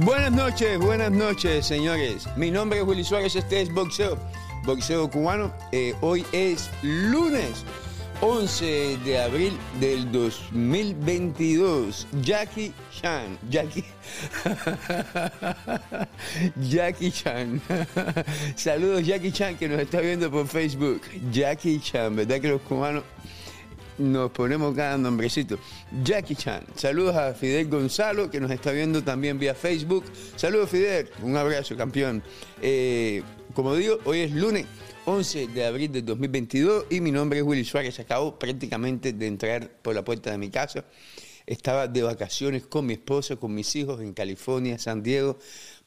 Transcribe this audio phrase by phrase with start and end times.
[0.00, 2.28] Buenas noches, buenas noches, señores.
[2.36, 4.16] Mi nombre es Willy Suárez, este es Boxeo,
[4.64, 5.52] Boxeo Cubano.
[5.72, 7.64] Eh, hoy es lunes
[8.20, 12.06] 11 de abril del 2022.
[12.22, 13.84] Jackie Chan, Jackie,
[16.70, 17.60] Jackie Chan.
[18.54, 21.00] Saludos Jackie Chan que nos está viendo por Facebook.
[21.32, 23.02] Jackie Chan, ¿verdad que los cubanos
[23.98, 25.58] nos ponemos cada nombrecito.
[26.02, 26.64] Jackie Chan.
[26.74, 30.04] Saludos a Fidel Gonzalo, que nos está viendo también vía Facebook.
[30.36, 31.08] Saludos, Fidel.
[31.22, 32.22] Un abrazo, campeón.
[32.62, 33.22] Eh,
[33.54, 34.66] como digo, hoy es lunes
[35.04, 37.98] 11 de abril del 2022 y mi nombre es Willy Suárez.
[37.98, 40.84] Acabo prácticamente de entrar por la puerta de mi casa.
[41.46, 45.38] Estaba de vacaciones con mi esposa, con mis hijos en California, San Diego,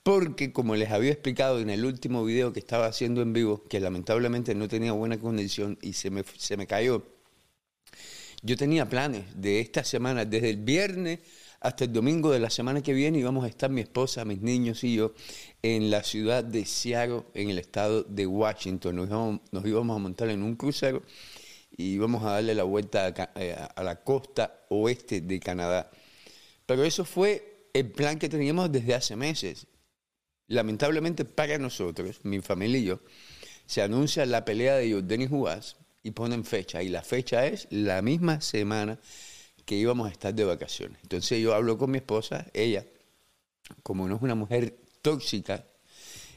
[0.02, 3.80] porque como les había explicado en el último video que estaba haciendo en vivo, que
[3.80, 7.06] lamentablemente no tenía buena condición y se me, se me cayó
[8.42, 11.20] yo tenía planes de esta semana, desde el viernes
[11.62, 14.84] hasta el domingo de la semana que viene íbamos a estar mi esposa, mis niños
[14.84, 15.14] y yo
[15.62, 18.96] en la ciudad de Seattle, en el estado de Washington.
[19.52, 21.04] Nos íbamos, a montar en un crucero
[21.78, 25.92] y íbamos a darle la vuelta eh, a, la costa oeste de Canadá.
[26.66, 29.68] Pero eso fue el plan que teníamos desde hace meses.
[30.48, 33.02] Lamentablemente para nosotros, mi familia y yo,
[33.68, 35.28] se anuncia la pelea de Jordan y
[36.04, 36.82] y ponen fecha.
[36.84, 39.00] Y la fecha es la misma semana
[39.66, 40.98] que íbamos a estar de vacaciones.
[41.04, 42.86] Entonces yo hablo con mi esposa, ella,
[43.84, 45.66] como no es una mujer tóxica,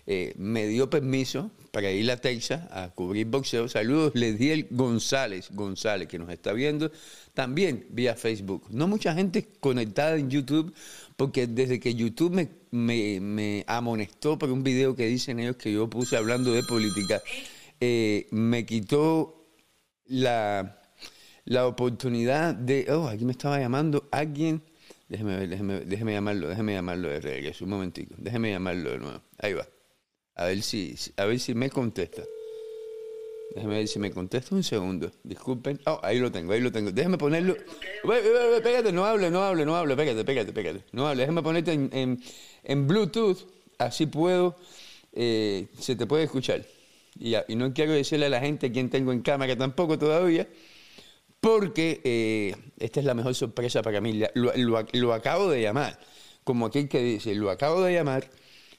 [0.06, 3.68] eh, me dio permiso para ir a Texas a cubrir boxeo.
[3.68, 6.92] Saludos, el González, González, que nos está viendo
[7.32, 8.66] también vía Facebook.
[8.70, 10.74] No mucha gente conectada en YouTube,
[11.16, 15.72] porque desde que YouTube me, me, me amonestó por un video que dicen ellos que
[15.72, 17.22] yo puse hablando de política,
[17.80, 19.43] eh, me quitó
[20.06, 20.80] la,
[21.44, 24.62] la oportunidad de, oh, aquí me estaba llamando alguien,
[25.08, 29.20] déjeme ver, déjeme, déjeme llamarlo, déjeme llamarlo de regreso, un momentico, déjeme llamarlo de nuevo,
[29.38, 29.66] ahí va,
[30.36, 32.22] a ver si, a ver si me contesta.
[33.54, 35.12] Déjeme ver si me contesta un segundo.
[35.22, 35.80] Disculpen.
[35.86, 36.90] Oh, ahí lo tengo, ahí lo tengo.
[36.90, 37.54] Déjeme ponerlo.
[38.64, 39.94] Pégate, no hable, no hable, no hable.
[39.94, 40.84] Pégate, pégate, pégate.
[40.90, 41.14] No.
[41.14, 42.20] Déjeme ponerte en,
[42.64, 43.46] en, Bluetooth.
[43.78, 44.56] Así puedo.
[45.12, 46.66] Eh, se te puede escuchar.
[47.18, 50.48] Y, no quiero decirle a la gente quién tengo en cámara tampoco todavía,
[51.40, 54.20] porque eh, esta es la mejor sorpresa para mí.
[54.34, 55.98] Lo, acabo de llamar,
[56.42, 58.30] como aquel que dice, lo acabo de llamar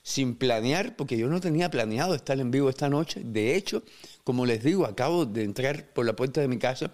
[0.04, 3.22] sin planear, porque yo no tenía planeado estar en vivo esta noche.
[3.24, 3.84] De hecho,
[4.24, 6.94] como les digo, acabo de entrar por la puerta de mi casa.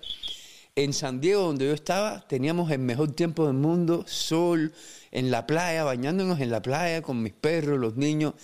[0.75, 4.72] En San Diego, donde yo estaba, teníamos el mejor tiempo del mundo, sol,
[5.12, 8.35] en la playa, bañándonos en la playa con mis perros, los niños.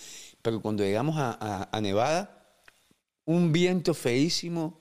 [0.42, 2.37] Pero cuando llegamos a Nevada,
[3.28, 4.80] un viento feísimo,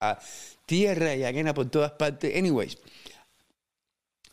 [0.00, 0.18] a
[0.66, 2.36] tierra y arena por todas partes.
[2.36, 2.78] Anyways,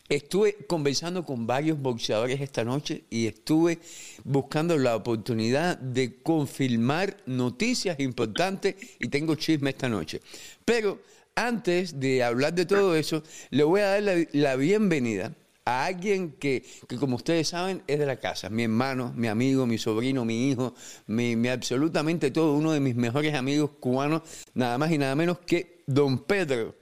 [0.08, 3.78] estuve conversando con varios boxeadores esta noche y estuve
[4.24, 10.20] buscando la oportunidad de confirmar noticias importantes y tengo chisme esta noche.
[10.64, 11.00] Pero
[11.34, 15.34] antes de hablar de todo eso, le voy a dar la bienvenida
[15.68, 16.62] a alguien que,
[16.98, 20.74] como ustedes saben, es de la casa, mi hermano, mi amigo, mi sobrino, mi hijo,
[21.08, 24.22] mi, absolutamente todo, uno de mis mejores amigos cubanos,
[24.54, 26.74] nada más y nada menos que don Pedro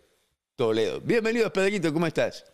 [0.55, 1.01] Toledo.
[1.01, 2.45] Bienvenido, Pedrito, ¿cómo estás?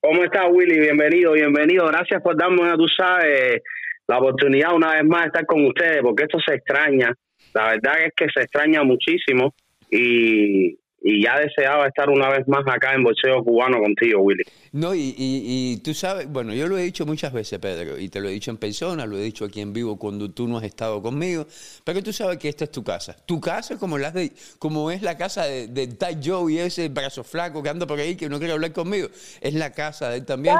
[0.00, 0.80] ¿Cómo estás, Willy?
[0.80, 1.86] Bienvenido, bienvenido.
[1.88, 3.60] Gracias por darme, tú sabes,
[4.08, 7.12] la oportunidad una vez más de estar con ustedes, porque esto se extraña.
[7.52, 9.52] La verdad es que se extraña muchísimo
[9.90, 14.42] y, y ya deseaba estar una vez más acá en boxeo cubano contigo, Willy.
[14.72, 18.20] No, y, y, tú sabes, bueno, yo lo he dicho muchas veces, Pedro, y te
[18.20, 20.64] lo he dicho en persona, lo he dicho aquí en vivo cuando tú no has
[20.64, 21.46] estado conmigo,
[21.84, 23.16] pero tú sabes que esta es tu casa.
[23.26, 25.88] Tu casa como, las de, como es la casa de, de
[26.22, 29.08] Joe y ese brazo flaco que anda por ahí que no quiere hablar conmigo,
[29.40, 30.56] es la casa de él también,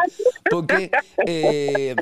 [0.50, 0.90] porque
[1.26, 1.94] eh,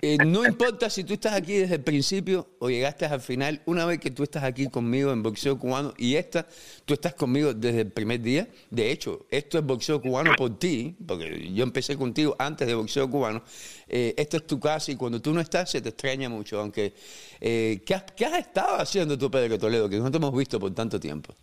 [0.00, 3.84] eh, no importa si tú estás aquí desde el principio o llegaste al final, una
[3.84, 6.46] vez que tú estás aquí conmigo en boxeo cubano y esta,
[6.84, 8.46] tú estás conmigo desde el primer día.
[8.70, 13.10] De hecho, esto es boxeo cubano por ti, porque yo empecé contigo antes de boxeo
[13.10, 13.42] cubano.
[13.88, 16.60] Eh, esto es tu casa y cuando tú no estás se te extraña mucho.
[16.60, 16.92] Aunque,
[17.40, 20.60] eh, ¿qué, has, ¿qué, has, estado haciendo tú, Pedro Toledo, que no te hemos visto
[20.60, 21.34] por tanto tiempo?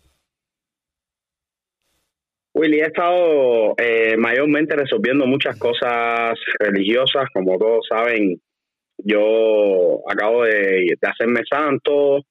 [2.54, 8.40] Willy, he estado eh, mayormente resolviendo muchas cosas religiosas, como todos saben.
[8.98, 12.24] Yo acabo de, hacerme santo,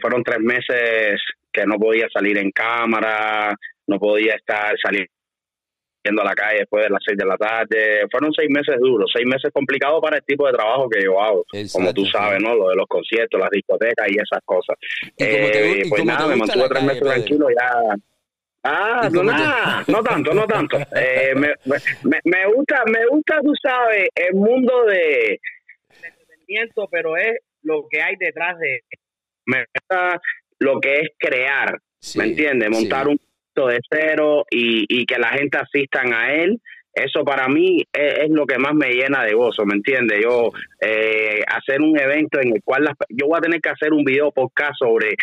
[0.00, 1.20] fueron tres meses
[1.54, 3.54] que no podía salir en cámara,
[3.86, 5.08] no podía estar saliendo
[6.20, 8.06] a la calle después de las seis de la tarde.
[8.10, 11.44] Fueron seis meses duros, seis meses complicados para el tipo de trabajo que yo hago,
[11.72, 12.54] como tú sabes, ¿no?
[12.54, 14.76] Lo de los conciertos, las discotecas y esas cosas.
[15.16, 17.96] Eh, pues nada, me mantuve tres meses tranquilo ya.
[18.66, 20.78] Ah, no, nada, no tanto, no tanto.
[20.96, 25.38] Eh, me, me, me, gusta, me gusta, tú sabes, el mundo de,
[26.02, 28.80] entretenimiento, pero es lo que hay detrás de.
[29.46, 30.20] Me gusta
[30.64, 31.78] lo que es crear,
[32.16, 32.70] ¿me entiendes?
[32.70, 36.60] Montar un punto de cero y, y que la gente asistan a él
[36.94, 40.20] eso para mí es, lo que más me llena de gozo, ¿me entiendes?
[40.22, 40.50] Yo
[40.80, 44.30] eh, hacer un evento en el cual yo voy a tener que hacer un video
[44.30, 45.16] podcast sobre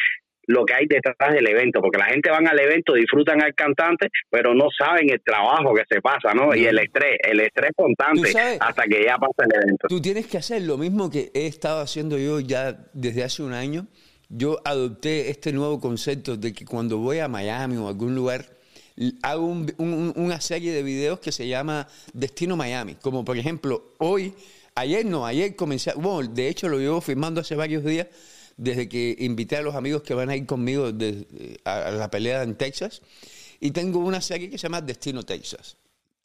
[0.47, 4.09] lo que hay detrás del evento, porque la gente van al evento, disfrutan al cantante,
[4.29, 6.53] pero no saben el trabajo que se pasa, ¿no?
[6.53, 9.87] Y el estrés, el estrés constante hasta que ya pasa el evento.
[9.87, 13.53] Tú tienes que hacer lo mismo que he estado haciendo yo ya desde hace un
[13.53, 13.87] año.
[14.33, 18.57] Yo adopté este nuevo concepto de que cuando voy a Miami o a algún lugar,
[19.23, 19.45] hago
[19.77, 22.95] una serie de videos que se llama Destino Miami.
[22.95, 24.33] Como por ejemplo, hoy,
[24.75, 28.07] ayer no, ayer comencé, bueno, de hecho lo llevo filmando hace varios días,
[28.55, 30.93] desde que invité a los amigos que van a ir conmigo
[31.65, 33.01] a la pelea en Texas.
[33.59, 35.75] Y tengo una serie que se llama Destino Texas.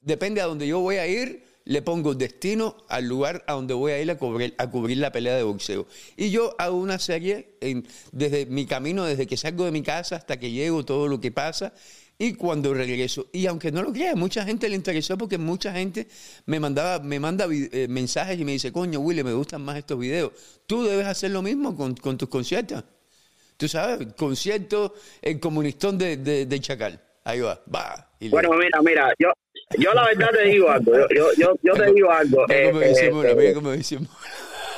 [0.01, 3.93] Depende a donde yo voy a ir, le pongo destino al lugar a donde voy
[3.93, 5.87] a ir a cubrir, a cubrir la pelea de boxeo.
[6.17, 7.57] Y yo hago una serie
[8.13, 11.33] desde mi camino, desde que salgo de mi casa hasta que llego, todo lo que
[11.33, 11.75] pasa
[12.19, 13.27] y cuando regreso.
[13.33, 16.07] Y aunque no lo crea, mucha gente le interesó porque mucha gente
[16.47, 19.99] me mandaba, me manda eh, mensajes y me dice, coño, Willy, me gustan más estos
[19.99, 20.33] videos.
[20.67, 22.85] Tú debes hacer lo mismo con, tus conciertos.
[23.57, 27.01] Tú sabes, concierto el comunistón de, de, Chacal.
[27.25, 28.09] Ahí va, va.
[28.31, 29.33] bueno, mira, mira, yo,
[29.79, 30.93] yo la verdad te digo algo.
[31.15, 32.47] Yo, yo, yo, te digo algo.
[32.49, 33.99] Mira cómo dice Mora, mira cómo dice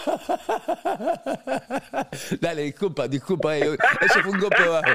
[2.41, 3.59] Dale, disculpa, disculpa.
[3.59, 4.91] Eh, eso fue un golpe bajo.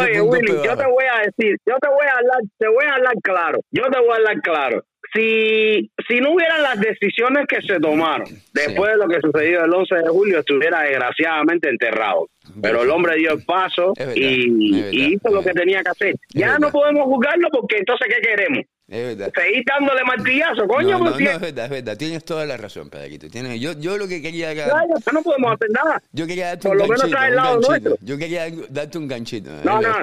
[0.00, 2.92] Oye, Willy, yo te voy a decir, yo te voy a hablar, te voy a
[2.94, 3.60] hablar claro.
[3.70, 4.84] Yo te voy a hablar claro.
[5.12, 9.74] Si, si no hubieran las decisiones que se tomaron después de lo que sucedió el
[9.74, 12.28] 11 de julio, estuviera desgraciadamente enterrado.
[12.62, 16.14] Pero el hombre dio el paso y, hizo lo que tenía que hacer.
[16.28, 18.64] ya no podemos juzgarlo porque entonces, ¿qué queremos?
[18.90, 19.32] Es verdad.
[19.66, 20.98] Dándole martillazo, coño.
[20.98, 21.96] No, no, no, es verdad, es verdad.
[21.96, 23.28] Tienes toda la razón, Pedrito.
[23.28, 24.52] Tienes, yo, yo lo que quería...
[24.52, 26.02] Claro, no podemos hacer nada.
[26.10, 27.96] Yo quería darte Por un lo ganchito, menos al lado nuestro.
[28.00, 29.50] Yo quería darte un ganchito.
[29.62, 29.94] No, no.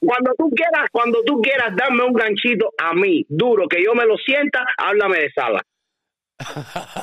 [0.00, 4.04] Cuando tú quieras, cuando tú quieras darme un ganchito a mí, duro, que yo me
[4.04, 5.62] lo sienta, háblame de sala.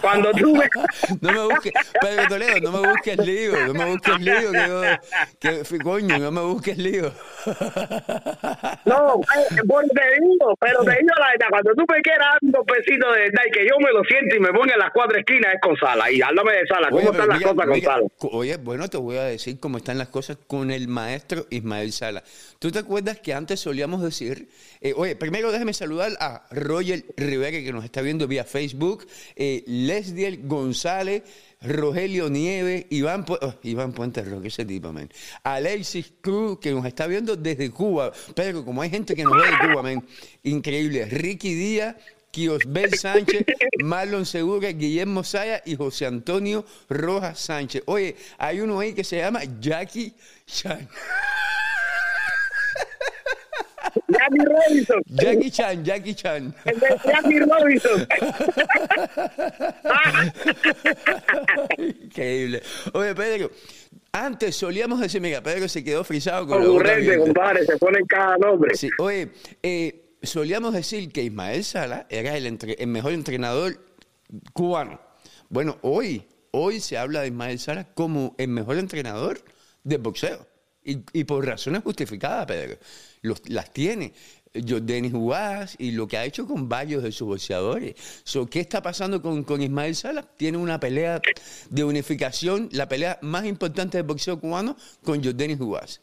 [0.02, 0.70] Cuando tú me...
[1.22, 4.52] no me busques, Pedro Toledo, no me busques lío, no me busques lío,
[5.40, 7.12] que, que coño, no me busques lío.
[8.86, 9.20] No,
[9.68, 13.20] pues te digo, pero te digo la verdad, cuando tú me quieras un pesitos de
[13.22, 15.62] verdad y que yo me lo siento y me ponga en las cuatro esquinas es
[15.62, 18.04] con sala, y háblame de sala, ¿cómo están las cosas con sala?
[18.32, 22.24] Oye, bueno, te voy a decir cómo están las cosas con el maestro Ismael Sala.
[22.60, 24.50] ¿Tú te acuerdas que antes solíamos decir,
[24.82, 29.06] eh, oye, primero déjame saludar a Roger Rivera que nos está viendo vía Facebook,
[29.36, 31.24] eh, Lesdiel González,
[31.62, 35.10] Rogelio Nieves, Iván, oh, Iván Puente Roque, ese tipo, man.
[35.44, 38.12] Alexis Cruz, que nos está viendo desde Cuba.
[38.36, 40.06] Pero como hay gente que nos ve de Cuba, man,
[40.44, 41.06] increíble.
[41.06, 41.96] Ricky Díaz,
[42.32, 43.46] Kiosbel Sánchez,
[43.84, 47.84] Marlon Segura, Guillermo Saya y José Antonio Rojas Sánchez.
[47.86, 50.14] Oye, hay uno ahí que se llama Jackie
[50.46, 50.88] Chan.
[54.08, 55.02] Jackie Robinson.
[55.08, 56.56] Jackie Chan, Jackie Chan.
[56.66, 58.08] El de Jackie Robinson.
[61.78, 62.62] Increíble.
[62.94, 63.52] Oye, Pedro,
[64.12, 68.76] antes solíamos decir, mira, Pedro se quedó frisado con Ocurrente, compadre, se pone cada nombre.
[68.76, 69.30] Sí, oye,
[69.62, 73.80] eh, solíamos decir que Ismael Sala era el, el mejor entrenador
[74.54, 75.00] cubano.
[75.50, 79.40] Bueno, hoy, hoy se habla de Ismael Sala como el mejor entrenador
[79.84, 80.48] de boxeo.
[80.86, 82.78] Y, y, por razones justificadas, Pedro
[83.48, 84.14] las tiene.
[84.56, 87.96] Denis Huaz y lo que ha hecho con varios de sus boxeadores.
[88.50, 90.26] ¿Qué está pasando con, con Ismael Salas?
[90.38, 91.22] Tiene una pelea
[91.70, 96.02] de unificación, la pelea más importante del boxeo cubano con Jordanis Huaz.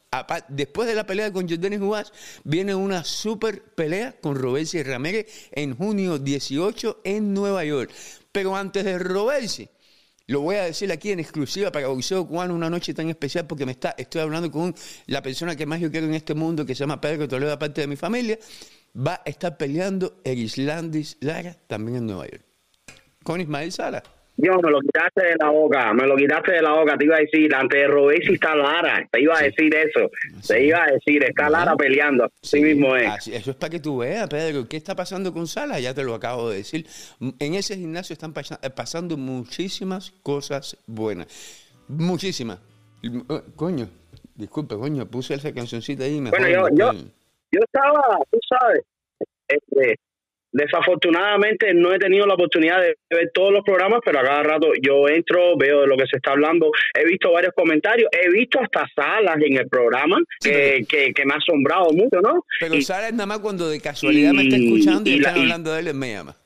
[0.49, 2.13] Después de la pelea con Jordanis Huaz,
[2.45, 7.91] viene una super pelea con Robesi Ramírez en junio 18 en Nueva York.
[8.33, 9.69] Pero antes de Robesi,
[10.33, 13.67] lo voy a decir aquí en exclusiva para Boxeo Cubano, una noche tan especial porque
[13.67, 14.75] me está, estoy hablando con
[15.07, 17.83] la persona que más yo quiero en este mundo, que se llama Pedro Toledo, aparte
[17.83, 18.39] de mi familia.
[18.97, 22.45] Va a estar peleando el Islandis Lara también en Nueva York.
[23.23, 24.03] Con Ismael Sala.
[24.37, 27.17] Yo me lo quitaste de la boca, me lo quitaste de la boca, te iba
[27.17, 30.11] a decir, antes de Robesi está Lara, te iba a decir eso,
[30.47, 33.29] te iba a decir, está Lara peleando, así mismo es.
[33.29, 35.79] eso es para que tú veas, Pedro, ¿qué está pasando con Sala?
[35.81, 36.87] Ya te lo acabo de decir.
[37.39, 41.27] En ese gimnasio están eh, pasando muchísimas cosas buenas,
[41.89, 42.59] muchísimas.
[43.55, 43.89] Coño,
[44.35, 46.21] disculpe, coño, puse esa cancioncita ahí.
[46.21, 46.99] Mejor bueno, yo, yo,
[47.53, 48.83] yo estaba, tú sabes,
[49.49, 49.99] este,
[50.53, 54.69] desafortunadamente no he tenido la oportunidad de ver todos los programas, pero a cada rato
[54.81, 58.61] yo entro, veo de lo que se está hablando, he visto varios comentarios, he visto
[58.61, 62.45] hasta salas en el programa que, que, me ha asombrado mucho, ¿no?
[62.61, 65.95] Pero salas nada más cuando de casualidad me está escuchando y, están hablando de él,
[65.95, 66.37] me llama.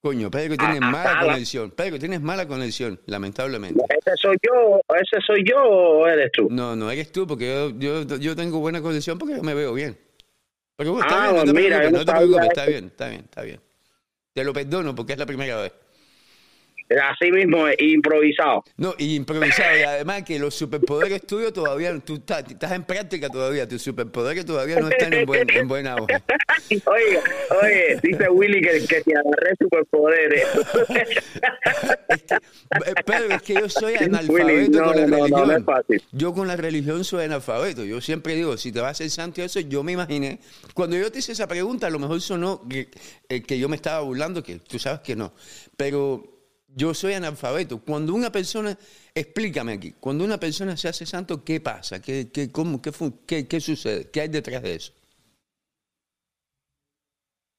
[0.00, 1.70] Coño, Pedro, tienes mala conexión.
[1.72, 3.82] Pedro, tienes mala conexión, lamentablemente.
[3.88, 6.46] ¿Ese soy yo, ese soy yo o eres tú?
[6.48, 9.74] No, no eres tú, porque yo, yo, yo tengo buena conexión porque yo me veo
[9.74, 9.96] bien.
[10.76, 13.08] Pero bueno, está ah, bien, no te mira, preocupes, no te preocupes, está bien, está
[13.08, 13.60] bien, está bien.
[14.34, 15.72] Te lo perdono porque es la primera vez.
[16.88, 18.62] Así mismo, improvisado.
[18.76, 19.76] No, y improvisado.
[19.76, 24.44] Y además que los superpoderes tuyos todavía, tú estás, estás en práctica todavía, tus superpoderes
[24.44, 26.22] todavía no están en, buen, en buena hoja.
[26.86, 27.20] Oye,
[27.62, 30.44] oye, dice Willy que, que te agarré superpoderes.
[32.08, 35.66] es que, eh, Pedro, es que yo soy analfabeto con la religión.
[36.12, 37.84] yo con la religión soy analfabeto.
[37.84, 40.40] Yo siempre digo, si te vas a ser santo eso, yo me imaginé.
[40.74, 42.88] Cuando yo te hice esa pregunta, a lo mejor sonó que,
[43.28, 45.32] eh, que yo me estaba burlando, que tú sabes que no.
[45.76, 46.35] Pero
[46.76, 47.78] yo soy analfabeto.
[47.78, 48.76] Cuando una persona,
[49.14, 52.02] explícame aquí, cuando una persona se hace santo, ¿qué pasa?
[52.02, 54.10] ¿Qué, qué, cómo, qué, qué, sucede?
[54.12, 54.92] ¿Qué hay detrás de eso?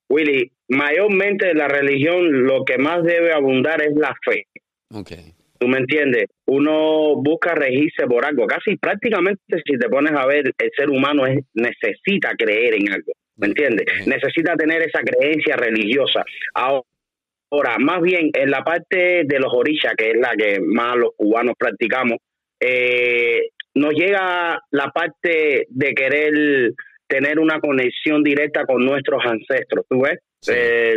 [0.10, 4.46] Willy, mayormente la religión lo que más debe abundar es la fe.
[4.94, 5.34] Okay.
[5.60, 6.28] ¿Tú me entiendes?
[6.46, 8.46] Uno busca regirse por algo.
[8.46, 13.12] Casi prácticamente si te pones a ver, el ser humano es, necesita creer en algo.
[13.36, 13.86] ¿Me entiendes?
[14.06, 16.24] Necesita tener esa creencia religiosa.
[16.54, 16.84] Ahora,
[17.50, 21.12] Ahora, más bien en la parte de los orishas, que es la que más los
[21.16, 22.18] cubanos practicamos,
[22.60, 26.74] eh, nos llega la parte de querer
[27.08, 29.86] tener una conexión directa con nuestros ancestros.
[29.89, 30.20] ¿Tú ves?
[30.50, 30.96] Eh,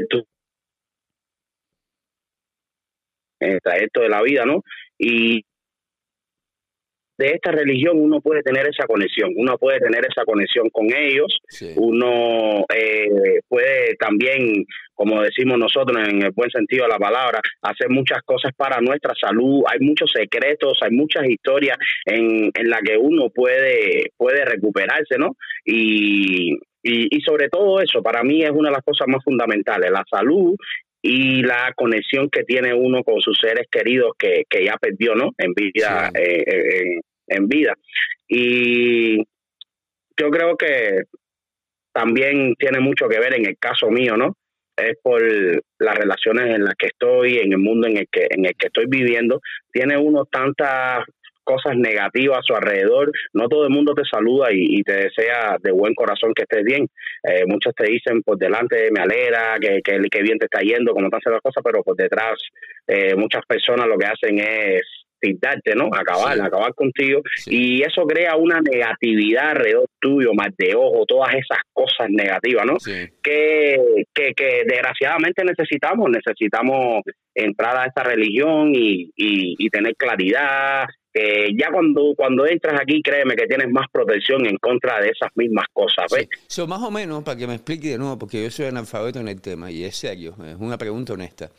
[3.41, 4.63] esto de la vida, ¿no?
[4.99, 5.45] Y
[7.21, 11.39] de esta religión uno puede tener esa conexión, uno puede tener esa conexión con ellos,
[11.77, 17.91] uno eh, puede también, como decimos nosotros en el buen sentido de la palabra, hacer
[17.91, 22.97] muchas cosas para nuestra salud, hay muchos secretos, hay muchas historias en, en la que
[22.97, 25.37] uno puede, puede recuperarse, ¿no?
[25.67, 29.91] Y, y, y sobre todo eso, para mí es una de las cosas más fundamentales,
[29.91, 30.57] la salud
[31.03, 35.31] y la conexión que tiene uno con sus seres queridos que, que ya perdió, ¿no?
[35.39, 37.75] En vida, eh, en, en vida.
[38.29, 39.19] Y
[40.17, 41.05] yo creo que
[41.93, 44.37] también tiene mucho que ver en el caso mío, ¿no?
[44.77, 45.21] Es por
[45.79, 48.69] las relaciones en las que estoy, en el mundo en el que, en el que
[48.69, 49.41] estoy viviendo.
[49.73, 51.05] Tiene uno tantas
[51.43, 55.73] cosas negativas a su alrededor, no todo el mundo te saluda y, te desea de
[55.73, 56.87] buen corazón que estés bien.
[57.25, 61.07] Eh, muchos te dicen por delante, me alegra, que, que, bien te está yendo, como
[61.07, 62.39] están las cosas, pero por detrás
[62.87, 64.83] eh, muchas personas lo que hacen es
[65.21, 65.87] pintarte, ¿no?
[65.93, 67.21] Acabar, acabar contigo.
[67.47, 72.77] Y eso crea una negatividad alrededor tuyo, más de ojo, todas esas cosas negativas, ¿no?
[73.23, 73.79] Que,
[74.13, 77.03] que, que, desgraciadamente necesitamos, necesitamos
[77.35, 80.87] entrar a esta religión y, y, tener claridad.
[81.13, 85.31] que ya cuando, cuando entras aquí, créeme que tienes más protección en contra de esas
[85.35, 86.29] mismas cosas, ¿ves?
[86.49, 86.67] Sí.
[86.67, 89.41] más o menos, para que me explique de nuevo, porque yo soy analfabeto en el
[89.41, 91.51] tema y es serio, es una pregunta honesta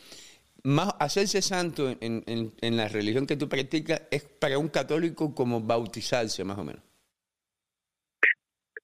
[0.63, 5.62] más hacerse santo en, en, la religión que tú practicas es para un católico como
[5.62, 6.82] bautizarse, más o menos.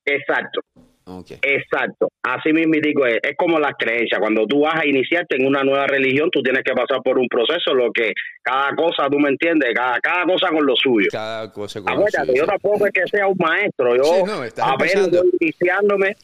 [0.06, 0.62] Exacto.
[1.42, 2.10] Exacto.
[2.24, 4.20] Así mismo digo, es, es como la creencia.
[4.20, 7.28] Cuando tú vas a iniciarte en una nueva religión, tú tienes que pasar por un
[7.28, 11.08] proceso, lo que cada cosa, tú me entiendes, cada, cada cosa con lo suyo.
[11.12, 12.34] Cada cosa con lo suyo.
[12.36, 13.96] Yo tampoco es que sea un maestro.
[13.96, 14.26] Yo
[14.62, 16.16] apenas voy iniciándome.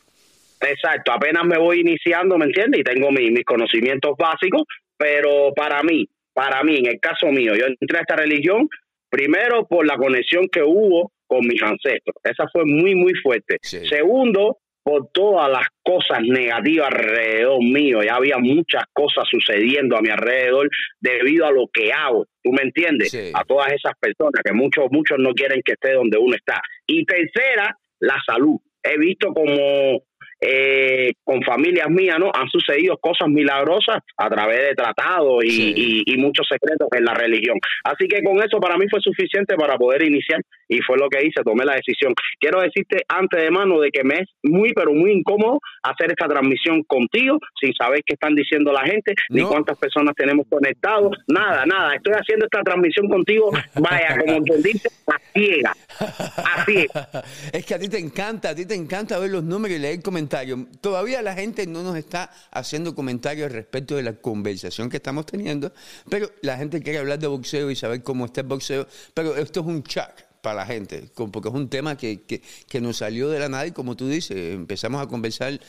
[0.61, 2.79] Exacto, apenas me voy iniciando, ¿me entiendes?
[2.79, 4.63] Y tengo mis conocimientos básicos,
[4.97, 8.67] pero para mí, para mí, en el caso mío, yo entré a esta religión
[9.09, 12.15] primero por la conexión que hubo con mis ancestros.
[12.23, 13.57] Esa fue muy, muy fuerte.
[13.61, 18.03] Segundo, por todas las cosas negativas alrededor mío.
[18.03, 20.69] Ya había muchas cosas sucediendo a mi alrededor
[20.99, 22.25] debido a lo que hago.
[22.43, 23.31] ¿Tú me entiendes?
[23.33, 26.61] A todas esas personas que muchos, muchos no quieren que esté donde uno está.
[26.85, 28.59] Y tercera, la salud.
[28.83, 30.03] He visto como
[30.45, 32.29] eh, con familias mías, ¿no?
[32.33, 37.57] Han sucedido cosas milagrosas a través de tratados y, muchos secretos en la religión.
[37.83, 41.25] Así que con eso para mí fue suficiente para poder iniciar y fue lo que
[41.25, 42.13] hice, tomé la decisión.
[42.39, 46.27] Quiero decirte antes de mano de que me es muy, pero muy incómodo hacer esta
[46.27, 51.65] transmisión contigo sin saber qué están diciendo la gente, ni cuántas personas tenemos conectados, nada,
[51.65, 51.95] nada.
[51.95, 57.09] Estoy haciendo esta transmisión contigo, vaya, como quien dice, a ciega, a ciega.
[57.53, 60.01] es que a ti te encanta, a ti te encanta ver los números y leer
[60.01, 60.32] comentarios
[60.81, 65.71] Todavía la gente no nos está haciendo comentarios respecto de la conversación que estamos teniendo,
[66.09, 69.59] pero la gente quiere hablar de boxeo y saber cómo está el boxeo, pero esto
[69.59, 73.39] es un chat para la gente, porque es un tema que, que, nos salió de
[73.39, 75.59] la nada y como tú dices, empezamos a conversar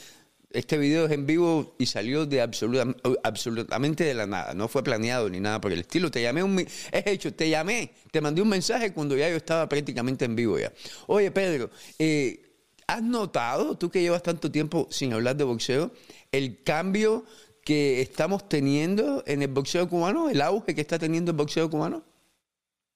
[0.54, 4.54] este video es en vivo y salió de absolutamente de la nada.
[4.54, 6.12] No fue planeado ni nada por el estilo.
[6.12, 6.61] Te llamé un...
[6.61, 10.56] Es hecho, te llamé, te mandé un mensaje cuando ya yo estaba prácticamente en vivo
[10.56, 10.73] ya.
[11.09, 12.43] Oye, Pedro, eh,
[12.87, 15.91] ¿has notado, tú que llevas tanto tiempo sin hablar de boxeo,
[16.33, 17.25] el cambio
[17.64, 22.05] que estamos teniendo en el boxeo cubano, el auge que está teniendo el boxeo cubano?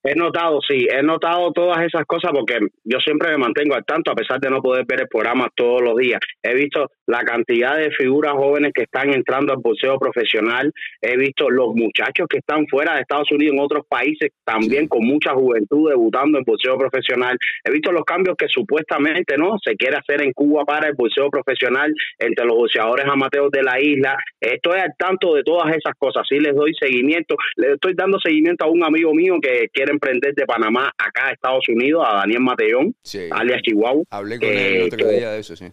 [0.05, 4.13] He notado, sí, he notado todas esas cosas porque yo siempre me mantengo al tanto
[4.13, 6.21] a pesar de no poder ver el programa todos los días.
[6.43, 11.51] He visto la cantidad de figuras jóvenes que están entrando al boxeo profesional, he visto
[11.51, 15.91] los muchachos que están fuera de Estados Unidos en otros países también con mucha juventud
[15.91, 17.37] debutando en boxeo profesional.
[17.65, 21.29] He visto los cambios que supuestamente no se quiere hacer en Cuba para el boxeo
[21.29, 24.17] profesional entre los boxeadores amateurs de la isla.
[24.41, 28.65] Estoy al tanto de todas esas cosas, sí les doy seguimiento, le estoy dando seguimiento
[28.65, 32.41] a un amigo mío que quiere emprender de Panamá acá a Estados Unidos, a Daniel
[32.41, 32.95] Matellón,
[33.31, 34.05] alias Chihuahua.
[34.11, 35.67] Hablé con él el otro día de eso, sí.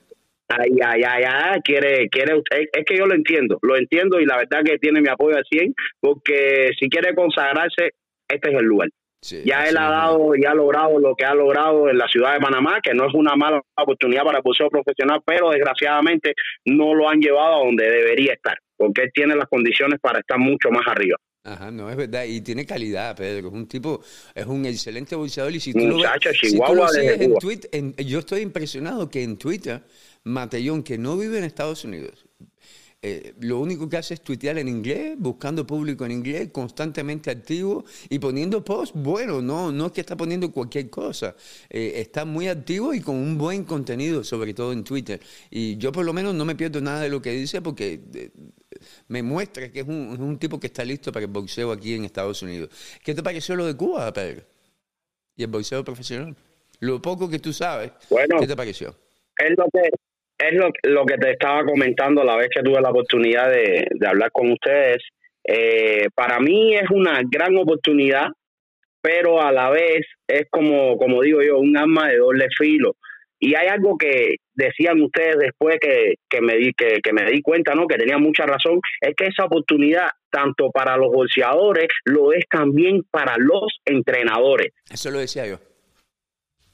[0.47, 4.25] Ay, ay, ay, ay, quiere, quiere usted, es que yo lo entiendo, lo entiendo y
[4.25, 7.93] la verdad que tiene mi apoyo al 100, porque si quiere consagrarse,
[8.27, 8.89] este es el lugar.
[9.43, 12.41] ya él ha dado y ha logrado lo que ha logrado en la ciudad de
[12.41, 16.33] Panamá, que no es una mala oportunidad para el boxeo profesional, pero desgraciadamente
[16.65, 20.37] no lo han llevado a donde debería estar, porque él tiene las condiciones para estar
[20.37, 21.17] mucho más arriba.
[21.45, 22.25] Ajá, no, es verdad.
[22.25, 23.49] Y tiene calidad, Pedro.
[23.49, 24.01] Es un tipo,
[24.33, 25.53] es un excelente boxeador.
[25.53, 29.83] Y si tú lo, ves, en Twitter, yo estoy impresionado que en Twitter,
[30.23, 32.25] Matellón, que no vive en Estados Unidos,
[33.03, 37.85] eh, lo único que hace es tuitear en inglés, buscando público en inglés, constantemente activo
[38.09, 41.35] y poniendo posts bueno, no, no es que está poniendo cualquier cosa,
[41.69, 45.21] eh, está muy activo y con un buen contenido, sobre todo en Twitter.
[45.51, 48.31] Y yo por lo menos no me pierdo nada de lo que dice porque eh,
[49.07, 52.41] me muestra que es un, tipo que está listo para el boxeo aquí en Estados
[52.41, 52.69] Unidos.
[53.03, 54.43] ¿Qué te pareció lo de Cuba, Pedro?
[55.35, 56.35] Y el boxeo profesional.
[56.79, 57.91] Lo poco que tú sabes,
[58.39, 58.95] ¿qué te pareció?
[59.37, 59.89] Es lo que,
[60.37, 64.51] es lo, que te estaba comentando la vez que tuve la oportunidad de, hablar con
[64.51, 65.03] ustedes.
[65.43, 68.27] Eh, para mí es una gran oportunidad,
[69.01, 72.95] pero a la vez es como, como digo yo, un arma de doble filo.
[73.39, 77.41] Y hay algo que decían ustedes después que, que me di que, que, me di
[77.41, 77.87] cuenta, ¿no?
[77.87, 83.03] Que tenía mucha razón, es que esa oportunidad tanto para los bolseadores lo es también
[83.09, 84.73] para los entrenadores.
[84.91, 85.59] Eso lo decía yo.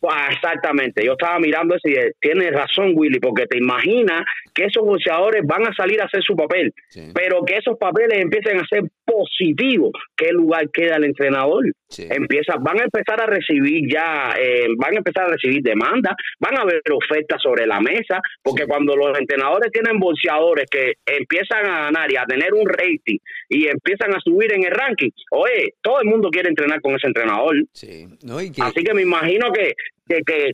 [0.10, 4.84] Ah, exactamente, yo estaba mirando eso y tienes razón, Willy, porque te imaginas que esos
[4.84, 6.73] boxeadores van a salir a hacer su papel,
[7.13, 9.91] pero que esos papeles empiecen a ser positivos.
[10.15, 11.65] ¿Qué lugar queda el entrenador?
[11.97, 16.58] Empieza, van a empezar a recibir ya, eh, van a empezar a recibir demandas, van
[16.58, 21.82] a haber ofertas sobre la mesa, porque cuando los entrenadores tienen boxeadores que empiezan a
[21.86, 23.17] ganar y a tener un rating
[23.50, 27.08] y empiezan a subir en el ranking, oye, todo el mundo quiere entrenar con ese
[27.08, 27.56] entrenador.
[28.62, 29.74] Así que me imagino que,
[30.08, 30.52] que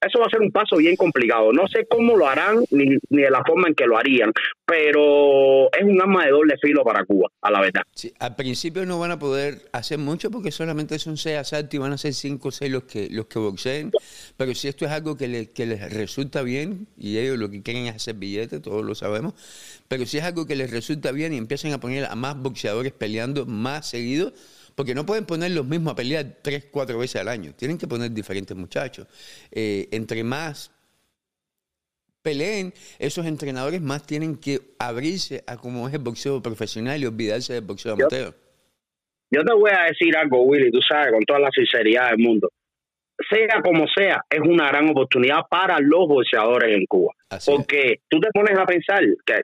[0.00, 1.52] eso va a ser un paso bien complicado.
[1.52, 4.32] No sé cómo lo harán ni, ni de la forma en que lo harían,
[4.64, 7.82] pero es un arma de doble filo para Cuba, a la verdad.
[8.18, 11.92] Al principio no van a poder hacer mucho porque solamente son seis asaltos y van
[11.92, 13.90] a ser cinco o seis los que, los que boxeen,
[14.36, 17.86] pero si esto es algo que, que les resulta bien, y ellos lo que quieren
[17.86, 19.34] es hacer billetes, todos lo sabemos,
[19.88, 22.92] pero si es algo que les resulta bien y empiezan a poner a más boxeadores
[22.92, 24.32] peleando más seguido,
[24.78, 27.52] porque no pueden poner los mismos a pelear tres, cuatro veces al año.
[27.52, 29.08] Tienen que poner diferentes muchachos.
[29.50, 30.70] Eh, entre más
[32.22, 37.54] peleen, esos entrenadores más tienen que abrirse a cómo es el boxeo profesional y olvidarse
[37.54, 38.32] del boxeo amateur.
[39.32, 42.48] Yo te voy a decir algo, Willy, tú sabes, con toda la sinceridad del mundo.
[43.28, 47.14] Sea como sea, es una gran oportunidad para los boxeadores en Cuba.
[47.44, 49.40] porque tú te pones a pensar que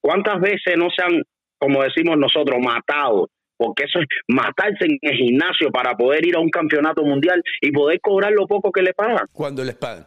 [0.00, 1.24] cuántas veces no se han,
[1.58, 6.40] como decimos nosotros, matado porque eso es matarse en el gimnasio para poder ir a
[6.40, 9.26] un campeonato mundial y poder cobrar lo poco que le pagan.
[9.32, 10.06] Cuando les pagan.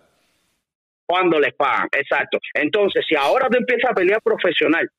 [1.06, 2.38] Cuando les pagan, exacto.
[2.54, 4.90] Entonces, si ahora te empiezas a pelear profesional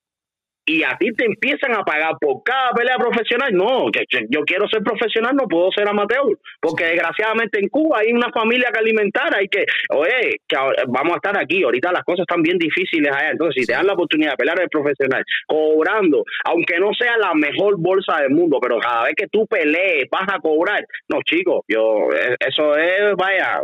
[0.70, 4.68] y a ti te empiezan a pagar por cada pelea profesional, no, que yo quiero
[4.68, 9.34] ser profesional, no puedo ser amateur, porque desgraciadamente en Cuba hay una familia que alimentar,
[9.34, 10.56] hay que, oye, que
[10.86, 13.86] vamos a estar aquí, ahorita las cosas están bien difíciles allá, entonces si te dan
[13.86, 18.58] la oportunidad de pelear de profesional, cobrando, aunque no sea la mejor bolsa del mundo,
[18.62, 23.16] pero cada vez que tú pelees vas a cobrar, no chicos, yo, e, eso es,
[23.16, 23.58] vaya,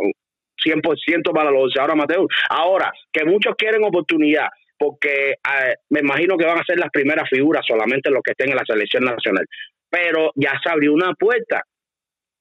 [0.65, 2.25] 100% para los ahora amateur.
[2.49, 7.29] Ahora, que muchos quieren oportunidad, porque eh, me imagino que van a ser las primeras
[7.29, 9.45] figuras solamente los que estén en la selección nacional.
[9.89, 11.63] Pero ya se abrió una puerta.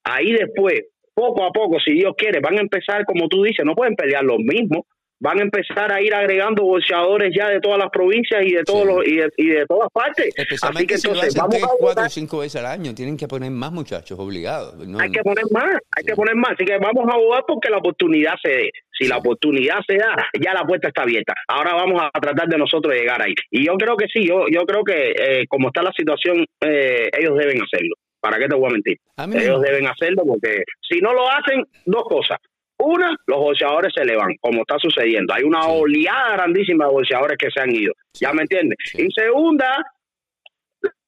[0.04, 0.82] Ahí después,
[1.14, 4.24] poco a poco, si Dios quiere, van a empezar, como tú dices, no pueden pelear
[4.24, 4.84] los mismos,
[5.18, 8.86] van a empezar a ir agregando boxeadores ya de todas las provincias y de todos
[8.86, 10.34] los y de, todas partes.
[10.36, 13.26] Especialmente Así que entonces si vamos a cuatro o cinco veces al año, tienen que
[13.26, 14.74] poner más muchachos obligados.
[14.98, 16.52] hay que poner más, hay que poner más.
[16.52, 18.70] Así que vamos a abogar porque la oportunidad se dé.
[18.98, 21.34] Si la oportunidad se da, ya la puerta está abierta.
[21.48, 23.34] Ahora vamos a tratar de nosotros llegar ahí.
[23.50, 27.08] Y yo creo que sí, yo yo creo que eh, como está la situación, eh,
[27.18, 27.94] ellos deben hacerlo.
[28.20, 28.98] ¿Para qué te voy a mentir?
[29.34, 32.38] ellos deben hacerlo porque si no lo hacen, dos cosas
[32.78, 35.32] una, los boxeadores se le van, como está sucediendo.
[35.34, 37.92] Hay una oleada grandísima de boxeadores que se han ido.
[38.20, 38.78] ¿Ya me entiendes?
[38.94, 39.84] Y segunda,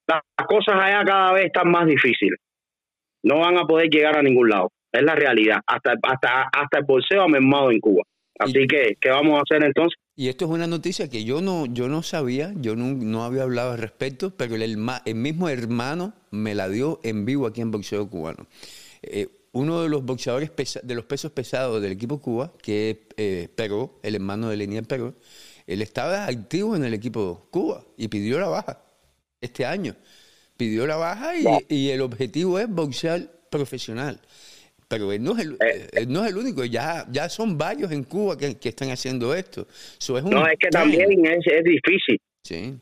[0.06, 2.38] las cosas allá cada vez están más difíciles.
[3.22, 4.72] No van a poder llegar a ningún lado.
[4.92, 5.60] Es la realidad.
[5.66, 8.02] Hasta, hasta, hasta el bolseo ha mermado en Cuba.
[8.38, 9.98] Así que, ¿qué vamos a hacer entonces?
[10.14, 13.42] Y esto es una noticia que yo no, yo no sabía, yo no, no había
[13.42, 17.72] hablado al respecto, pero el, el mismo hermano me la dio en vivo aquí en
[17.72, 18.46] Boxeo Cubano.
[19.02, 20.50] Eh, uno de los boxeadores
[20.82, 24.84] de los pesos pesados del equipo Cuba, que es eh, Perú, el hermano de Lenier
[24.84, 25.14] Perú,
[25.66, 28.82] él estaba activo en el equipo Cuba y pidió la baja
[29.40, 29.94] este año.
[30.56, 31.32] Pidió la baja
[31.68, 34.20] y, el objetivo es boxear profesional.
[34.88, 36.06] Pero él no es el, eh.
[36.08, 39.66] no es el único, ya, ya son varios en Cuba que, están haciendo esto.
[40.24, 42.18] no, es que también es, es difícil.
[42.42, 42.74] Sí.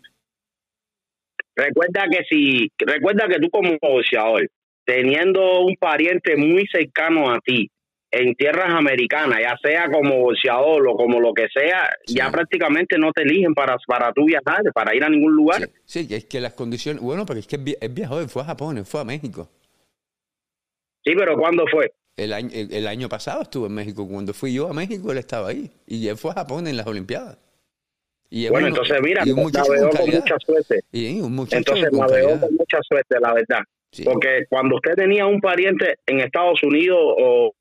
[1.57, 4.48] Recuerda que si, recuerda que tú como boxeador,
[4.87, 7.70] teniendo un pariente muy cercano a ti
[8.11, 13.12] en tierras americanas, ya sea como boxeador o como lo que sea, ya prácticamente no
[13.12, 15.68] te eligen para, para tú viajar, para ir a ningún lugar.
[15.85, 19.01] Sí, es que las condiciones, bueno, pero es que él viajó, fue a Japón, fue
[19.01, 19.51] a México.
[21.05, 21.92] Sí, pero ¿cuándo fue?
[22.16, 24.09] El año, el, año pasado estuvo en México.
[24.09, 25.70] Cuando fui yo a México, él estaba ahí.
[25.87, 27.38] Y él fue a Japón en las Olimpiadas.
[28.31, 30.81] Y bueno, entonces mira, navegó con mucha suerte.
[30.90, 33.61] Y un entonces navegó con mucha suerte, la verdad.
[34.04, 37.52] Porque cuando usted tenía un pariente en Estados Unidos o,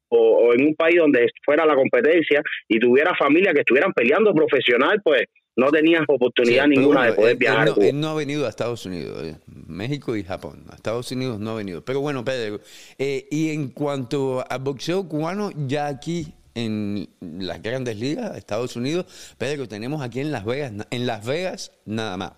[0.54, 5.24] en un país donde fuera la competencia y tuviera familia que estuvieran peleando profesional, pues
[5.58, 7.70] no tenías oportunidad ninguna de poder viajar.
[7.82, 9.36] Él no, ha venido a Estados Unidos, eh,
[9.68, 10.64] México y Japón.
[10.70, 11.84] A Estados Unidos no ha venido.
[11.84, 12.60] Pero bueno, Pedro,
[12.98, 19.36] eh, y en cuanto al boxeo cubano, ya aquí en las grandes ligas, Estados Unidos,
[19.38, 22.32] Pedro, tenemos aquí en Las Vegas, en Las Vegas nada más.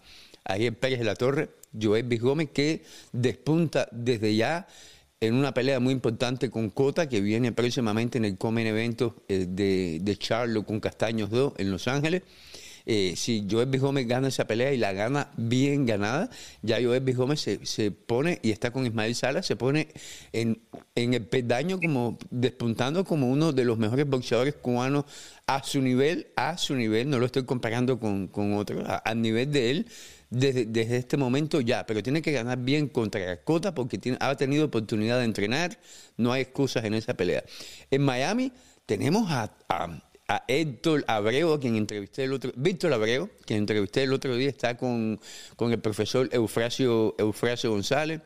[0.43, 1.49] Ahí en Pérez de la Torre,
[1.81, 4.67] Joel Gómez, que despunta desde ya
[5.19, 9.47] en una pelea muy importante con Cota, que viene próximamente en el Comen Evento eh,
[9.49, 12.23] de, de Charlo con Castaños 2 en Los Ángeles.
[12.89, 13.79] Eh, si Joel B.
[13.79, 16.29] Gómez gana esa pelea y la gana bien ganada,
[16.61, 17.11] ya Joel B.
[17.11, 19.89] Gómez se, pone y está con Ismael Sala, se pone
[20.31, 20.61] en,
[20.95, 25.03] en el pedaño como despuntando como uno de los mejores boxeadores cubanos
[25.47, 29.51] a su nivel, a su nivel, no lo estoy comparando con, con otros, a nivel
[29.51, 29.87] de él
[30.29, 35.19] desde, este momento ya, pero tiene que ganar bien contra Cota porque ha tenido oportunidad
[35.19, 35.79] de entrenar,
[36.17, 37.43] no hay excusas en esa pelea.
[37.91, 38.51] En Miami
[38.85, 40.01] tenemos a, a,
[40.47, 45.19] Héctor Abreu, quien entrevisté el otro, Víctor Abreu, quien entrevisté el otro día, está con,
[45.55, 48.21] con el profesor Eufrasio, Eufrasio González.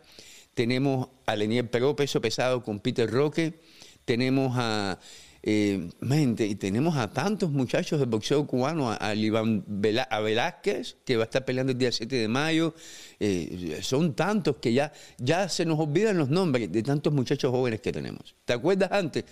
[0.56, 3.60] Tenemos a Lenier Peró, peso pesado con Peter Roque.
[4.04, 5.00] Tenemos a
[5.44, 5.90] eh,
[6.38, 11.44] y tenemos a tantos muchachos de boxeo cubano, a, a Velázquez, que va a estar
[11.44, 12.74] peleando el día 7 de mayo.
[13.20, 17.82] Eh, son tantos que ya, ya se nos olvidan los nombres de tantos muchachos jóvenes
[17.82, 18.36] que tenemos.
[18.46, 19.26] ¿Te acuerdas antes?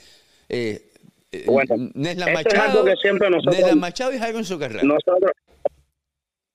[0.47, 0.91] Eh,
[1.31, 4.39] eh bueno, Nesla Machado, que siempre nosotros, Machado y Jairo.
[4.39, 5.31] Nosotros,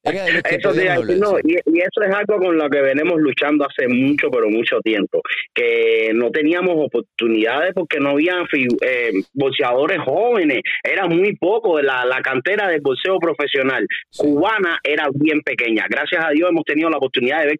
[0.05, 5.23] eso y, eso es algo con lo que venimos luchando hace mucho, pero mucho tiempo.
[5.55, 8.35] Que no teníamos oportunidades porque no había
[8.83, 10.61] eh, boxeadores jóvenes.
[10.83, 11.81] Era muy poco.
[11.81, 13.87] La, la cantera del boxeo profesional
[14.17, 15.87] cubana era bien pequeña.
[15.89, 17.59] Gracias a Dios hemos tenido la oportunidad de ver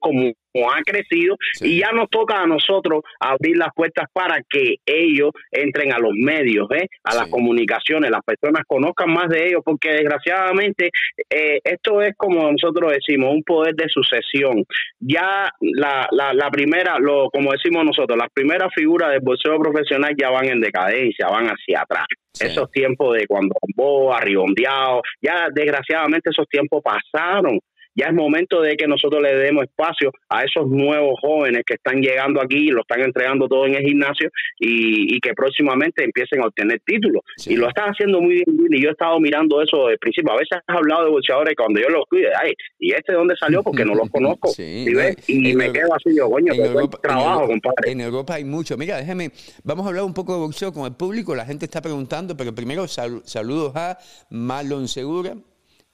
[0.55, 5.31] cómo ha crecido y ya nos toca a nosotros abrir las puertas para que ellos
[5.51, 6.87] entren a los medios, ¿eh?
[7.05, 10.91] a las comunicaciones, las personas conozcan más de ellos, porque desgraciadamente
[11.29, 14.65] eh, esto es como nosotros decimos, un poder de sucesión.
[15.01, 20.31] Ya la, la, primera, lo, como decimos nosotros, las primeras figuras del boxeo profesional ya
[20.31, 22.07] van en decadencia, van hacia atrás.
[22.39, 27.61] Esos tiempos de cuando Boa, Ribondeado, ya desgraciadamente esos tiempos pasaron
[27.95, 32.01] ya es momento de que nosotros le demos espacio a esos nuevos jóvenes que están
[32.01, 36.81] llegando aquí, lo están entregando todo en el gimnasio y, que próximamente empiecen a obtener
[36.85, 37.23] títulos.
[37.47, 40.33] Y lo están haciendo muy bien, y yo he estado mirando eso de principio.
[40.33, 43.35] A veces has hablado de boxeadores cuando yo los cuide, ay, ¿y este de dónde
[43.39, 43.63] salió?
[43.63, 44.51] Porque no los conozco.
[44.59, 46.53] y, me quedo así, yo, coño,
[47.01, 47.93] trabajo, compadre.
[47.93, 48.77] En Europa hay mucho.
[48.77, 49.31] Mira, déjeme,
[49.63, 51.35] vamos a hablar un poco de boxeo con el público.
[51.35, 53.99] La gente está preguntando, pero primero saludos a
[54.31, 55.35] Marlon Segura,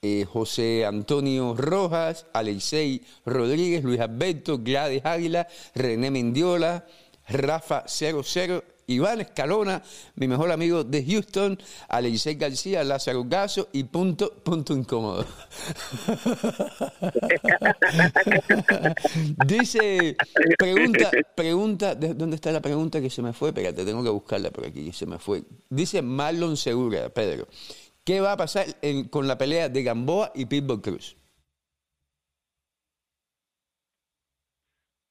[0.03, 6.87] eh, José Antonio Rojas, Alexei Rodríguez, Luis Alberto, Gladys Águila, René Mendiola,
[7.29, 9.83] Rafa 00 Iván Escalona,
[10.17, 11.57] mi mejor amigo de Houston,
[11.89, 15.25] Alexei García, Lázaro Gaso y punto, punto incómodo.
[19.47, 20.17] Dice,
[20.59, 23.51] pregunta, pregunta, ¿dónde está la pregunta que se me fue?
[23.51, 25.45] Espérate, tengo que buscarla por aquí, se me fue.
[25.69, 27.47] Dice Marlon Segura, Pedro,
[28.05, 28.67] ¿qué va a pasar
[29.11, 31.17] con la pelea de Gamboa y Pitbull Cruz?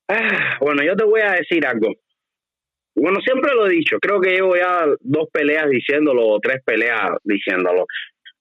[0.08, 1.93] Ah, bueno, yo te voy a decir algo.
[2.95, 7.12] Bueno, siempre lo he dicho, creo que llevo ya dos peleas diciéndolo, o tres peleas
[7.23, 7.86] diciéndolo.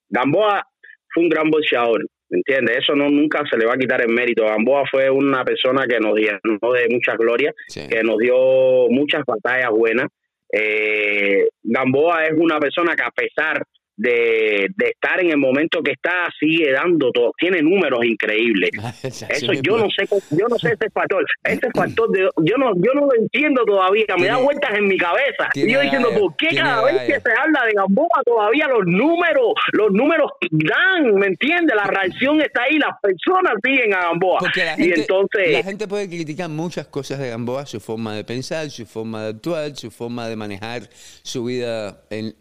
[0.09, 0.67] Gamboa
[1.13, 2.79] fue un gran boxeador, ¿me entiendes?
[2.79, 4.45] Eso no nunca se le va a quitar el mérito.
[4.45, 9.71] Gamboa fue una persona que nos dio de mucha gloria, que nos dio muchas batallas
[9.71, 10.07] buenas.
[10.51, 13.63] Eh, Gamboa es una persona que a pesar
[13.99, 17.33] de, de, estar en el momento que está sigue dando todo.
[17.37, 18.71] Tiene números increíbles.
[19.03, 21.25] Eso yo no sé yo no sé este factor.
[21.45, 24.07] Este factor de, yo no yo no lo entiendo todavía.
[24.19, 25.49] Me da vueltas en mi cabeza.
[25.55, 29.55] Y yo diciendo por qué cada vez que se habla de Gamboa todavía los números
[29.73, 34.39] los números dan me entiende la reacción está ahí las personas siguen a Gamboa.
[34.43, 38.25] La gente, y entonces la gente puede criticar muchas cosas de Gamboa su forma de
[38.25, 40.83] pensar su forma de actuar su forma de manejar
[41.23, 42.35] su vida en,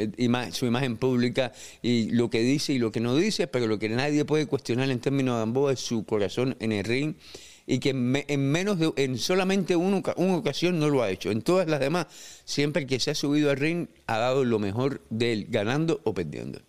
[0.51, 1.46] su imagen pública
[1.81, 4.89] y lo que dice y lo que no dice, pero lo que nadie puede cuestionar
[4.89, 7.15] en términos de Gamboa es su corazón en el ring
[7.65, 11.31] y que en, menos de, en solamente una, una, ocasión no lo ha hecho.
[11.31, 12.07] En todas las demás,
[12.45, 16.13] siempre que se ha subido al ring, ha dado lo mejor de él, ganando o
[16.13, 16.61] perdiendo.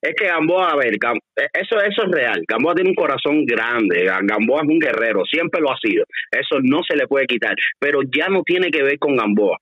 [0.00, 2.44] Es que Gamboa, a ver, e, eso, eso es real.
[2.46, 4.04] Gamboa tiene un corazón grande.
[4.04, 6.04] Gamboa es un guerrero, siempre lo ha sido.
[6.30, 7.54] Eso no se le puede quitar.
[7.78, 9.58] Pero ya no tiene que ver con Gamboa.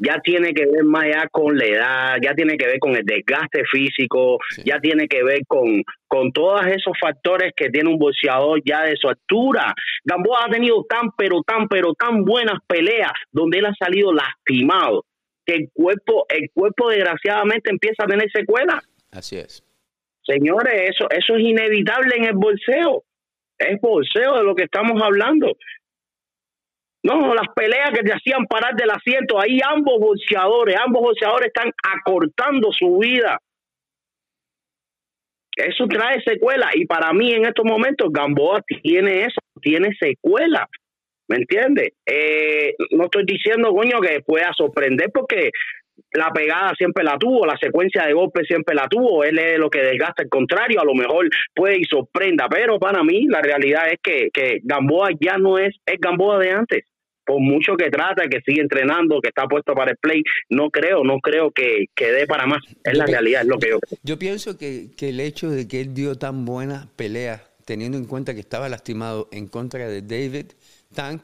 [0.00, 3.04] Ya tiene que ver más allá con la edad, ya tiene que ver con el
[3.04, 8.60] desgaste físico, ya tiene que ver con, con todos esos factores que tiene un boxeador
[8.64, 9.72] ya de su altura.
[10.04, 15.04] Gamboa ha tenido tan, pero tan, pero tan buenas peleas donde él ha salido lastimado
[15.46, 18.84] que el cuerpo, el cuerpo desgraciadamente empieza a tener secuelas.
[19.12, 19.62] Así es.
[20.24, 23.04] Señores, eso, eso es inevitable en el bolseo.
[23.58, 25.56] Es bolseo de lo que estamos hablando.
[27.02, 31.72] No, las peleas que te hacían parar del asiento, ahí ambos bolseadores, ambos bolseadores están
[31.82, 33.38] acortando su vida.
[35.56, 40.68] Eso trae secuela y para mí en estos momentos Gamboa tiene eso, tiene secuela.
[41.28, 41.90] ¿Me entiendes?
[42.06, 45.50] Eh, no estoy diciendo, coño, que pueda sorprender porque
[46.12, 49.70] la pegada siempre la tuvo, la secuencia de golpes siempre la tuvo, él es lo
[49.70, 53.90] que desgasta el contrario, a lo mejor puede y sorprenda, pero para mí la realidad
[53.90, 56.84] es que, que Gamboa ya no es el Gamboa de antes.
[57.24, 61.04] Por mucho que trata, que sigue entrenando, que está puesto para el play, no creo,
[61.04, 62.60] no creo que, que dé para más.
[62.82, 63.98] Es la realidad, es lo que yo creo.
[64.02, 68.06] Yo pienso que, que el hecho de que él dio tan buenas peleas, teniendo en
[68.06, 70.46] cuenta que estaba lastimado en contra de David
[70.92, 71.22] Tank,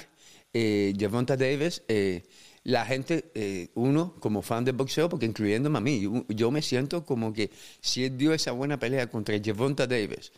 [0.52, 2.22] eh, Javonta Davis, eh,
[2.66, 7.04] la gente, eh, uno como fan de boxeo, porque incluyéndome a mí, yo, me siento
[7.04, 7.50] como que
[7.80, 10.32] si él dio esa buena pelea contra Javonta Davis,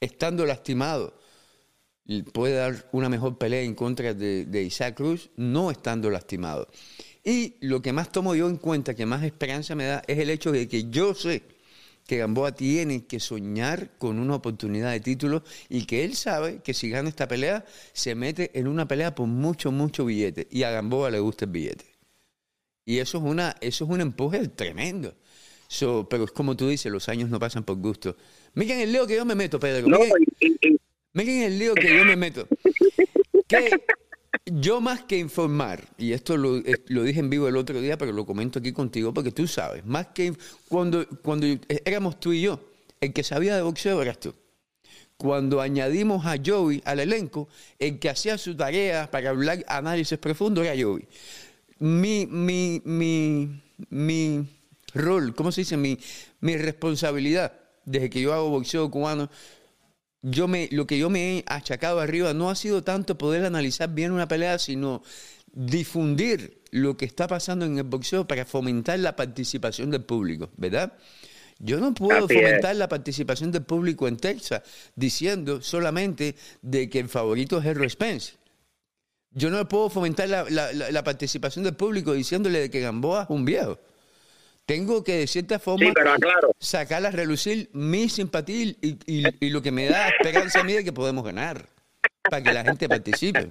[0.00, 1.14] estando lastimado,
[2.32, 6.66] puede dar una mejor pelea en contra de, de, Isaac Cruz, no estando lastimado.
[7.22, 10.30] Y lo que más tomo yo en cuenta, que más esperanza me da, es el
[10.30, 11.44] hecho de que yo sé
[12.08, 16.72] que Gamboa tiene que soñar con una oportunidad de título y que él sabe que
[16.72, 20.48] si gana esta pelea se mete en una pelea por mucho, mucho billete.
[20.50, 21.84] Y a Gamboa le gusta el billete.
[22.86, 25.14] Y eso es, una, eso es un empuje tremendo.
[26.08, 28.16] pero es como tú dices, los años no pasan por gusto.
[28.54, 29.86] Miren el lío que yo me meto, Pedro.
[31.12, 32.48] Miren, el lío que yo me meto.
[33.46, 33.70] Que
[34.46, 38.26] yo más que informar, y esto lo, dije en vivo el otro día, pero lo
[38.26, 40.34] comento aquí contigo porque tú sabes, más que
[40.68, 41.46] cuando, cuando
[41.84, 42.60] éramos tú y yo,
[43.00, 44.34] el que sabía de boxeo eras tú.
[45.16, 50.62] Cuando añadimos a Joey al elenco, el que hacía su tarea para hablar análisis profundo
[50.62, 51.08] era Joey.
[51.80, 53.60] Mi, mi, mi,
[53.90, 54.46] mi
[54.94, 55.76] rol, ¿cómo se dice?
[55.76, 55.98] Mi,
[56.40, 57.52] mi responsabilidad
[57.84, 59.28] desde que yo hago boxeo cubano
[60.22, 63.92] yo me, lo que yo me he achacado arriba no ha sido tanto poder analizar
[63.92, 65.02] bien una pelea, sino
[65.52, 70.92] difundir lo que está pasando en el boxeo para fomentar la participación del público, ¿verdad?
[71.58, 74.62] Yo no puedo fomentar la participación del público en Texas
[74.94, 78.34] diciendo solamente de que el favorito es Henry Spence.
[79.32, 83.44] Yo no puedo fomentar la, la participación del público diciéndole de que Gamboa es un
[83.44, 83.78] viejo.
[84.68, 85.94] Tengo que de cierta forma
[86.58, 90.92] sacar a relucir mi simpatía y, lo que me da esperanza a mí de que
[90.92, 91.64] podemos ganar
[92.22, 93.50] para que la gente participe.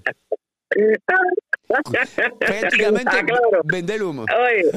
[2.38, 3.12] Prácticamente
[3.64, 4.26] vender humo.
[4.26, 4.70] Oye,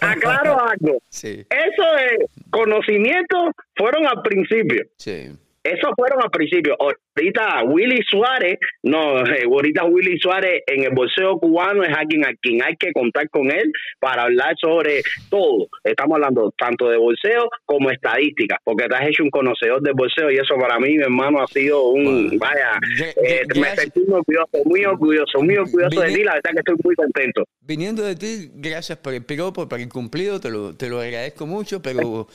[0.00, 1.02] aclaro algo.
[1.08, 1.44] Sí.
[1.50, 4.84] Eso de conocimiento fueron al principio.
[4.96, 5.36] Sí.
[5.64, 6.76] Eso fueron al principio.
[7.20, 12.32] Ahorita Willy Suárez, no, eh, ahorita Willy Suárez en el bolseo cubano es alguien a
[12.40, 15.68] quien hay que contar con él para hablar sobre todo.
[15.84, 20.30] Estamos hablando tanto de bolseo como estadística, porque te has hecho un conocedor del bolseo
[20.30, 22.80] y eso para mí, mi hermano, ha sido un, vaya,
[23.24, 26.76] eh, me sentí muy orgulloso, muy orgulloso, muy orgulloso de ti, la verdad que estoy
[26.82, 27.44] muy contento.
[27.60, 31.46] Viniendo de ti, gracias por el piropo, por el cumplido, te lo, te lo agradezco
[31.46, 32.26] mucho, pero,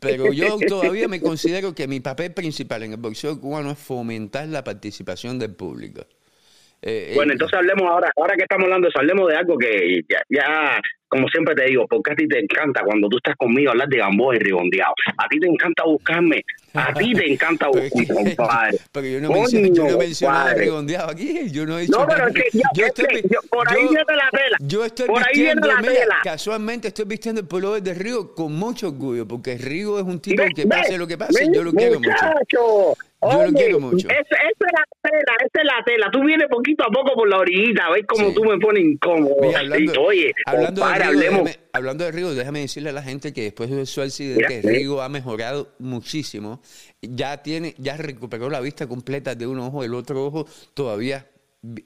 [0.00, 4.25] pero yo todavía me considero que mi papel principal en el boxeo cubano es fomentar
[4.48, 6.06] la participación del público.
[6.82, 10.80] Eh, bueno, eh, entonces hablemos ahora, ahora que estamos hablando, hablemos de algo que ya,
[11.08, 13.98] como siempre te digo, porque a ti te encanta cuando tú estás conmigo hablar de
[13.98, 14.94] Gamboa y Ribondeado.
[15.16, 18.78] A ti te encanta buscarme, a ti te encanta buscarme, compadre.
[18.92, 22.34] Pero yo no, menciono, yo no Ribondeado aquí, yo no he dicho No, pero es
[22.34, 23.06] que yo, estoy,
[23.50, 24.56] por ahí viene la tela.
[24.60, 26.16] Yo estoy por ahí viene la tela.
[26.22, 30.42] Casualmente estoy vistiendo el pullover de Rigo con mucho orgullo, porque Rigo es un tipo
[30.54, 32.94] que pase lo que pase, yo lo quiero mucho.
[33.22, 34.08] Yo lo quiero mucho.
[34.08, 36.10] Esa, es la tela, esa es la tela.
[36.12, 39.34] Tú vienes poquito a poco por la orillita, ves cómo tú me pones incómodo.
[40.00, 43.70] oye, hablando, de Rigo, déjame, hablando de Rigo, déjame decirle a la gente que después
[43.70, 46.60] de su accidente, Rigo ha mejorado muchísimo.
[47.00, 51.28] Ya tiene, ya recuperó la vista completa de un ojo, el otro ojo todavía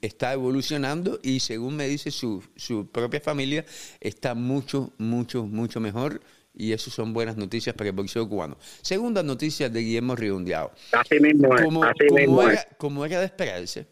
[0.01, 3.65] está evolucionando y según me dice su, su propia familia,
[3.99, 6.21] está mucho, mucho, mucho mejor
[6.53, 8.57] y eso son buenas noticias para el boxeo cubano.
[8.81, 10.71] Segunda noticia de Guillermo Riundiao.
[10.91, 13.87] Así mismo como, era, como era de esperarse,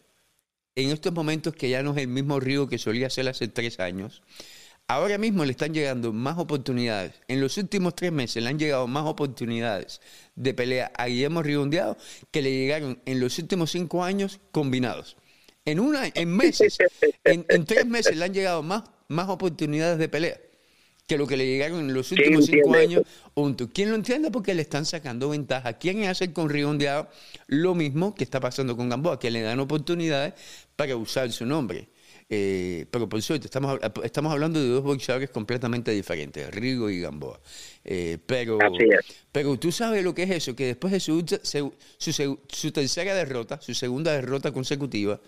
[0.74, 3.80] en estos momentos que ya no es el mismo río que solía ser hace tres
[3.80, 4.22] años,
[4.90, 7.12] ahora mismo le están llegando más oportunidades.
[7.28, 10.00] En los últimos tres meses le han llegado más oportunidades
[10.34, 11.96] de pelea a Guillermo Riundiao
[12.32, 15.16] que le llegaron en los últimos cinco años combinados.
[15.64, 16.76] En una, en meses,
[17.22, 20.40] en, en tres meses le han llegado más, más oportunidades de pelea
[21.06, 23.02] que lo que le llegaron en los últimos cinco años.
[23.72, 24.30] ¿Quién lo entiende?
[24.30, 25.72] Porque le están sacando ventaja.
[25.72, 27.08] ¿Quién hace con Riondeado
[27.46, 29.18] lo mismo que está pasando con Gamboa?
[29.18, 30.34] Que le dan oportunidades
[30.76, 31.88] para usar su nombre.
[32.32, 37.40] Eh, pero por suerte, estamos, estamos hablando de dos boxeadores completamente diferentes, Rigo y Gamboa.
[37.84, 38.56] Eh, pero,
[39.32, 41.24] pero tú sabes lo que es eso, que después de su,
[41.98, 45.20] su, su tercera derrota, su segunda derrota consecutiva,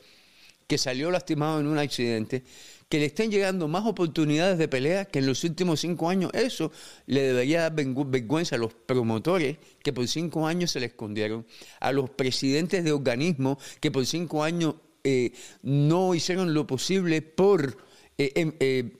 [0.68, 2.44] que salió lastimado en un accidente,
[2.88, 6.30] que le estén llegando más oportunidades de pelea que en los últimos cinco años.
[6.34, 6.70] Eso
[7.06, 11.46] le debería dar vergüenza a los promotores que por cinco años se le escondieron,
[11.80, 17.76] a los presidentes de organismos que por cinco años eh, no hicieron lo posible por
[18.18, 18.96] eh, em, eh,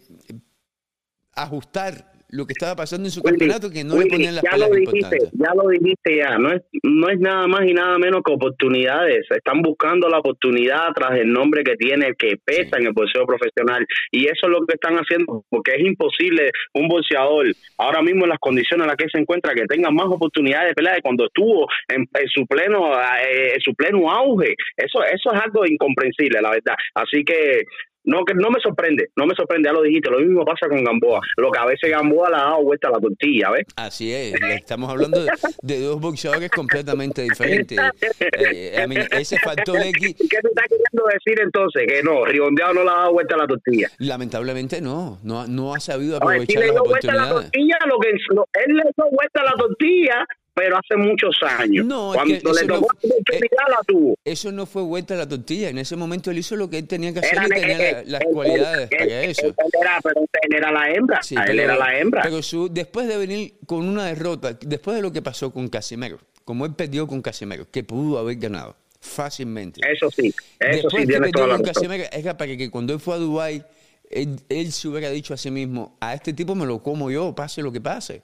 [1.34, 4.74] ajustar lo que estaba pasando en su campeonato que no le ponían las ya lo
[4.74, 8.32] dijiste, Ya lo dijiste ya, no es, no es nada más y nada menos que
[8.32, 9.26] oportunidades.
[9.30, 13.86] Están buscando la oportunidad tras el nombre que tiene, que pesa en el boxeo profesional.
[14.10, 18.30] Y eso es lo que están haciendo, porque es imposible un boxeador, ahora mismo en
[18.30, 21.26] las condiciones en las que se encuentra, que tenga más oportunidades de pelea de cuando
[21.26, 22.94] estuvo en, su pleno
[23.28, 24.54] eh, en su pleno auge.
[24.78, 26.76] Eso, eso es algo incomprensible, la verdad.
[26.94, 27.64] Así que
[28.04, 30.82] no, que no me sorprende, no me sorprende, ya lo dijiste, lo mismo pasa con
[30.82, 33.66] Gamboa, lo que a veces Gamboa le ha dado vuelta a la tortilla, ¿ves?
[33.76, 35.24] Así es, estamos hablando
[35.62, 37.78] de, dos boxeadores completamente diferentes.
[38.20, 40.14] Eh, ese factor X...
[40.18, 41.86] ¿Qué te está queriendo decir entonces?
[41.86, 43.88] Que no, Ribondeado no le ha dado vuelta a la tortilla.
[43.98, 48.08] Lamentablemente no, no, no ha sabido aprovechar ver, si vuelta a la tortilla, lo que,
[48.10, 51.86] él le dio vuelta a la tortilla pero hace muchos años.
[51.86, 54.16] No, cuando le tomó no, eh, la tuvo.
[54.24, 55.70] Eso no fue vuelta a la tortilla.
[55.70, 58.90] En ese momento él hizo lo que él tenía que hacer y tenía las cualidades
[58.90, 59.46] para eso.
[59.46, 61.20] Él era, pero él era la hembra.
[61.48, 62.22] él era la hembra.
[62.22, 66.18] Pero su, después de venir con una derrota, después de lo que pasó con Casimero,
[66.44, 69.80] como él perdió con Casimero, que pudo haber ganado fácilmente.
[69.90, 71.08] Eso sí, eso después sí.
[71.08, 73.64] Que perdió con Casimero, es para que cuando él fue a Dubái,
[74.10, 77.34] él, él se hubiera dicho a sí mismo, a este tipo me lo como yo,
[77.34, 78.22] pase lo que pase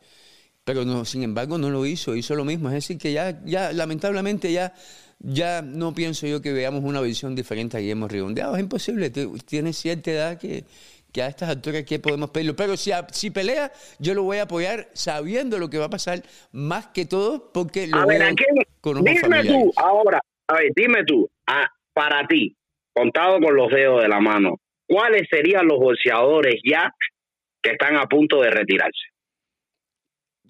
[0.68, 2.68] pero no, sin embargo no lo hizo, hizo lo mismo.
[2.68, 4.74] Es decir, que ya, ya lamentablemente ya,
[5.18, 8.54] ya no pienso yo que veamos una visión diferente a Guillermo Redondeado.
[8.54, 10.64] Es imposible, tiene cierta edad que,
[11.10, 12.54] que a estas alturas aquí podemos pedirlo.
[12.54, 16.22] Pero si, si pelea, yo lo voy a apoyar sabiendo lo que va a pasar,
[16.52, 18.18] más que todo porque lo a veo
[18.82, 21.30] con Dime tú, ahora, a ver, dime tú,
[21.94, 22.54] para ti,
[22.92, 26.94] contado con los dedos de la mano, ¿cuáles serían los boxeadores ya
[27.62, 29.08] que están a punto de retirarse?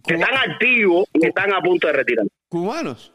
[0.09, 2.27] Que están activos y están a punto de retirar.
[2.49, 3.13] ¿Cubanos?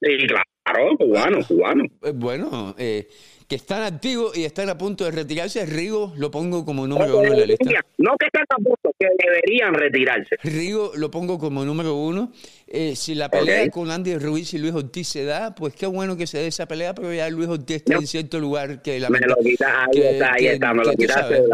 [0.00, 1.88] Sí, claro, cubanos, cubanos.
[2.02, 3.08] Eh, bueno, eh,
[3.48, 5.64] que están activos y están a punto de retirarse.
[5.64, 7.80] Rigo lo pongo como número uno en la lista.
[7.96, 10.36] No que están a punto, que deberían retirarse.
[10.44, 12.30] Rigo lo pongo como número uno.
[12.66, 16.18] Eh, si la pelea con Andy Ruiz y Luis Ortiz se da, pues qué bueno
[16.18, 19.08] que se dé esa pelea, pero ya Luis Ortiz está en cierto lugar que la
[19.08, 21.44] Me lo quitas, ahí está, ahí está, me lo quitaste.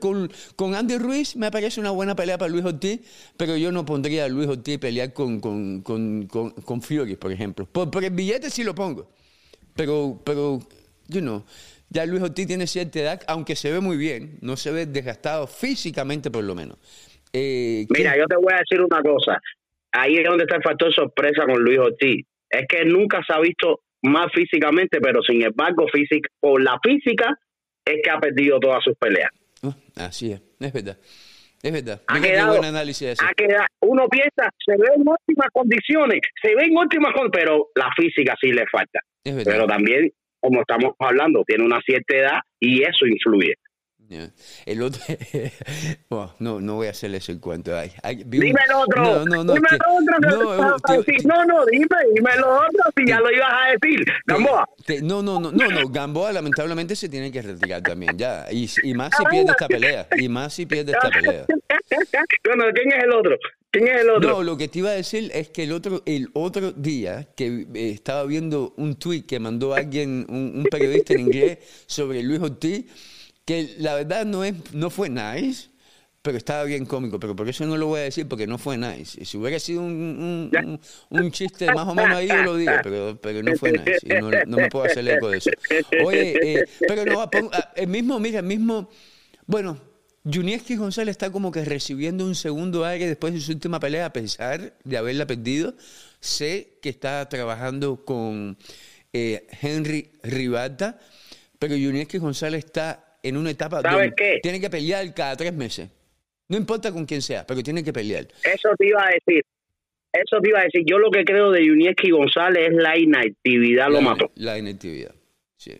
[0.00, 3.00] con, con, Andy Ruiz me parece una buena pelea para Luis Ortiz,
[3.36, 7.68] pero yo no pondría a Luis Ortiz pelear con, con, con, con, Fury, por ejemplo.
[7.70, 9.08] Por, por el billete sí lo pongo.
[9.78, 10.58] Pero, pero,
[11.06, 11.44] you know,
[11.88, 15.46] ya Luis Ortiz tiene cierta edad, aunque se ve muy bien, no se ve desgastado
[15.46, 16.76] físicamente por lo menos.
[17.32, 19.38] Eh, Mira, ¿qué- yo te voy a decir una cosa.
[19.92, 22.26] Ahí es donde está el factor sorpresa con Luis Ortiz.
[22.50, 27.38] Es que nunca se ha visto más físicamente, pero sin embargo, física, por la física,
[27.84, 29.30] es que ha perdido todas sus peleas.
[29.62, 30.98] Oh, así es, es verdad.
[31.62, 32.02] Es verdad.
[32.06, 33.24] Ha Mira quedado- buen análisis ese.
[33.24, 37.68] Ha quedado- uno piensa, se ve en óptimas condiciones, se ve en óptimas condiciones, pero
[37.74, 39.00] la física sí le falta.
[39.22, 40.10] Pero también,
[40.40, 43.54] como estamos hablando, tiene una cierta edad y eso influye.
[44.66, 45.00] El otro,
[46.08, 47.76] Bueno, no, no voy a hacerle ese cuento.
[47.76, 49.02] Ay, ay, vi un- Dime el otro.
[49.02, 49.54] No, no, no.
[49.54, 50.56] dime que- el otro.
[50.56, 54.04] no, te no, no, dime, dime el otro si ya lo ibas a decir.
[54.26, 54.68] Gamboa.
[54.84, 55.88] te- no, no, no, no, no.
[55.88, 58.46] Gamboa lamentablemente se tiene que retirar también, ya.
[58.50, 60.08] Y, y más si pierde esta pelea.
[60.18, 61.44] Y más si pierde esta pelea.
[62.44, 63.36] bueno, ¿quién es el otro?
[63.70, 64.30] ¿Quién es el otro?
[64.30, 67.66] No, lo que te iba a decir es que el otro, el otro día que
[67.74, 72.40] eh, estaba viendo un tweet que mandó alguien, un, un periodista en inglés sobre Luis
[72.40, 72.86] Ortiz,
[73.48, 75.70] que la verdad no es, no fue nice,
[76.20, 78.76] pero estaba bien cómico, pero por eso no lo voy a decir porque no fue
[78.76, 79.24] nice.
[79.24, 80.78] Si hubiera sido un,
[81.08, 84.00] un, chiste más o menos ahí, yo lo digo, pero, pero no fue nice.
[84.02, 85.50] Y no, me puedo hacer eco de eso.
[86.04, 88.90] Oye, eh, pero no, ah, el mismo, mira, el mismo,
[89.46, 89.80] bueno,
[90.30, 94.12] Junieski González está como que recibiendo un segundo aire después de su última pelea, a
[94.12, 95.74] pesar de haberla perdido.
[96.20, 98.58] Sé que está trabajando con
[99.14, 101.00] eh, Henry Ribalta,
[101.58, 104.38] pero Junieski González está en una etapa ¿Sabes qué?
[104.42, 105.90] tiene que pelear cada tres meses.
[106.48, 108.26] No importa con quién sea, pero tiene que pelear.
[108.42, 109.44] Eso te iba a decir.
[110.12, 110.82] Eso te iba a decir.
[110.86, 114.30] Yo lo que creo de Yunieski González es la inactividad lo mató.
[114.36, 115.14] La inactividad.
[115.56, 115.72] Sí.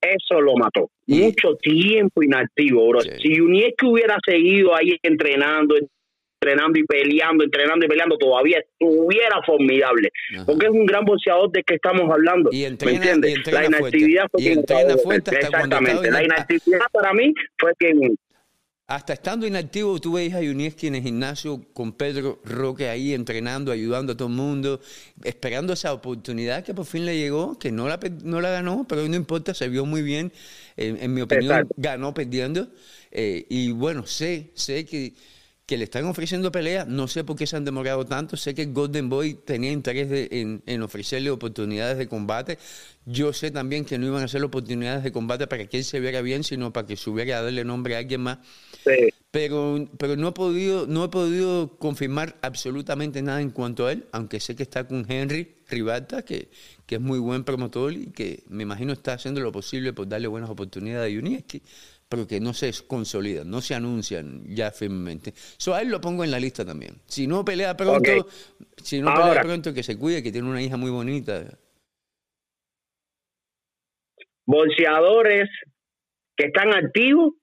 [0.00, 0.90] Eso lo mató.
[1.06, 3.00] Mucho tiempo inactivo, bro.
[3.00, 3.10] Sí.
[3.20, 5.74] Si Yunieski hubiera seguido ahí entrenando,
[6.40, 10.10] entrenando y peleando, entrenando y peleando, todavía estuviera formidable.
[10.34, 10.46] Ajá.
[10.46, 12.50] Porque es un gran boxeador del que estamos hablando.
[12.52, 13.30] Y ¿Me entrena- entiendes?
[13.30, 14.42] y entrena la inactividad fuerte.
[14.42, 16.10] fue Y entrena fuerte hasta Exactamente.
[16.10, 18.16] La inactividad para mí fue quien
[18.86, 23.70] Hasta estando inactivo, tú veis a Junieski en el gimnasio con Pedro Roque ahí entrenando,
[23.70, 24.80] ayudando a todo el mundo,
[25.22, 29.06] esperando esa oportunidad que por fin le llegó, que no la, no la ganó, pero
[29.06, 30.32] no importa, se vio muy bien.
[30.76, 31.74] En, en mi opinión, Exacto.
[31.76, 32.66] ganó perdiendo.
[33.12, 35.12] Eh, y bueno, sé, sé que,
[35.70, 38.66] que le están ofreciendo peleas, no sé por qué se han demorado tanto, sé que
[38.66, 42.58] Golden Boy tenía interés de- en, en ofrecerle oportunidades de combate.
[43.06, 46.00] Yo sé también que no iban a hacer oportunidades de combate para que él se
[46.00, 48.38] viera bien, sino para que subiera a darle nombre a alguien más
[48.84, 53.92] sí, pero, pero no he podido, no he podido confirmar absolutamente nada en cuanto a
[53.92, 56.50] él, aunque sé que está con Henry Ribalta, que,
[56.86, 60.26] que es muy buen promotor y que me imagino está haciendo lo posible por darle
[60.26, 61.62] buenas oportunidades a Junieski,
[62.10, 65.32] pero que no se consolidan, no se anuncian ya firmemente.
[65.56, 66.96] So, a él lo pongo en la lista también.
[67.06, 68.26] Si no pelea pronto,
[68.82, 69.28] si no Ahora.
[69.28, 71.44] pelea pronto, que se cuide, que tiene una hija muy bonita.
[74.44, 75.48] boxeadores
[76.36, 77.34] que están activos,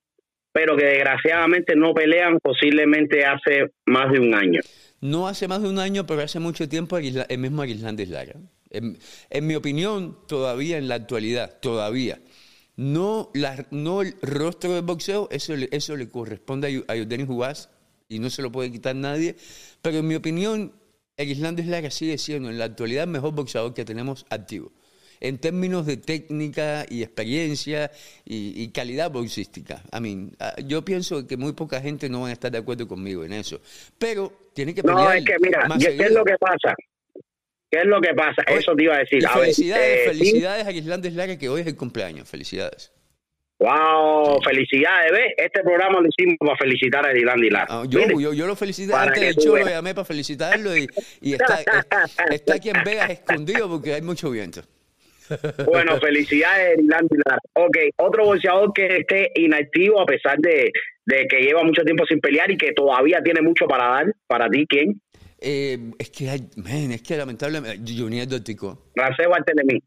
[0.52, 4.60] pero que desgraciadamente no pelean posiblemente hace más de un año.
[5.00, 8.34] No hace más de un año, pero hace mucho tiempo el mismo Aguislandes Lara.
[8.70, 8.98] En,
[9.30, 12.20] en mi opinión, todavía en la actualidad, todavía.
[12.78, 17.28] No, la, no el rostro del boxeo, eso, le- eso le corresponde a, a Yordenis
[17.28, 17.70] Jugás
[18.08, 19.36] y no se lo puede quitar nadie.
[19.82, 20.72] Pero en mi opinión,
[21.18, 24.72] Aguislandes Lara sigue siendo en la actualidad el mejor boxeador que tenemos activo.
[25.20, 27.90] En términos de técnica y experiencia
[28.24, 29.82] y, y calidad boxística.
[29.92, 32.88] I mean, ah, yo pienso que muy poca gente no va a estar de acuerdo
[32.88, 33.60] conmigo en eso.
[33.98, 36.10] Pero tiene que pelear No, es que mira, ¿qué es seguido.
[36.20, 36.76] lo que pasa?
[37.70, 38.44] ¿Qué es lo que pasa?
[38.48, 39.22] Oye, Eso te iba a decir.
[39.22, 42.30] Ver, felicidades, eh, sí, felicidades a Islandes Lara, que hoy es el cumpleaños.
[42.30, 42.94] Felicidades.
[43.60, 45.34] Wow, felicidades, ¿ves?
[45.36, 47.66] Este programa lo hicimos para felicitar a Dylan Dilar.
[47.70, 49.70] Ah, yo, yo, yo lo felicité para antes del show, lo veas.
[49.72, 50.88] llamé para felicitarlo y,
[51.22, 51.60] y está,
[52.32, 54.62] está aquí en Vegas escondido porque hay mucho viento.
[55.66, 57.40] Bueno, felicidades, Dylan Dilar.
[57.54, 60.72] Ok, otro boxeador que esté inactivo a pesar de,
[61.06, 64.14] de que lleva mucho tiempo sin pelear y que todavía tiene mucho para dar.
[64.28, 65.02] ¿Para ti quién?
[65.40, 68.86] Eh, es que, hay, man, es que lamentablemente, Junior Dortico.
[68.96, 69.82] Rancé Bartelemy.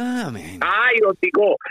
[0.00, 0.60] Ah, man.
[0.60, 0.98] Ay.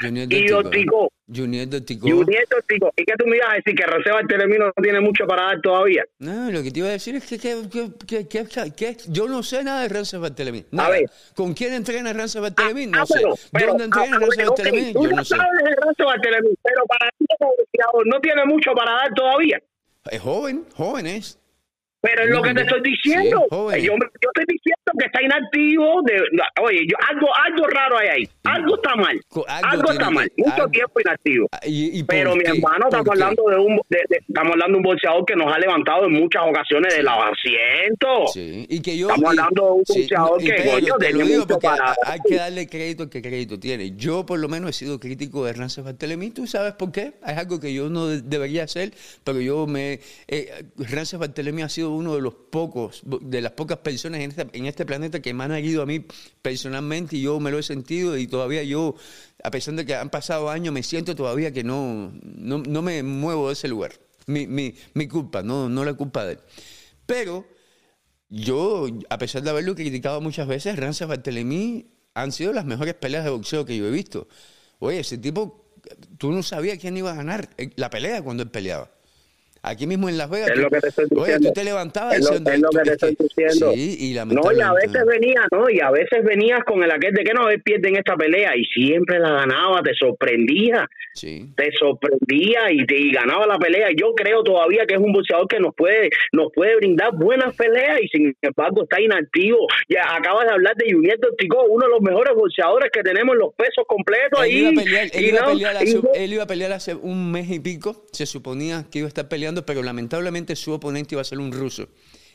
[0.02, 1.10] Junior Y Dortico.
[1.34, 2.10] Junior Dortico.
[2.14, 2.94] Junior Dortico.
[2.98, 3.74] ¿Y qué tú me ibas a decir?
[3.74, 6.04] ¿Que Rancé Bartelemy no tiene mucho para dar todavía?
[6.20, 7.64] No, lo que te iba a decir es que, que,
[8.06, 10.66] que, que- que- yo no sé nada de Rance Bartelemy.
[10.78, 11.06] A ver.
[11.36, 12.84] ¿Con quién entrena Rance Bartelemy?
[12.94, 13.14] Ah, No sé.
[13.22, 14.94] pero- pero- ¿Dónde entrena ah, ok, Bartelemy?
[14.94, 15.36] tú Yo no sé.
[15.38, 17.26] sabes de Rancé Bartelemy, pero para ti
[18.06, 19.62] no tiene mucho para dar todavía.
[20.12, 21.40] Es joven, joven es.
[22.08, 23.46] Pero es lo que te estoy diciendo.
[23.52, 26.02] yo, yo, estoy diciendo que está inactivo.
[26.04, 26.22] De,
[26.62, 28.30] oye, yo, algo, algo raro hay ahí.
[28.46, 29.20] Algo está mal.
[29.48, 30.32] Algo, está mal.
[30.38, 31.48] Mucho tiempo inactivo.
[31.52, 31.60] Ah,
[32.08, 35.60] Pero mi hermano, estamos hablando de un estamos hablando de un boxeador que nos ha
[35.60, 38.34] levantado en muchas ocasiones de los asientos.
[38.34, 38.66] Sí.
[38.70, 40.96] Y que yo, estamos hablando de un boxeador que coño,
[42.06, 43.96] hay que darle crédito que crédito tiene.
[43.96, 46.32] Yo por lo menos he sido crítico de Rance Bartelemy.
[46.32, 47.14] ¿Tú sabes por qué?
[47.26, 48.94] Es algo que yo no debería hacer,
[49.24, 50.00] pero yo me...
[50.28, 54.48] Eh, Rance Bartelemy ha sido uno de los pocos, de las pocas personas en este,
[54.54, 56.06] en este planeta que me han herido a mí
[56.42, 58.96] personalmente y yo me lo he sentido y todavía yo,
[59.44, 63.48] a pesar de que han pasado años, me siento todavía que no, no, me muevo
[63.48, 63.94] de ese lugar.
[64.28, 66.40] Mi, mi, mi culpa, no, no la culpa de él.
[67.06, 67.48] Pero
[68.30, 73.24] yo, a pesar de haberlo criticado muchas veces, Rance Bartelemy han sido las mejores peleas
[73.24, 74.28] de boxeo que yo he visto.
[74.80, 75.72] Oye, ese tipo,
[76.18, 78.92] tú no sabías quién iba a ganar la pelea cuando él peleaba.
[79.70, 80.52] Aquí mismo en Las Vegas.
[80.52, 81.24] Es lo que te estoy diciendo.
[81.24, 83.72] Oye, tú te levantabas es lo, es lo que te estoy diciendo.
[83.74, 85.70] Sí, y No, y a veces venía, ¿no?
[85.70, 88.56] Y a veces venías con el aquel de que no, él pierde en esta pelea
[88.56, 90.90] y siempre la ganaba, te sorprendía.
[91.14, 91.50] Sí.
[91.56, 93.90] Te sorprendía y, te, ganaba la pelea.
[93.96, 98.00] Yo creo todavía que es un boxeador que nos puede nos puede brindar buenas peleas
[98.02, 99.68] y sin embargo está inactivo.
[99.90, 103.40] Ya acabas de hablar de Junior Ticó, uno de los mejores boxeadores que tenemos en
[103.40, 104.40] los pesos completos.
[104.46, 107.32] Él, iba, a pelear, él, iba a pelear hace, él iba a pelear hace un
[107.32, 108.06] mes y pico.
[108.12, 111.52] Se suponía que iba a estar peleando pero lamentablemente su oponente iba a ser un
[111.52, 111.88] ruso.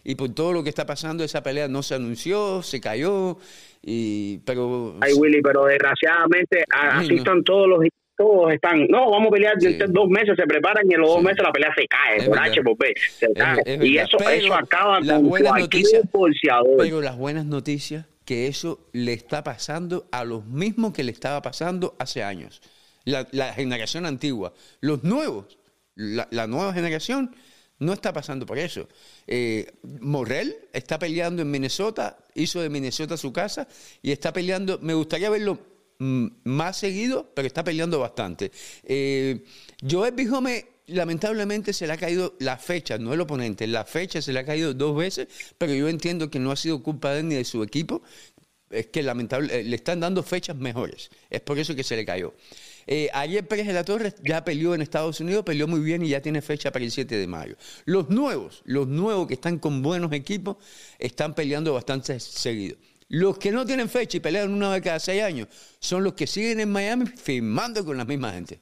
[0.05, 3.39] Y por todo lo que está pasando, esa pelea no se anunció, se cayó,
[3.83, 4.97] y, pero...
[5.01, 7.81] Ay, Willy, pero desgraciadamente así están todos los
[8.17, 9.55] todos están, no, vamos a pelear
[9.89, 12.63] dos meses, se preparan y en los dos meses la pelea se cae, por H
[12.63, 13.79] por B, se cae.
[13.81, 16.03] y eso, eso acaba con cualquier
[16.79, 21.41] Pero las buenas noticias, que eso le está pasando a los mismos que le estaba
[21.43, 22.61] pasando hace años.
[23.05, 24.53] La, la generación antigua.
[24.81, 25.59] Los nuevos
[25.95, 27.35] la, nueva generación
[27.79, 28.89] no está pasando por eso.
[29.27, 33.67] Eh, Morrell está peleando en Minnesota, hizo de Minnesota su casa
[34.03, 35.59] y está peleando, me gustaría verlo
[35.99, 38.53] mm, más seguido, pero está peleando bastante.
[38.85, 39.45] Eh,
[39.89, 44.33] Joel Bijome lamentablemente se le ha caído la fecha, no el oponente, la fecha se
[44.33, 45.29] le ha caído dos veces,
[45.59, 48.03] pero yo entiendo que no ha sido culpa de él ni de su equipo,
[48.71, 52.05] es que lamentablemente eh, le están dando fechas mejores, es por eso que se le
[52.05, 52.35] cayó.
[52.87, 56.09] Eh, ayer Pérez de la Torre ya peleó en Estados Unidos, peleó muy bien y
[56.09, 57.57] ya tiene fecha para el 7 de mayo.
[57.85, 60.57] Los nuevos, los nuevos que están con buenos equipos,
[60.99, 62.77] están peleando bastante seguido.
[63.09, 66.27] Los que no tienen fecha y pelean una vez cada seis años son los que
[66.27, 68.59] siguen en Miami firmando con la misma gente.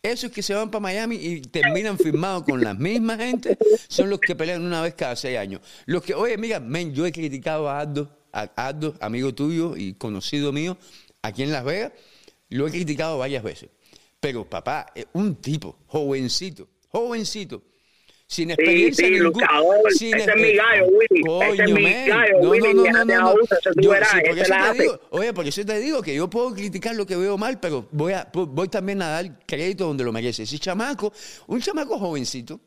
[0.00, 4.20] Esos que se van para Miami y terminan firmados con la misma gente son los
[4.20, 5.60] que pelean una vez cada seis años.
[5.86, 10.52] Los que, oye, mira, yo he criticado a Aldo, a Aldo, amigo tuyo y conocido
[10.52, 10.76] mío,
[11.22, 11.92] aquí en Las Vegas
[12.54, 13.70] lo he criticado varias veces.
[14.20, 17.62] Pero papá, un tipo, jovencito, jovencito,
[18.26, 21.22] sin experiencia sí, sí, luchador, ese es mi gallo, Willy.
[21.22, 22.74] Coño, ese es mi gallo, no, Willy.
[22.74, 23.34] No, no, no, no,
[23.76, 23.92] Yo,
[24.74, 27.86] sí, oye, por eso te digo que yo puedo criticar lo que veo mal, pero
[27.92, 30.46] voy, a, voy también a dar crédito donde lo merece.
[30.46, 31.12] Si chamaco,
[31.48, 32.60] un chamaco jovencito,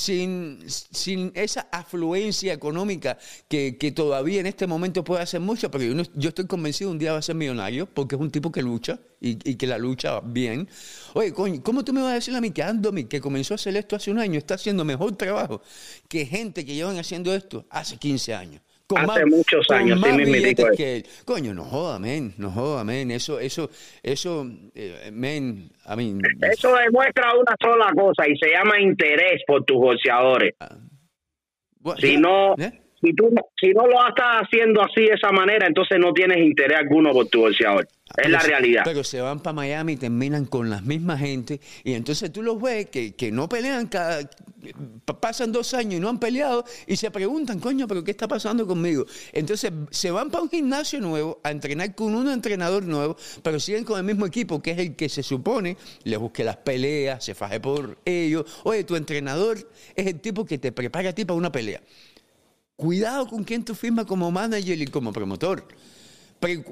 [0.00, 5.84] sin, sin esa afluencia económica que, todavía en este momento puede hacer mucho, pero
[6.14, 8.98] yo, estoy convencido un día va a ser millonario porque es un tipo que lucha
[9.20, 10.68] y, que la lucha bien.
[11.12, 13.56] Oye, coño, ¿cómo tú me vas a decir a mí que Andomi, que comenzó a
[13.56, 15.60] hacer esto hace un año, está haciendo mejor trabajo
[16.08, 18.62] que gente que llevan haciendo esto hace 15 años?
[18.96, 21.06] Hace muchos años, sí me que él.
[21.24, 23.10] Coño, no joda, men, no joda, men.
[23.10, 23.70] Eso, eso,
[24.02, 26.18] eso, eh, men, a mí.
[26.42, 30.54] Eso demuestra una sola cosa y se llama interés por tus boxeadores.
[30.60, 30.76] Ah.
[31.98, 32.79] si no, ¿Eh?
[33.00, 36.78] Si tú, si no lo estás haciendo así de esa manera, entonces no tienes interés
[36.78, 37.88] alguno por tu boxeador.
[38.16, 38.82] Es la realidad.
[38.84, 41.60] Pero se van para Miami y terminan con las mismas gente.
[41.84, 44.28] Y entonces tú los ves que, que no pelean, cada,
[45.20, 48.66] pasan dos años y no han peleado y se preguntan, coño, pero ¿qué está pasando
[48.66, 49.06] conmigo?
[49.32, 53.84] Entonces se van para un gimnasio nuevo a entrenar con un entrenador nuevo, pero siguen
[53.84, 57.34] con el mismo equipo, que es el que se supone le busque las peleas, se
[57.34, 58.44] faje por ellos.
[58.64, 59.58] Oye, tu entrenador
[59.94, 61.80] es el tipo que te prepara a ti para una pelea.
[62.80, 65.64] Cuidado con quién tú firmas como manager y como promotor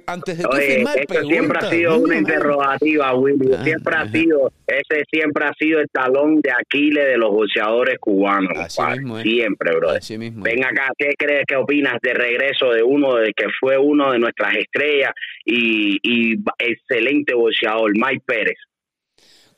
[0.06, 0.94] antes de firmar,
[1.26, 3.52] siempre ha sido una interrogativa, Willy.
[3.52, 7.98] Ah, siempre ha sido, ese siempre ha sido el talón de Aquiles de los boxeadores
[7.98, 8.52] cubanos.
[9.22, 9.90] Siempre, bro.
[10.42, 14.18] Ven acá, ¿qué crees, qué opinas de regreso de uno de que fue uno de
[14.18, 15.12] nuestras estrellas
[15.44, 18.56] y, y excelente boxeador, Mike Pérez?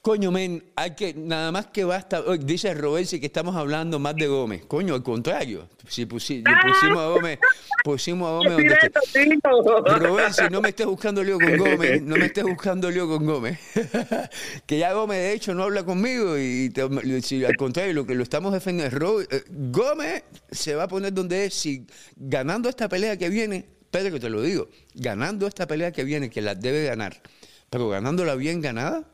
[0.02, 2.20] Coño, men, hay que, nada más que basta.
[2.22, 4.64] oye, Dice Roberto que estamos hablando más de Gómez.
[4.66, 5.68] Coño, al contrario.
[5.88, 7.38] Si pusi- le pusimos a Gómez,
[7.84, 12.90] pusimos a Gómez donde no me estés buscando lío con Gómez, no me estés buscando
[12.90, 13.58] lío con Gómez.
[14.66, 18.14] que ya Gómez, de hecho, no habla conmigo y te- si, al contrario, lo que
[18.14, 21.52] lo estamos defendiendo es Ro- eh, Gómez se va a poner donde es.
[21.54, 21.86] Si
[22.16, 26.40] ganando esta pelea que viene, Pedro, te lo digo, ganando esta pelea que viene, que
[26.40, 27.20] la debe ganar,
[27.68, 29.04] pero ganándola bien ganada,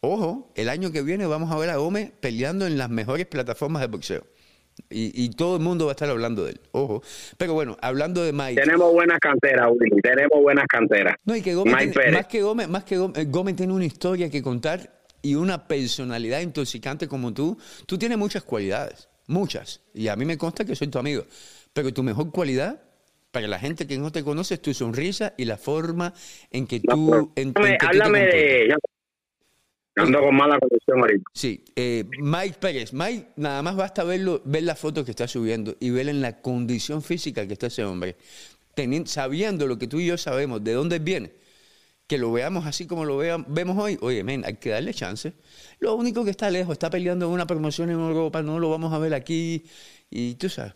[0.00, 3.82] ojo, el año que viene vamos a ver a Gómez peleando en las mejores plataformas
[3.82, 4.26] de boxeo.
[4.90, 7.02] Y, y todo el mundo va a estar hablando de él, ojo.
[7.38, 8.60] Pero bueno, hablando de Mike.
[8.60, 10.02] Tenemos buenas canteras, Willy.
[10.02, 11.14] Tenemos buenas canteras.
[11.24, 12.12] No, y que Gómez, Mike tiene- Pérez.
[12.14, 14.92] más que Gómez, más que Gómez, eh, Gómez tiene una historia que contar
[15.22, 17.56] y una personalidad intoxicante como tú.
[17.86, 19.80] Tú tienes muchas cualidades, muchas.
[19.94, 21.24] Y a mí me consta que soy tu amigo.
[21.72, 22.82] Pero tu mejor cualidad,
[23.30, 26.12] para la gente que no te conoce, es tu sonrisa y la forma
[26.50, 27.32] en que tú...
[27.34, 28.40] en- en Háblame, que tú te háblame comportas.
[28.40, 28.74] de.
[29.96, 31.24] Ando con mala conexión ahorita.
[31.32, 32.92] Sí, eh, Mike Pérez.
[32.92, 36.40] Mike, nada más basta verlo, ver la foto que está subiendo y ver en la
[36.40, 38.16] condición física que está ese hombre.
[39.06, 41.32] Sabiendo lo que tú y yo sabemos, de dónde viene,
[42.06, 45.32] que lo veamos así como lo vea- vemos hoy, oye, men, hay que darle chance.
[45.80, 48.98] Lo único que está lejos, está peleando una promoción en Europa, no lo vamos a
[48.98, 49.64] ver aquí.
[50.10, 50.74] Y tú sabes,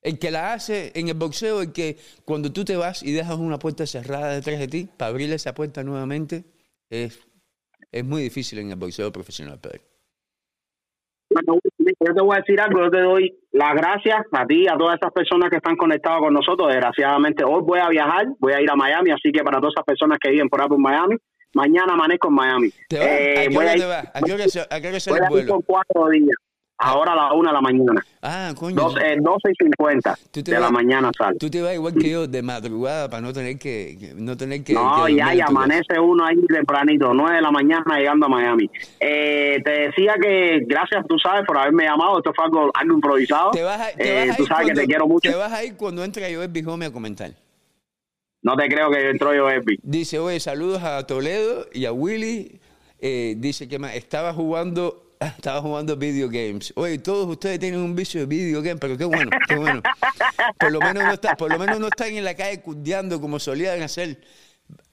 [0.00, 3.36] el que la hace en el boxeo, el que cuando tú te vas y dejas
[3.36, 6.44] una puerta cerrada detrás de ti, para abrir esa puerta nuevamente,
[6.88, 7.18] es,
[7.98, 9.80] es muy difícil en el boxeo profesional, Pedro.
[11.30, 14.76] Bueno, yo te voy a decir algo, yo te doy las gracias a ti, a
[14.76, 16.68] todas esas personas que están conectadas con nosotros.
[16.68, 19.84] Desgraciadamente, hoy voy a viajar, voy a ir a Miami, así que para todas esas
[19.84, 21.16] personas que viven por ahí por Miami,
[21.54, 22.70] mañana amanezco en Miami.
[22.88, 22.96] ¿Te?
[22.96, 24.10] Eh, ¿A qué voy hora a ir, te?
[24.14, 26.36] ¿A qué hora, se- a qué hora sale voy el a ir cuatro días,
[26.78, 28.74] ahora a la una de la mañana, Ah, coño.
[28.76, 31.36] Dos- eh, 12 y 50 Tú te de la mañana sale.
[31.38, 34.64] Tú te vas igual que yo de madrugada para no tener que, que- no tener
[34.64, 38.28] que No, que ya, y amanece uno ahí tempranito, 9 de la mañana llegando a
[38.28, 38.70] Miami.
[39.00, 42.18] Eh, te decía que gracias, tú sabes, por haberme llamado.
[42.18, 43.50] Esto fue algo, algo improvisado.
[43.52, 45.30] Te vas a, te Eh, vas tú ir sabes que cuando- te quiero mucho.
[45.30, 47.30] Te vas a ir cuando entre yo el Bijome a comentar.
[48.42, 49.78] No te creo que entró yo, Epi.
[49.82, 52.60] Dice, oye, saludos a Toledo y a Willy.
[53.00, 55.03] Eh, dice que estaba jugando
[55.36, 56.72] estaba jugando video games.
[56.76, 59.82] Oye, todos ustedes tienen un vicio de video games, pero qué bueno, qué bueno.
[60.58, 63.38] Por lo menos no, está, por lo menos no están en la calle cundeando como
[63.38, 64.18] solían hacer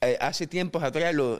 [0.00, 1.38] eh, hace tiempos atrás los,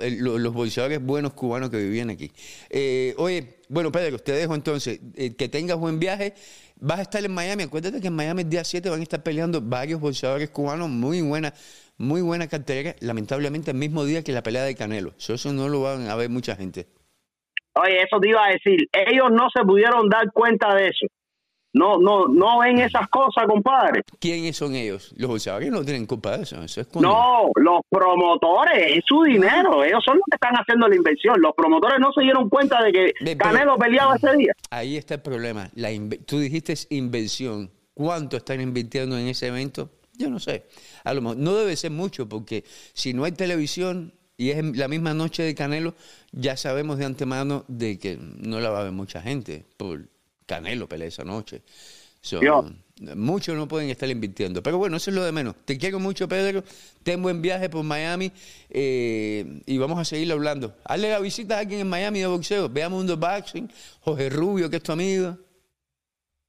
[0.55, 2.30] boxeadores buenos cubanos que vivían aquí.
[2.70, 5.01] Eh, oye, bueno, Pedro, te dejo entonces.
[5.14, 6.35] Eh, que tengas buen viaje.
[6.76, 7.64] Vas a estar en Miami.
[7.64, 10.89] Acuérdate que en Miami el día 7 van a estar peleando varios boxeadores cubanos.
[10.89, 11.55] Muy buena,
[11.99, 12.97] muy buena cartelera.
[13.01, 15.14] Lamentablemente el mismo día que la pelea de Canelo.
[15.16, 16.87] So, Eso no lo van a ver mucha gente.
[17.74, 18.88] Oye, eso te iba a decir.
[18.92, 21.06] Ellos no se pudieron dar cuenta de eso.
[21.74, 24.02] No, no, no ven esas cosas, compadre.
[24.20, 25.14] ¿Quiénes son ellos?
[25.16, 26.62] Los boxeadores no tienen culpa de eso.
[26.62, 29.82] Eso es cuando- No, los promotores, es su dinero.
[29.82, 31.40] Ellos son los que están haciendo la inversión.
[31.40, 34.52] Los promotores no se dieron cuenta de que pero- Canelo peleaba ese día.
[34.70, 35.70] Ahí está el problema.
[35.74, 35.88] La
[36.26, 37.70] Tú dijiste inversión.
[37.94, 39.88] ¿Cuánto están invirtiendo en ese evento?
[40.18, 40.66] Yo no sé.
[41.04, 44.12] A lo mejor no debe ser mucho porque si no hay televisión
[44.43, 45.95] y es la misma noche de Canelo,
[46.32, 50.01] ya sabemos de antemano de que no la va a ver mucha gente por
[50.47, 51.62] Canelo pelea esa noche.
[52.20, 52.40] So,
[53.14, 54.61] muchos no pueden estar invirtiendo.
[54.61, 55.55] Pero bueno, eso es lo de menos.
[55.64, 56.64] Te quiero mucho, Pedro.
[57.05, 58.32] Ten buen viaje por Miami
[58.68, 60.74] eh, y vamos a seguir hablando.
[60.86, 62.68] Hazle la visita a alguien en Miami de boxeo.
[62.68, 63.70] Veamos Mundo Boxing.
[64.01, 65.36] Jorge Rubio, que es tu amigo.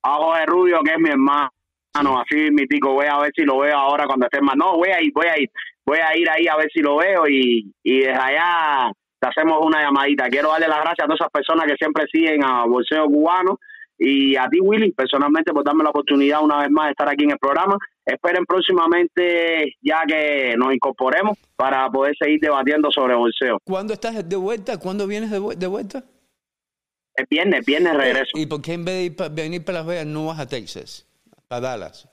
[0.02, 1.52] A Jorge Rubio, que es mi hermano,
[1.94, 4.56] así mi tico, voy a ver si lo veo ahora cuando esté más.
[4.56, 5.50] No, voy a ir, voy a ir,
[5.86, 9.60] voy a ir ahí a ver si lo veo y, y desde allá te hacemos
[9.66, 10.28] una llamadita.
[10.30, 13.58] Quiero darle las gracias a todas esas personas que siempre siguen a Bolseo Cubano
[13.98, 17.24] y a ti, Willy, personalmente por darme la oportunidad una vez más de estar aquí
[17.24, 17.78] en el programa.
[18.06, 23.60] Esperen próximamente ya que nos incorporemos para poder seguir debatiendo sobre bolseo.
[23.64, 24.78] ¿Cuándo estás de vuelta?
[24.78, 26.04] ¿Cuándo vienes de, vu- de vuelta?
[27.16, 28.32] Es viernes, viernes regreso.
[28.34, 31.08] ¿Y por qué en vez de pa- venir para Las Vegas no vas a Texas?
[31.48, 32.10] Para Dallas.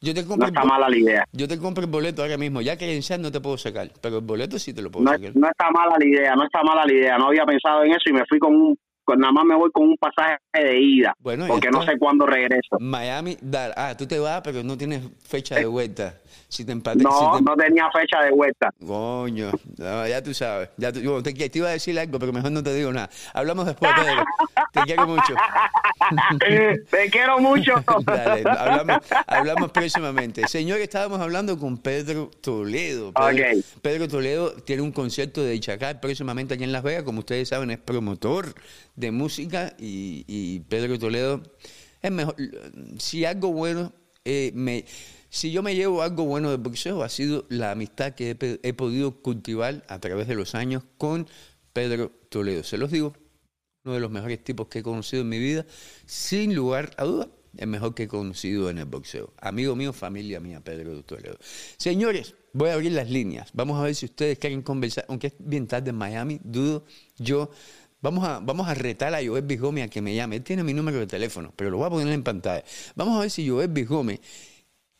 [0.00, 1.24] Yo te No compro, está el, bo- mala la idea.
[1.32, 2.60] yo te compro el boleto ahora mismo.
[2.60, 5.32] Ya San no te puedo sacar, pero el boleto sí te lo puedo no, sacar.
[5.34, 7.16] no está mala la idea, no está mala la idea.
[7.18, 8.78] No había pensado en eso y me fui con un,
[9.14, 12.76] nada más me voy con un pasaje de ida, Bueno, porque no sé cuándo regreso.
[12.80, 16.14] Miami, Dar- ah, tú te vas, pero no tienes fecha de vuelta.
[16.48, 18.70] Si te empates, No, si te- no tenía fecha de vuelta.
[18.86, 20.70] Coño, no, ya tú sabes.
[20.76, 23.10] Ya tú- bueno, te, te iba a decir algo, pero mejor no te digo nada.
[23.34, 24.24] Hablamos después, Pedro.
[24.72, 25.34] Te quiero mucho.
[26.90, 27.72] Te quiero mucho.
[28.04, 30.46] Dale, hablamos, hablamos próximamente.
[30.48, 33.12] Señor, estábamos hablando con Pedro Toledo.
[33.82, 37.02] Pedro Toledo tiene un concierto de Chacal próximamente aquí en Las Vegas.
[37.04, 38.54] Como ustedes saben, es promotor
[38.96, 41.42] de música y, Pedro Toledo
[42.02, 42.36] es mejor.
[42.98, 43.92] Si algo bueno,
[44.24, 44.84] eh, me,
[45.28, 49.22] si yo me llevo algo bueno del boxeo, ha sido la amistad que he podido
[49.22, 51.28] cultivar a través de los años con
[51.72, 52.64] Pedro Toledo.
[52.64, 53.12] Se los digo,
[53.84, 55.66] uno de los mejores tipos que he conocido en mi vida,
[56.06, 59.32] sin lugar a duda, el mejor que he conocido en el boxeo.
[59.38, 61.38] Amigo mío, familia mía, Pedro Toledo.
[61.76, 63.50] Señores, voy a abrir las líneas.
[63.52, 66.84] Vamos a ver si ustedes quieren conversar, aunque es bien tarde en Miami, dudo
[67.18, 67.50] yo.
[68.06, 70.36] Vamos a, vamos a retar a Joel Bijome a que me llame.
[70.36, 72.62] Él tiene mi número de teléfono, pero lo voy a poner en pantalla.
[72.94, 74.20] Vamos a ver si Joel Bijome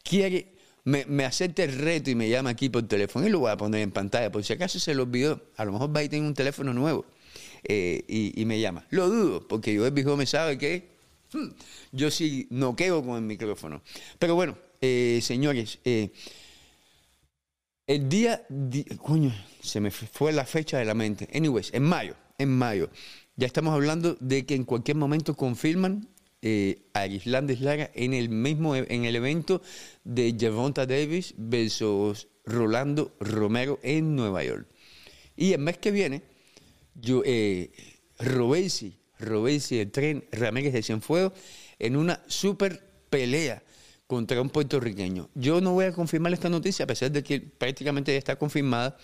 [0.03, 3.53] quiere me, me, acepta el reto y me llama aquí por teléfono y lo voy
[3.53, 4.33] a poner en pantalla.
[4.33, 7.07] Por si acaso se lo olvidó, a lo mejor va y tiene un teléfono nuevo
[7.63, 8.85] eh, y, me llama.
[8.91, 10.89] Lo dudo, porque yo el me sabe que
[11.33, 11.47] hmm,
[11.93, 13.83] yo sí noqueo con el micrófono.
[14.19, 16.11] Pero bueno, eh, señores, eh,
[17.87, 18.45] el día,
[19.01, 21.29] coño, se me fue la fecha de la mente.
[21.33, 22.91] Anyways, en mayo, en mayo.
[23.37, 26.09] Ya estamos hablando de que en cualquier momento confirman
[26.43, 29.63] eh, a Islandes Lara en el mismo en el evento
[30.05, 34.67] de Javonta Davis versus Rolando Romero en Nueva York.
[35.37, 36.23] Y el mes que viene,
[36.95, 37.71] yo, eh,
[38.19, 38.99] Robesi
[39.79, 41.33] el tren Ramírez de Cienfuegos
[41.79, 43.63] en una super pelea
[44.07, 45.29] contra un puertorriqueño.
[45.35, 48.97] Yo no voy a confirmar esta noticia, a pesar de que prácticamente ya está confirmada,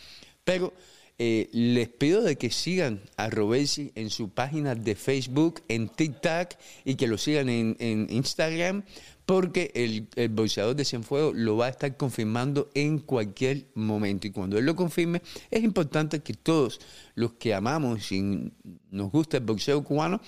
[0.45, 0.72] pero
[1.19, 6.55] eh, les pido de que sigan a Robesi en su página de Facebook, en TikTok
[6.85, 8.85] y que lo sigan en, Instagram,
[9.27, 14.27] porque el, el boxeador de Cienfuegos lo va a estar confirmando en cualquier momento.
[14.27, 16.81] Y cuando él lo confirme, es importante que todos
[17.15, 18.53] los que amamos y
[18.91, 20.21] nos gusta el boxeo cubano,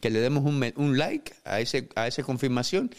[0.00, 2.90] que le demos un, un like a, ese, a esa confirmación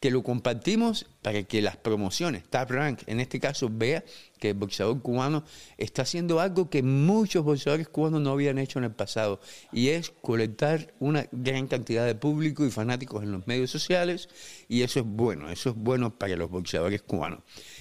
[0.00, 4.04] que lo compartimos para que las promociones, Top Rank, en este caso, vea
[4.38, 5.42] que el boxeador cubano
[5.78, 9.40] está haciendo algo que muchos boxeadores cubanos no habían hecho en el pasado,
[9.72, 14.28] y es colectar una gran cantidad de público y fanáticos en los medios sociales,
[14.68, 17.40] y eso es bueno, eso es bueno para los boxeadores cubanos.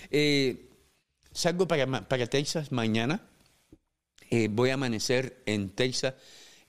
[0.09, 0.70] Eh,
[1.34, 1.86] salgo para,
[2.30, 3.28] Texas mañana,
[4.30, 6.13] eh, voy a amanecer en Texas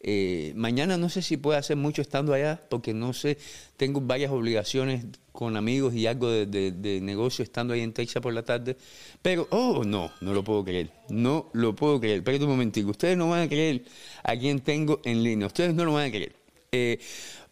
[0.09, 3.39] eh, mañana no sé si puedo hacer mucho estando allá, porque no sé,
[3.77, 8.33] tengo varias obligaciones con amigos y algo de, de, negocio estando ahí en Texas por
[8.33, 8.77] la tarde.
[9.21, 10.93] Pero, oh, no, no lo puedo creer.
[11.09, 12.19] No lo puedo creer.
[12.19, 12.91] Espérate un momentico.
[12.91, 13.85] Ustedes no van a creer
[14.23, 15.49] a quién tengo en línea.
[15.49, 16.37] Ustedes no lo van a creer.
[16.71, 17.01] Eh,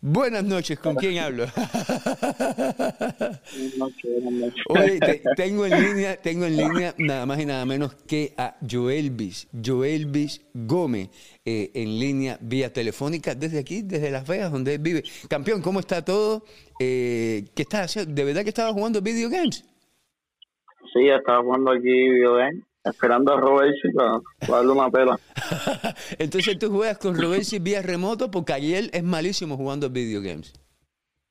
[0.06, 1.46] Buenas noches, ¿con quién hablo?
[1.56, 3.40] Buenas
[3.78, 4.62] noches, buenas noches.
[4.68, 8.54] Oye, te, tengo en línea, tengo en línea nada más y nada menos que a
[8.70, 11.08] Joelvis, Joelvis Gómez,
[11.42, 15.04] eh, en línea vía telefónica desde aquí, desde Las Vegas, donde él vive.
[15.26, 16.44] Campeón, ¿cómo está todo?
[16.78, 18.12] Eh, ¿Qué estás haciendo?
[18.12, 19.64] ¿De verdad que estabas jugando video games?
[20.92, 25.18] Sí, estaba jugando aquí video games esperando a Robesi para, para darle una pela.
[26.18, 30.52] Entonces tú juegas con Robesi vía remoto porque Ariel es malísimo jugando video games.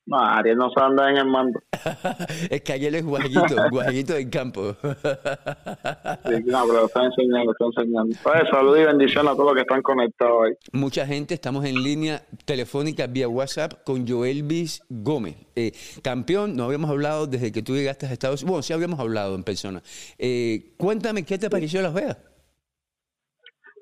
[0.06, 1.60] No, Ariel no sabe andar en el mando.
[2.50, 4.76] es que Ariel es guajito, guajito del campo.
[4.82, 8.16] sí, no, pero está enseñando, está enseñando.
[8.22, 10.52] Pues, salud y bendición a todos los que están conectados ahí.
[10.72, 15.36] Mucha gente, estamos en línea telefónica vía WhatsApp con Joelvis Gómez.
[15.56, 18.50] Eh, campeón, no habíamos hablado desde que tú llegaste a Estados Unidos.
[18.50, 19.82] Bueno, sí habíamos hablado en persona.
[20.18, 22.18] Eh, cuéntame, ¿qué te pareció Las Vegas?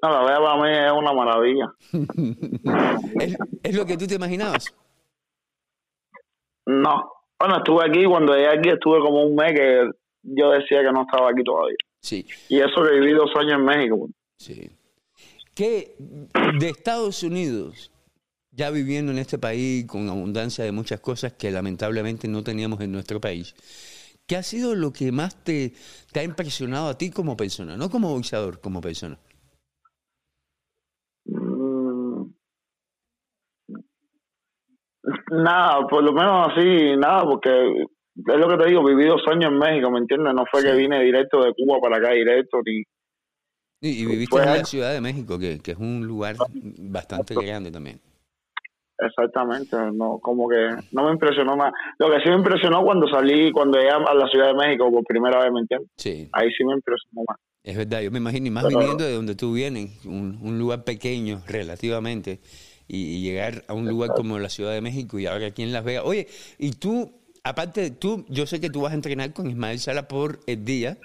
[0.01, 1.75] No, Las Vegas para mí es una maravilla.
[3.21, 4.73] ¿Es, ¿Es lo que tú te imaginabas?
[6.81, 7.13] No.
[7.39, 9.91] Bueno, estuve aquí, cuando llegué aquí estuve como un mes que
[10.23, 11.77] yo decía que no estaba aquí todavía.
[12.01, 12.27] Sí.
[12.49, 14.09] Y eso que viví dos años en México.
[14.39, 14.71] Sí.
[15.55, 15.95] ¿Qué
[16.59, 17.91] de Estados Unidos,
[18.51, 22.93] ya viviendo en este país con abundancia de muchas cosas que lamentablemente no teníamos en
[22.93, 23.55] nuestro país,
[24.27, 25.75] ¿qué ha sido lo que más te,
[26.13, 27.77] te ha impresionado a ti como persona?
[27.77, 29.19] No como boxeador, como persona.
[35.31, 39.51] Nada, por lo menos así, nada, porque es lo que te digo, viví dos años
[39.51, 40.33] en México, ¿me entiendes?
[40.35, 40.69] No fue sí.
[40.69, 42.83] que vine directo de Cuba para acá, directo, ni...
[43.85, 46.37] Y, y viviste Pues, en la Ciudad de México, que, que es un lugar
[46.79, 48.01] bastante grande también.
[48.99, 51.73] Exactamente, no, como que no me impresionó más.
[51.99, 55.03] Lo que sí me impresionó cuando salí, cuando llegué a la Ciudad de México por
[55.05, 55.91] primera vez, ¿me entiendes?
[55.97, 56.29] Sí.
[56.33, 57.39] Ahí sí me impresionó más.
[57.65, 60.59] Es verdad, yo me imagino, y más Pero- viniendo de donde tú vienes, un, un
[60.59, 62.39] lugar pequeño relativamente,
[62.89, 65.85] y, llegar a un lugar como la Ciudad de México y ahora aquí en Las
[65.85, 66.05] Vegas.
[66.05, 66.27] Oye,
[66.59, 67.13] y tú,
[67.45, 70.65] aparte de tú, yo sé que tú vas a entrenar con Ismael Sala por el
[70.65, 70.99] día.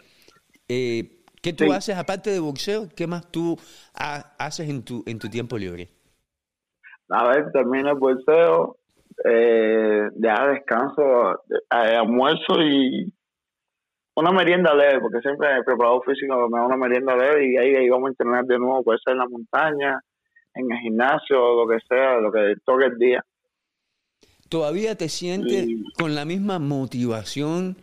[0.67, 1.71] Eh, ¿Qué tú Sí.
[1.71, 2.89] haces aparte de boxeo?
[2.95, 3.57] ¿Qué más tú
[3.93, 5.89] ha- haces en tu, en tu tiempo libre?
[7.09, 8.77] A ver, termino el bolseo,
[9.23, 13.13] eh, ya descanso, eh, almuerzo y
[14.15, 17.75] una merienda leve, porque siempre el preparador físico me da una merienda leve y ahí,
[17.75, 20.01] ahí vamos a entrenar de nuevo, puede ser en la montaña,
[20.57, 23.25] en el gimnasio, lo que sea, lo que toque el día.
[24.49, 27.77] ¿Todavía te sientes con la misma motivación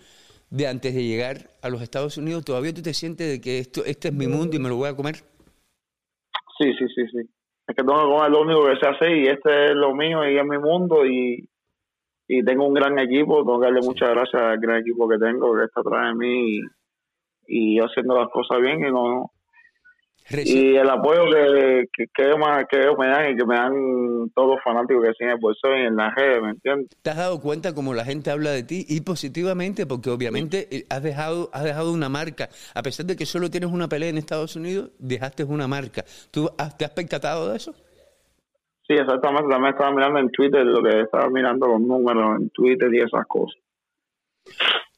[0.51, 2.45] de antes de llegar a los Estados Unidos?
[2.45, 4.89] ¿Todavía tú te sientes de que esto, este es mi mundo y me lo voy
[4.89, 5.17] a comer?
[6.59, 7.19] Sí, sí, sí, sí.
[7.67, 10.29] Es que tengo que comer lo único que sé hacer y este es lo mío
[10.29, 11.49] y es mi mundo y,
[12.29, 13.45] y tengo un gran equipo.
[13.45, 16.57] Tengo que darle muchas gracias al gran equipo que tengo que está atrás de mí
[16.57, 16.61] y,
[17.47, 19.34] y yo haciendo las cosas bien y no
[20.31, 22.39] y el apoyo que, que, que, ellos,
[22.71, 25.69] que ellos me dan y que me dan todos los fanáticos que siguen por eso
[25.75, 26.89] en las redes, ¿me entiendes?
[27.03, 29.87] ¿Te has dado cuenta cómo la gente habla de ti y positivamente?
[29.87, 32.49] Porque obviamente eh, has dejado, has dejado una marca.
[32.75, 36.05] A pesar de que solo tienes una pelea en Estados Unidos, dejaste una marca.
[36.31, 37.75] ¿Tú te has percatado de eso?
[38.87, 39.49] Sí, exactamente.
[39.51, 43.27] También estaba mirando en Twitter lo que estaba mirando los números en Twitter y esas
[43.27, 43.61] cosas.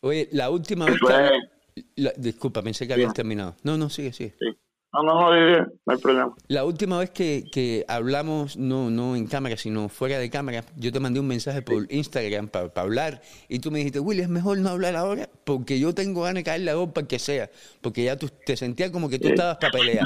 [0.02, 2.12] Oye, la última vez que...
[2.16, 3.56] disculpa, pensé que habías terminado.
[3.64, 4.34] No, no, sigue, sigue.
[4.38, 4.56] Sí.
[4.96, 6.34] No, no, no, no hay problema.
[6.48, 10.90] La última vez que, que, hablamos, no, no en cámara, sino fuera de cámara, yo
[10.90, 14.58] te mandé un mensaje por Instagram para hablar y tú me dijiste, Willy, es mejor
[14.58, 17.50] no hablar ahora porque yo tengo ganas de caerle a para que sea,
[17.82, 20.04] porque ya tú te sentías como que tú estabas para pelear.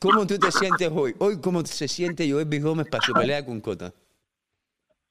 [0.00, 1.14] ¿Cómo tú te sientes hoy?
[1.18, 3.92] Hoy, ¿cómo se siente Joel Gómez para su pelea con Cota?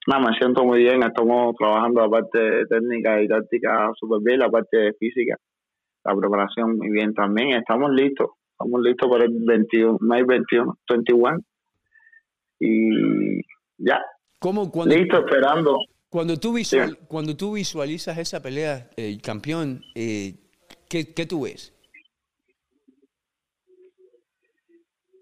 [0.08, 4.50] No, me siento muy bien, estamos trabajando la parte técnica y táctica súper bien, la
[4.50, 5.38] parte física,
[6.04, 11.40] la preparación muy bien también, estamos listos Estamos listos para el 21, May 21, 21.
[12.60, 13.42] Y
[13.78, 14.00] ya.
[14.40, 15.80] ¿Cómo cuando, Listo, esperando.
[16.10, 20.36] Cuando tú, visual, cuando tú visualizas esa pelea, el campeón, eh,
[20.88, 21.74] ¿qué, ¿qué tú ves?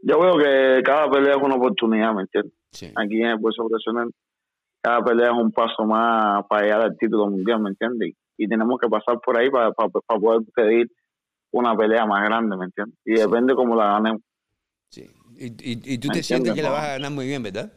[0.01, 2.53] Yo veo que cada pelea es una oportunidad, ¿me entiendes?
[2.95, 4.11] Aquí en el puesto profesional,
[4.81, 8.15] cada pelea es un paso más para llegar al título mundial, ¿me entiendes?
[8.37, 10.89] Y, tenemos que pasar por ahí para, para, para poder pedir
[11.51, 12.97] una pelea más grande, ¿me entiendes?
[13.05, 14.21] Y depende cómo la ganemos.
[14.89, 15.09] Sí.
[15.37, 17.71] Y, y, y tú te sientes que la vas a ganar muy bien, ¿verdad?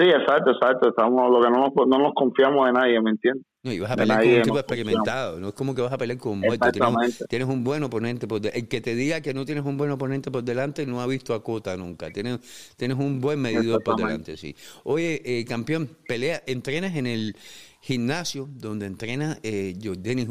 [0.00, 0.88] Sí, exacto, exacto.
[0.88, 3.44] Estamos, lo que no nos, no nos confiamos de nadie, ¿me entiendes?
[3.62, 5.98] No, y vas a pelear con un tipo experimentado, no es como que vas a
[5.98, 6.72] pelear con un muerto.
[6.72, 9.90] Tienes, tienes, un buen oponente por El que te diga que no tienes un buen
[9.90, 12.10] oponente por delante no ha visto a Cota nunca.
[12.10, 12.40] Tienes,
[12.78, 14.56] tienes un buen medidor por delante, sí.
[14.84, 17.36] Oye, eh, campeón, pelea, entrenas en el
[17.80, 20.26] gimnasio donde entrena eh, Jordani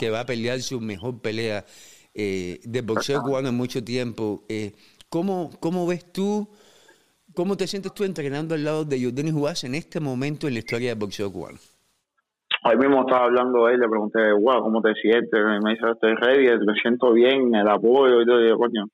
[0.00, 1.64] que, va a pelear su mejor pelea
[2.14, 4.44] eh, de boxeo cubano en mucho tiempo.
[4.48, 4.72] Eh,
[5.08, 6.48] ¿cómo, ¿Cómo ves tú,
[7.34, 10.60] cómo te sientes tú entrenando al lado de Jordani Juárez en este momento en la
[10.60, 11.58] historia del boxeo cubano?
[12.62, 15.30] Hoy mismo estaba hablando él, le pregunté, wow, ¿cómo te sientes?
[15.32, 18.86] Y me dice, estoy ready, me siento bien, el apoyo y todo, y yo, coño.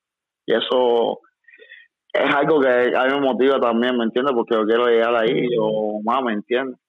[0.45, 1.19] Y eso
[2.13, 4.33] es algo que a mí me motiva también, ¿me entiendes?
[4.33, 6.79] Porque yo quiero llegar ahí, yo, más, ¿me entiendes?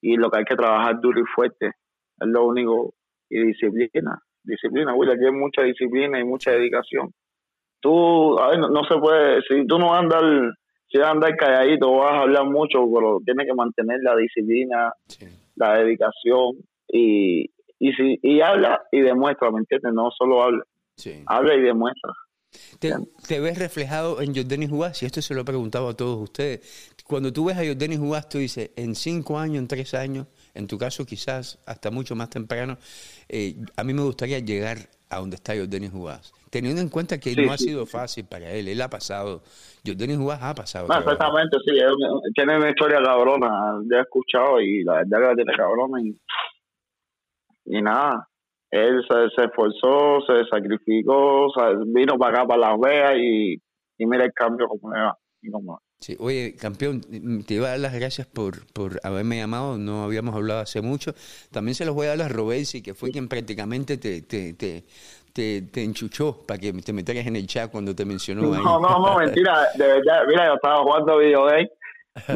[0.00, 2.94] Y lo que hay que trabajar duro y fuerte es lo único
[3.28, 7.12] y disciplina disciplina Will aquí hay mucha disciplina y mucha dedicación.
[7.80, 10.22] Tú a ver, no, se puede si tú no andas
[10.90, 14.92] si vas a andar calladito vas a hablar mucho pero tienes que mantener la disciplina
[15.56, 16.56] la dedicación
[16.88, 20.64] y y si y habla y demuestra me entiendes no solo habla.
[21.26, 22.12] Habla y demuestra
[22.78, 25.02] ¿Te, ves reflejado en Jordani Juárez?
[25.02, 26.94] Y esto se lo he preguntado a todos ustedes.
[27.04, 30.66] Cuando tú ves a Jordani Juárez, tú dices, en cinco años, en tres años, en
[30.66, 32.78] tu caso quizás hasta mucho más temprano,
[33.28, 34.78] eh, a mí me gustaría llegar
[35.10, 36.32] a donde está Jordani Juárez.
[36.50, 39.42] Teniendo en cuenta que no ha sido fácil para él, él ha pasado,
[39.84, 40.88] Jordani Juárez ha pasado.
[40.88, 41.72] No, exactamente, sí,
[42.34, 46.16] tiene una historia cabrona, ya he escuchado y la verdad que la tiene cabrona y,
[47.66, 48.27] y nada,
[48.70, 51.52] él se, esforzó, se sacrificó,
[51.86, 53.54] vino para acá, para Las Vegas y,
[53.98, 55.18] y mira el cambio como le va.
[56.00, 57.00] Sí, oye, campeón,
[57.46, 61.12] te iba a dar las gracias por, por haberme llamado, no habíamos hablado hace mucho.
[61.50, 64.84] También se los voy a dar a Robesi, que fue quien prácticamente te, te, te,
[65.32, 68.42] te, enchuchó para que te metieras en el chat cuando te mencionó.
[68.42, 71.68] No, no, no, mentira, de verdad, mira, yo estaba jugando video game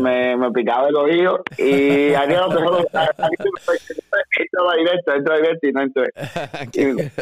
[0.00, 6.10] me, me picaba el oído y Ariel no entraba directo, entra directo y no entré.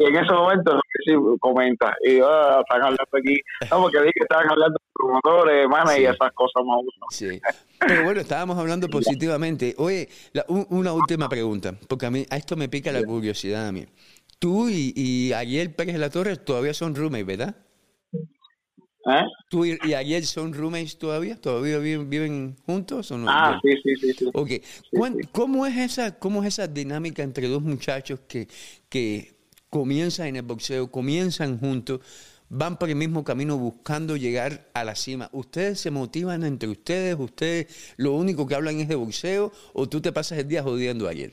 [0.00, 4.12] Y, en ese momento sí comenta, y yo ah, están hablando aquí, no, porque dije
[4.14, 6.78] que estaban hablando de promotores, manes y esas cosas más
[7.10, 7.40] Sí.
[7.80, 9.74] Pero bueno, estábamos hablando positivamente.
[9.76, 10.08] Oye,
[10.46, 13.86] una última pregunta, porque a mí a esto me pica la curiosidad a mí.
[14.38, 17.56] Tú y, y Ariel Pérez de la Torre todavía son roommates, ¿verdad?
[19.08, 19.24] ¿Eh?
[19.48, 21.40] ¿Tú y, y son roommates todavía?
[21.40, 23.26] ¿Todavía viven, juntos o no?
[23.28, 24.12] Ah, sí, sí, sí.
[24.12, 24.30] sí.
[24.34, 24.60] Okay.
[25.32, 28.48] ¿Cómo, es esa, ¿Cómo es esa dinámica entre dos muchachos que,
[28.90, 29.34] que
[29.70, 32.00] comienzan en el boxeo, comienzan juntos,
[32.50, 35.30] van por el mismo camino buscando llegar a la cima?
[35.32, 37.16] ¿Ustedes se motivan entre ustedes?
[37.18, 41.08] ¿Ustedes lo único que hablan es de boxeo o tú te pasas el día jodiendo
[41.08, 41.32] ayer?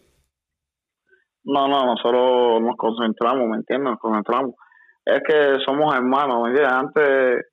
[1.43, 3.91] No, no, nosotros nos concentramos, ¿me entiendes?
[3.91, 4.55] Nos concentramos.
[5.05, 6.73] Es que somos hermanos, ¿me entiendes?
[6.73, 7.45] Antes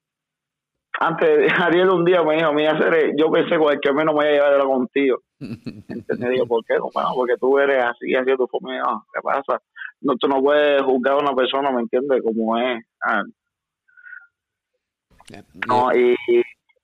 [1.03, 1.29] antes
[1.61, 2.79] Ariel un día me dijo, mira,
[3.17, 5.19] yo pensé que menos me voy a llevar era contigo.
[5.41, 6.75] Entonces digo, ¿por qué?
[6.79, 9.05] Bueno, porque tú eres así, así tu forma.
[9.13, 9.61] ¿Qué pasa?
[10.01, 12.23] No, tú no puedes juzgar a una persona, ¿me entiendes?
[12.23, 12.85] Como es.
[13.05, 13.23] Ah.
[15.67, 16.17] No, y,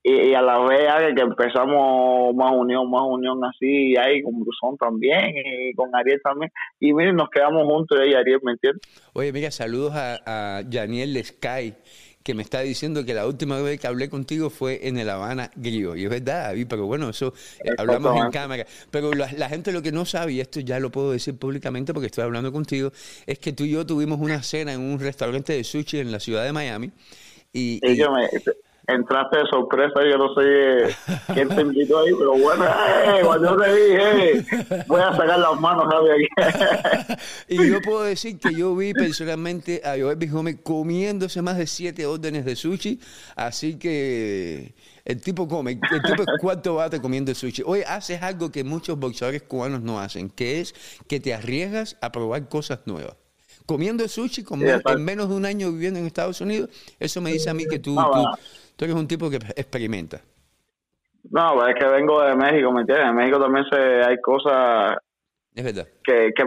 [0.02, 5.34] y, a la vez que empezamos más unión, más unión así, ahí con Brusón también,
[5.36, 6.50] y con Ariel también.
[6.80, 8.80] Y miren, nos quedamos juntos y Ariel, ¿me entiendes?
[9.12, 11.74] Oye, mira, saludos a, a Janiel Sky
[12.28, 15.50] que me está diciendo que la última vez que hablé contigo fue en el Habana
[15.56, 15.96] Grillo.
[15.96, 17.32] Y es verdad, David, pero bueno, eso
[17.64, 18.66] eh, hablamos en cámara.
[18.90, 22.08] Pero la, gente lo que no sabe, y esto ya lo puedo decir públicamente porque
[22.08, 22.92] estoy hablando contigo,
[23.24, 26.20] es que tú y yo tuvimos una cena en un restaurante de sushi en la
[26.20, 26.90] ciudad de Miami.
[27.50, 27.96] Y, y,
[28.88, 30.96] entraste de sorpresa, yo no sé
[31.34, 35.60] quién te invitó ahí, pero bueno, eh, cuando yo te dije, voy a sacar las
[35.60, 36.26] manos, Javi,
[37.48, 42.06] y yo puedo decir que yo vi personalmente a Joel Bijome comiéndose más de siete
[42.06, 42.98] órdenes de sushi,
[43.36, 44.74] así que
[45.04, 47.62] el tipo come, el tipo es cuarto bate comiendo sushi.
[47.66, 50.74] Hoy haces algo que muchos boxeadores cubanos no hacen, que es
[51.06, 53.16] que te arriesgas a probar cosas nuevas.
[53.66, 57.50] Comiendo sushi con en menos de un año viviendo en Estados Unidos, eso me dice
[57.50, 58.24] a mí que tú, tú
[58.84, 60.20] eres un tipo que experimenta.
[61.30, 63.08] No, pues es que vengo de México, ¿me entiendes?
[63.08, 64.96] En México también se, hay cosas
[65.58, 65.88] es verdad.
[66.04, 66.44] Que, que,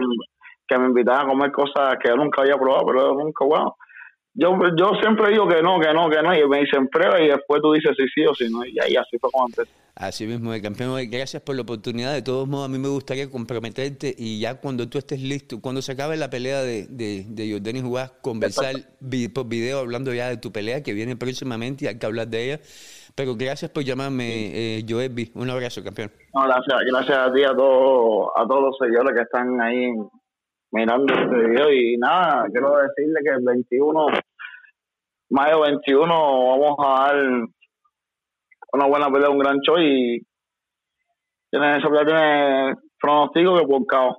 [0.66, 3.76] que me invitan a comer cosas que yo nunca había probado, pero nunca, bueno,
[4.32, 7.28] yo, yo siempre digo que no, que no, que no, y me dicen prueba y
[7.28, 9.68] después tú dices sí, sí o sí, no, y, ahí así fue como antes.
[10.02, 12.12] Así mismo, el campeón, gracias por la oportunidad.
[12.12, 15.80] De todos modos, a mí me gustaría comprometerte y ya cuando tú estés listo, cuando
[15.80, 17.84] se acabe la pelea de, de, de Jordani
[18.20, 18.74] conversar
[19.32, 22.44] por video hablando ya de tu pelea que viene próximamente y hay que hablar de
[22.44, 22.60] ella.
[23.14, 25.30] Pero gracias por llamarme, eh, Joebi.
[25.36, 26.10] Un abrazo, campeón.
[26.34, 29.92] No, gracias, gracias a ti, a todos, a todos los seguidores que están ahí
[30.72, 34.06] mirando este video y nada, quiero decirle que el 21,
[35.30, 37.46] mayo 21, vamos a dar
[38.72, 40.24] una buena pelea, un gran show y
[41.50, 44.16] tiene, esa pelea tiene pronóstico que por caos.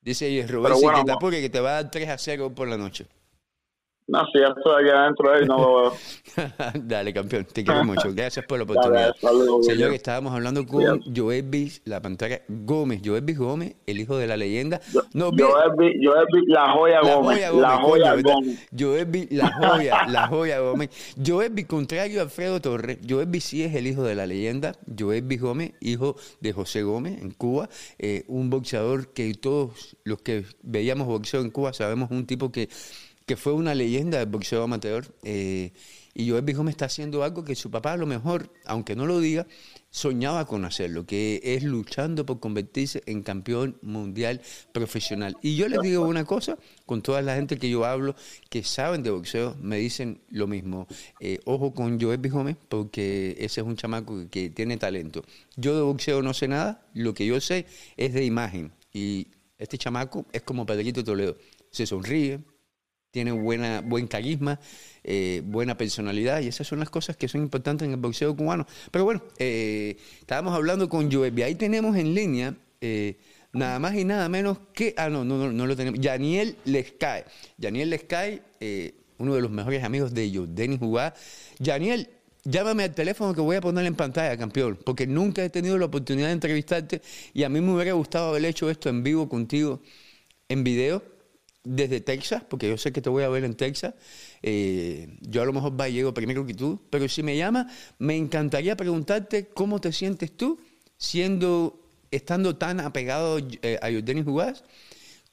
[0.00, 2.76] Dice Rubén, bueno, que te que te va a dar 3 a 0 por la
[2.76, 3.06] noche.
[4.08, 5.92] No, si ya estoy allá adentro de ahí, no lo veo.
[6.82, 8.12] Dale, campeón, te quiero mucho.
[8.12, 9.14] Gracias por la oportunidad.
[9.62, 13.00] Señor, estábamos hablando con Joelvis, la pantalla Gómez.
[13.04, 14.80] Joelvis Gómez, el hijo de la leyenda.
[15.14, 15.94] No, Joelvis,
[16.48, 17.52] la joya Gómez.
[17.54, 18.68] La joya Gómez.
[18.76, 21.14] Joelvis, la joya, la joya Gómez.
[21.24, 24.72] Joelvis, contrario a Alfredo Torres, Joelvis sí es el hijo de la leyenda.
[24.98, 27.68] Joelvis Gómez, hijo de José Gómez en Cuba.
[27.98, 32.68] Eh, un boxeador que todos los que veíamos boxeo en Cuba sabemos un tipo que
[33.32, 35.06] que fue una leyenda del boxeo amateur.
[35.22, 35.72] Eh,
[36.12, 39.20] y Joel me está haciendo algo que su papá a lo mejor, aunque no lo
[39.20, 39.46] diga,
[39.88, 45.38] soñaba con hacerlo, que es luchando por convertirse en campeón mundial profesional.
[45.40, 48.14] Y yo les digo una cosa, con toda la gente que yo hablo,
[48.50, 50.86] que saben de boxeo, me dicen lo mismo.
[51.18, 55.24] Eh, ojo con Joel Gómez, porque ese es un chamaco que tiene talento.
[55.56, 57.64] Yo de boxeo no sé nada, lo que yo sé
[57.96, 58.72] es de imagen.
[58.92, 61.38] Y este chamaco es como Pedrito Toledo.
[61.70, 62.40] Se sonríe,
[63.12, 64.58] tiene buena, buen carisma,
[65.04, 68.66] eh, buena personalidad y esas son las cosas que son importantes en el boxeo cubano.
[68.90, 71.42] Pero bueno, eh, estábamos hablando con Joebi.
[71.42, 73.18] Ahí tenemos en línea eh,
[73.52, 74.94] nada más y nada menos que...
[74.96, 76.00] Ah, no, no, no, no lo tenemos.
[76.00, 77.26] Yaniel Lescae.
[77.58, 78.42] Yaniel Lescae,
[79.18, 81.12] uno de los mejores amigos de ellos, Denis Jugá.
[81.58, 82.08] Yaniel,
[82.44, 85.84] llámame al teléfono que voy a poner en pantalla, campeón, porque nunca he tenido la
[85.84, 87.02] oportunidad de entrevistarte
[87.34, 89.82] y a mí me hubiera gustado haber hecho esto en vivo contigo
[90.48, 91.11] en video
[91.64, 93.94] desde Texas, porque yo sé que te voy a ver en Texas.
[94.42, 98.16] Eh, yo a lo mejor va llego primero que tú, pero si me llama, me
[98.16, 100.58] encantaría preguntarte cómo te sientes tú
[100.96, 104.64] siendo, estando tan apegado eh, a Jordanis Jugás,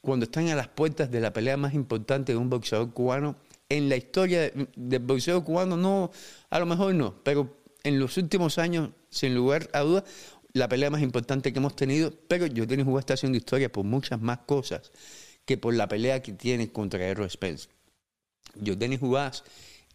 [0.01, 3.35] cuando están a las puertas de la pelea más importante de un boxeador cubano
[3.67, 6.11] en la historia del boxeo cubano, no,
[6.49, 10.03] a lo mejor no, pero en los últimos años, sin lugar a dudas,
[10.53, 14.19] la pelea más importante que hemos tenido, pero Jordanis Jugás está haciendo historia por muchas
[14.21, 14.91] más cosas
[15.49, 17.69] que por la pelea que tiene contra Errol Spence.
[18.53, 19.43] Denis Jugás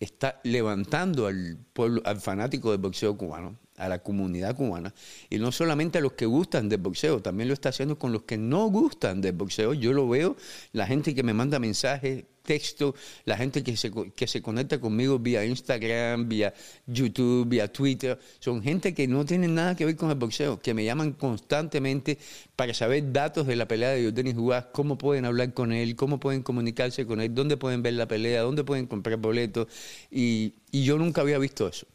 [0.01, 4.93] está levantando al pueblo, al fanático del boxeo cubano, a la comunidad cubana,
[5.31, 8.25] y no solamente a los que gustan del boxeo, también lo está haciendo con los
[8.25, 9.75] que no gustan del boxeo.
[9.75, 10.35] Yo lo veo,
[10.73, 15.18] la gente que me manda mensajes texto, la gente que se, que se conecta conmigo
[15.18, 16.55] vía Instagram, vía
[16.86, 20.74] YouTube, vía Twitter, son gente que no tiene nada que ver con el boxeo, que
[20.74, 22.18] me llaman constantemente
[22.55, 26.20] para saber datos de la pelea de Jordanis Jugás, cómo pueden hablar con él, cómo
[26.20, 29.66] pueden comunicarse con él, dónde pueden ver la pelea, dónde pueden comprar boletos,
[30.11, 31.86] y, y yo nunca había visto eso.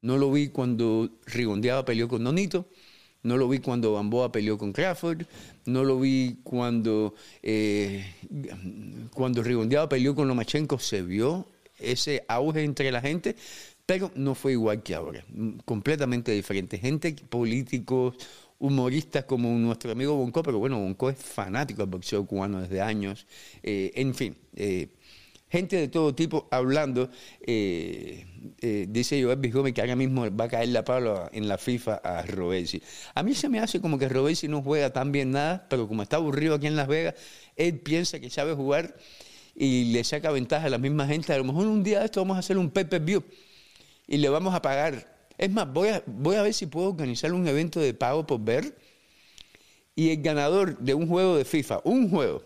[0.00, 2.68] No lo vi cuando Rigondeaba peleó con Nonito,
[3.22, 5.22] no lo vi cuando Bamboa peleó con Crawford,
[5.66, 8.04] no lo vi cuando, eh,
[9.12, 11.46] cuando Rigondeado peleó con Lomachenko, se vio
[11.78, 13.36] ese auge entre la gente,
[13.86, 15.24] pero no fue igual que ahora,
[15.64, 16.78] completamente diferente.
[16.78, 18.16] Gente, políticos,
[18.58, 23.26] humoristas como nuestro amigo Bonco, pero bueno, Bonco es fanático del boxeo cubano desde años,
[23.62, 24.36] eh, en fin.
[24.54, 24.88] Eh,
[25.52, 27.10] gente de todo tipo hablando.
[27.42, 28.24] Eh,
[28.62, 29.40] eh, dice Joel
[29.74, 32.82] que ahora mismo va a caer la pala en la FIFA a Robesi.
[33.14, 36.02] A mí se me hace como que Robesi no juega tan bien nada, pero como
[36.02, 37.14] está aburrido aquí en Las Vegas,
[37.54, 38.96] él piensa que sabe jugar
[39.54, 41.34] y le saca ventaja a la misma gente.
[41.34, 43.22] A lo mejor un día de esto vamos a hacer un pay view
[44.08, 45.06] y le vamos a pagar.
[45.36, 48.40] Es más, voy a, voy a ver si puedo organizar un evento de pago por
[48.40, 48.74] ver
[49.94, 52.42] y el ganador de un juego de FIFA, un juego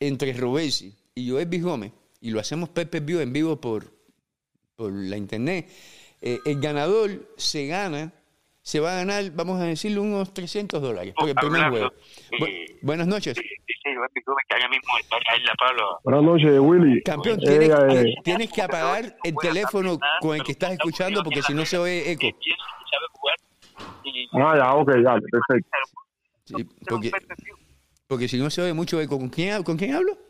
[0.00, 1.92] entre Robesi y Joel Gómez,
[2.24, 3.84] y lo hacemos pay view en vivo por,
[4.76, 5.68] por la internet,
[6.22, 8.14] eh, el ganador se gana,
[8.62, 11.92] se va a ganar, vamos a decirle, unos 300 dólares por el primer juego.
[12.80, 13.36] buenas noches.
[16.02, 17.02] Buenas noches, Willy.
[17.02, 21.52] Campeón, tienes, eh, tienes que apagar el teléfono con el que estás escuchando porque si
[21.52, 22.26] no se oye eco.
[24.32, 25.70] Ah, ya, ok, ya, perfecto.
[26.46, 27.10] Sí, porque,
[28.06, 30.23] porque si no se oye mucho eco, ¿con quién, ¿con quién hablo?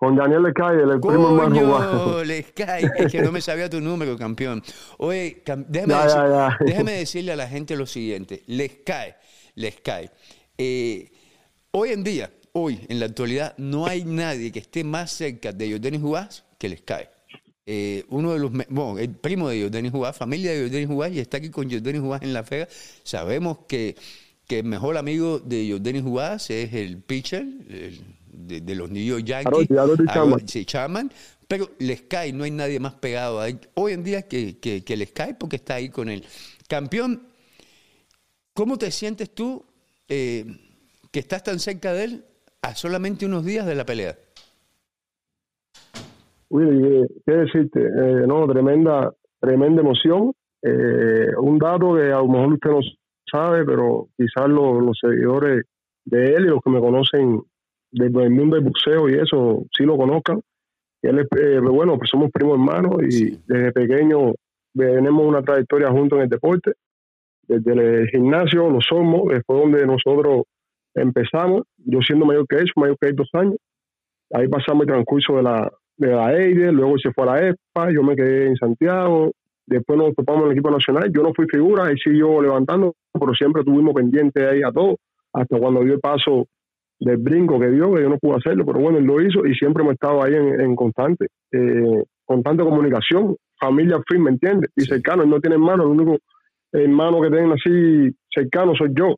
[0.00, 2.24] Con Daniel Lescay, el primo más jugado.
[2.24, 4.62] Lescay, es que no me sabía tu número, campeón.
[4.96, 5.94] Oye, déjame,
[6.60, 8.42] déjame, decirle a la gente lo siguiente.
[8.46, 9.12] Lescay,
[9.56, 10.08] Lescay.
[10.56, 11.12] Eh,
[11.72, 15.70] hoy en día, hoy, en la actualidad, no hay nadie que esté más cerca de
[15.72, 17.06] Jordanis Jugás que Lescay.
[17.66, 21.18] Eh, uno de los, bueno, el primo de Jordanis Jugás, familia de Jordanis Jugás, y
[21.18, 22.68] está aquí con Jordanis Jugás en la fega.
[23.02, 23.96] Sabemos que,
[24.46, 28.00] que el mejor amigo de Jordanis Jugás es el pitcher, el
[28.50, 29.68] de, los York Yankees,
[30.46, 31.10] sí, Chapman,
[31.46, 33.40] pero les cae, no hay nadie más pegado
[33.74, 36.24] hoy en día que, que, les cae porque está ahí con él.
[36.68, 37.22] Campeón,
[38.54, 39.64] ¿cómo te sientes tú
[40.08, 40.44] eh,
[41.10, 42.24] que estás tan cerca de él
[42.62, 44.16] a solamente unos días de la pelea?
[46.50, 47.80] Willy, ¿qué decirte?
[47.80, 50.32] Eh, no, tremenda, tremenda emoción.
[50.62, 52.80] Eh, un dato que a lo mejor usted no
[53.30, 55.64] sabe, pero quizás los, los seguidores
[56.04, 57.40] de él y los que me conocen
[57.92, 60.40] del mundo del boxeo y eso, sí lo conozcan.
[61.02, 64.32] él es, eh, bueno, pues somos primos hermanos y desde pequeño
[64.74, 66.72] tenemos una trayectoria juntos en el deporte.
[67.46, 70.44] Desde el gimnasio lo somos, fue donde nosotros
[70.94, 73.56] empezamos, yo siendo mayor que él, mayor que él dos años.
[74.32, 77.90] Ahí pasamos el transcurso de la, de la EIDE, luego se fue a la ESPA,
[77.92, 79.32] yo me quedé en Santiago,
[79.66, 83.34] después nos topamos en el equipo nacional, yo no fui figura, él siguió levantando, pero
[83.34, 84.96] siempre tuvimos pendiente ahí a todo,
[85.32, 86.46] hasta cuando dio el paso
[87.00, 89.54] del brinco que dio, que yo no pude hacerlo, pero bueno, él lo hizo y
[89.54, 94.70] siempre hemos estado ahí en, constante, eh, constante comunicación, familia firme, ¿me entiendes?
[94.76, 96.18] Y cercano, él no tiene hermano, el único
[96.72, 99.16] hermano que tienen así cercano soy yo,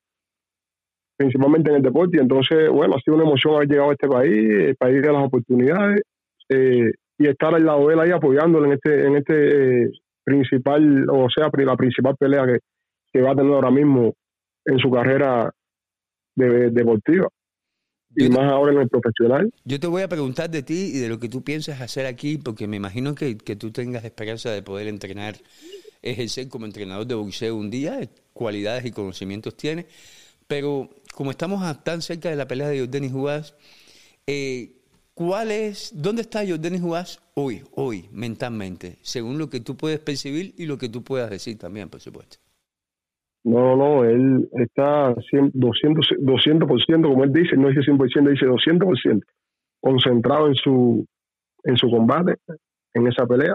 [1.16, 4.08] principalmente en el deporte, y entonces, bueno, ha sido una emoción haber llegado a este
[4.08, 6.02] país, el país de las oportunidades,
[6.48, 9.90] eh, y estar al lado de él ahí apoyándolo en este, en este eh,
[10.24, 12.58] principal, o sea, la principal pelea que,
[13.12, 14.14] que va a tener ahora mismo
[14.64, 15.50] en su carrera
[16.36, 17.28] de, deportiva
[18.16, 19.52] y más ahora en el profesional.
[19.64, 22.38] Yo te voy a preguntar de ti y de lo que tú piensas hacer aquí,
[22.38, 25.36] porque me imagino que, que tú tengas esperanza de poder entrenar,
[26.02, 28.00] ejercer como entrenador de boxeo un día,
[28.32, 29.86] cualidades y conocimientos tienes,
[30.46, 33.54] pero como estamos tan cerca de la pelea de Jordanis Juárez,
[34.26, 34.76] eh,
[35.14, 40.54] ¿cuál es, dónde está Jordanis Juárez hoy, hoy, mentalmente, según lo que tú puedes percibir
[40.58, 42.41] y lo que tú puedas decir también, por supuesto?
[43.44, 45.52] No, no, él está 200,
[46.20, 49.20] 200%, como él dice, no dice 100%, dice 200%,
[49.80, 51.04] concentrado en su,
[51.64, 52.36] en su combate,
[52.94, 53.54] en esa pelea.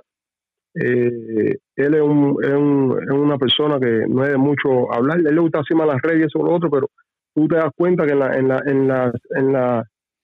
[0.76, 5.20] Eh, él es, un, es, un, es, una persona que no es de mucho hablar,
[5.20, 6.90] él le gusta encima las redes y eso lo otro, pero
[7.34, 9.84] tú te das cuenta que en, la, en, la, en, la, en, la,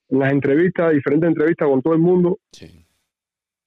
[0.10, 2.38] en las entrevistas, diferentes entrevistas con todo el mundo,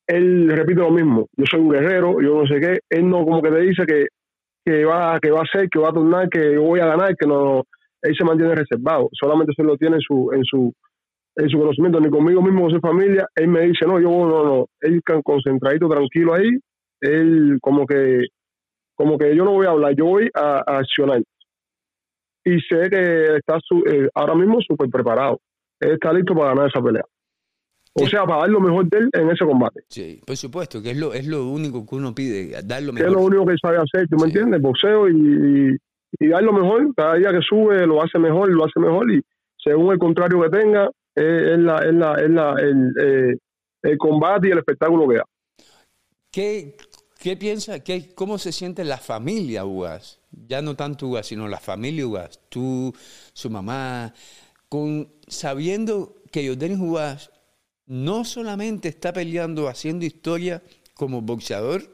[0.07, 3.42] él repite lo mismo, yo soy un guerrero, yo no sé qué, él no como
[3.42, 4.07] que te dice que
[4.67, 7.27] que va, que va a ser, que va a tornar, que voy a ganar, que
[7.27, 7.62] no,
[8.03, 9.09] él se mantiene reservado.
[9.12, 10.73] Solamente se lo tiene en su, en su,
[11.37, 13.29] en su conocimiento, ni conmigo mismo, con su familia.
[13.37, 14.67] Él me dice, no, yo no, no.
[14.81, 16.51] Él concentradito, tranquilo ahí.
[17.01, 18.27] Él como que,
[18.97, 21.23] como que yo no voy a hablar, yo voy a, accionar.
[22.45, 25.39] Y sé que está su, eh, ahora mismo súper preparado.
[25.79, 27.05] Él está listo para ganar esa pelea.
[27.99, 29.80] O sea, para dar lo mejor de él en ese combate.
[29.88, 33.09] Sí, por supuesto, que es lo, es lo único que uno pide, dar lo mejor.
[33.09, 34.61] Es lo único que sabe hacer, ¿tú me entiendes?
[34.61, 35.76] Boxeo y,
[36.20, 36.94] y, dar lo mejor.
[36.94, 39.22] Cada día que sube lo hace mejor, lo hace mejor y
[39.57, 43.36] según el contrario que tenga, es, la, es, la, es la, el, eh,
[43.82, 45.24] el combate y el espectáculo que da.
[46.30, 46.76] ¿Qué,
[47.18, 50.20] qué piensa, qué, cómo se siente la familia Ugas?
[50.30, 52.92] Ya no tanto Ugas, sino la familia Ugas, tú,
[53.32, 54.12] su mamá,
[54.68, 57.30] con sabiendo que Jordan Ugas
[57.87, 60.62] no solamente está peleando, haciendo historia
[60.94, 61.90] como boxeador,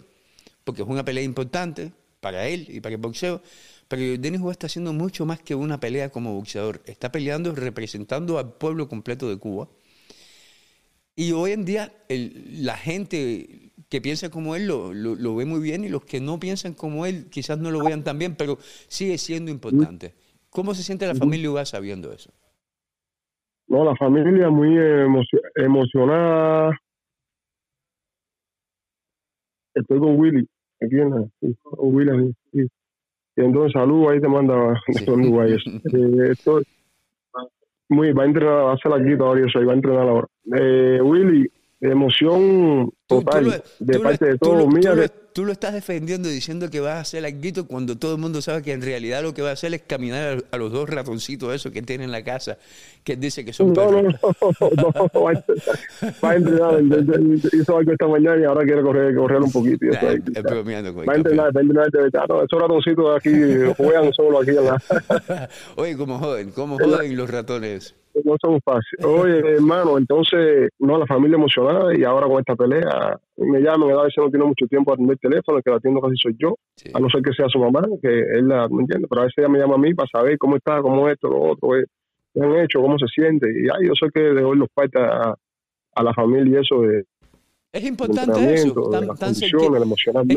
[0.64, 3.42] porque es una pelea importante para él y para el boxeo,
[3.88, 6.82] pero Denis Juárez está haciendo mucho más que una pelea como boxeador.
[6.86, 9.68] Está peleando representando al pueblo completo de Cuba.
[11.14, 15.44] Y hoy en día el- la gente que piensa como él lo, lo- lo ve
[15.44, 18.34] muy bien y los que no piensan como él quizás no lo vean tan bien,
[18.36, 18.58] pero
[18.88, 20.14] sigue siendo importante.
[20.50, 22.32] ¿Cómo se siente la familia Ugaz sabiendo eso?
[23.72, 26.78] No, la familia muy emocio- emocionada.
[29.74, 30.46] Estoy con Willy,
[30.82, 32.66] aquí en la, sí, con Willy, sí.
[33.36, 34.92] Y entonces saludo, ahí te manda Sí.
[35.94, 36.64] Eh, estoy
[37.88, 40.26] muy, va a entrenar, va a hacer la quita ahora y va a entrenar ahora.
[40.54, 41.50] Eh, Willy,
[41.80, 43.50] emoción Tú- tú total lo-
[43.86, 44.66] de lo- parte de todos.
[44.74, 48.14] Mira, tú que- tú lo estás defendiendo diciendo que vas a hacer algo cuando todo
[48.14, 50.58] el mundo sabe que en realidad lo que va a hacer es caminar a, a
[50.58, 52.58] los dos ratoncitos esos que tiene en la casa,
[53.04, 54.36] que dice que son no, no, perros.
[54.60, 58.64] no, no, va a entrenar, va a entrenar, entonces, hizo algo esta mañana y ahora
[58.64, 59.86] quiere correr, correr un poquito.
[59.86, 62.24] Nah, ahí, es bromeando Va a entrenar, va a entrenar de verdad.
[62.28, 65.48] No, esos ratoncitos de aquí juegan solo aquí en la.
[65.76, 67.94] Oye, como joden, como joden los ratones.
[68.24, 69.04] No son fáciles.
[69.04, 74.02] Oye, hermano, entonces, no, la familia emocionada y ahora con esta pelea, me llaman, a
[74.02, 76.36] veces no tiene mucho tiempo a atender el teléfono, el que la atiendo casi soy
[76.38, 76.90] yo, Sí.
[76.94, 79.06] a no ser que sea su mamá, que él la, ¿me entiende?
[79.08, 81.28] Pero a veces ella me llama a mí para saber cómo está, cómo es esto,
[81.28, 81.84] lo otro, eh,
[82.34, 83.48] qué han hecho, cómo se siente.
[83.50, 85.34] Y ay, yo sé que de hoy los parte a,
[85.94, 87.04] a la familia y eso de,
[87.72, 88.74] Es importante eso.
[88.90, 89.52] Tan, las es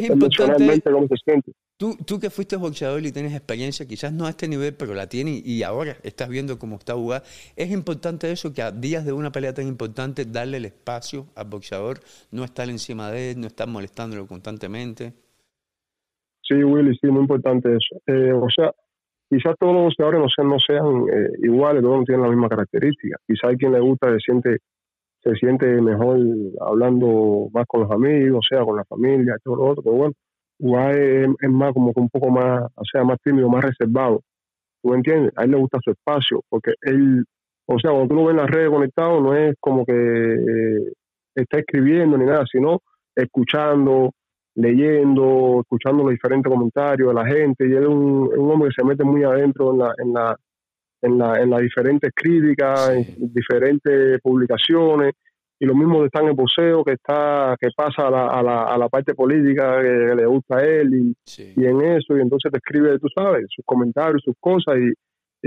[0.10, 1.52] emocionalmente, cómo se siente.
[1.78, 5.10] Tú, tú que fuiste boxeador y tienes experiencia, quizás no a este nivel, pero la
[5.10, 7.26] tienes y ahora estás viendo cómo está jugando.
[7.58, 11.48] Es importante eso, que a días de una pelea tan importante, darle el espacio al
[11.50, 12.00] boxeador,
[12.32, 15.14] no estar encima de él, no estar molestándolo constantemente.
[16.42, 18.00] Sí, Willy, sí, muy importante eso.
[18.08, 18.72] Eh, o sea,
[19.30, 22.48] quizás todos los boxeadores no sean, no sean eh, iguales, todos no tienen la misma
[22.48, 23.18] característica.
[23.28, 24.60] Quizás hay quien le gusta, se siente,
[25.26, 26.20] se siente mejor
[26.62, 30.14] hablando más con los amigos, o sea, con la familia, todo lo otro, pero bueno,
[30.60, 34.22] igual es, más como que un poco más, o sea, más tímido, más reservado.
[34.84, 35.34] ¿Tú me entiendes?
[35.36, 37.26] A él le gusta su espacio, porque él,
[37.66, 40.94] o sea, cuando tú lo ves en las redes conectado, no es como que eh,
[41.34, 42.82] está escribiendo ni nada, sino
[43.16, 44.12] escuchando,
[44.54, 48.82] leyendo, escuchando los diferentes comentarios de la gente, y él es un, un hombre que
[48.82, 50.38] se mete muy adentro en la, en la,
[51.06, 53.16] en la, en las diferentes críticas, Sí.
[53.22, 55.14] en diferentes publicaciones,
[55.60, 58.64] y lo mismo está en el boxeo, que está, que pasa a la, a la,
[58.64, 61.54] a la parte política que le gusta a él, y, Sí.
[61.56, 64.92] y en eso, y entonces te escribe, tú sabes, sus comentarios, sus cosas, y,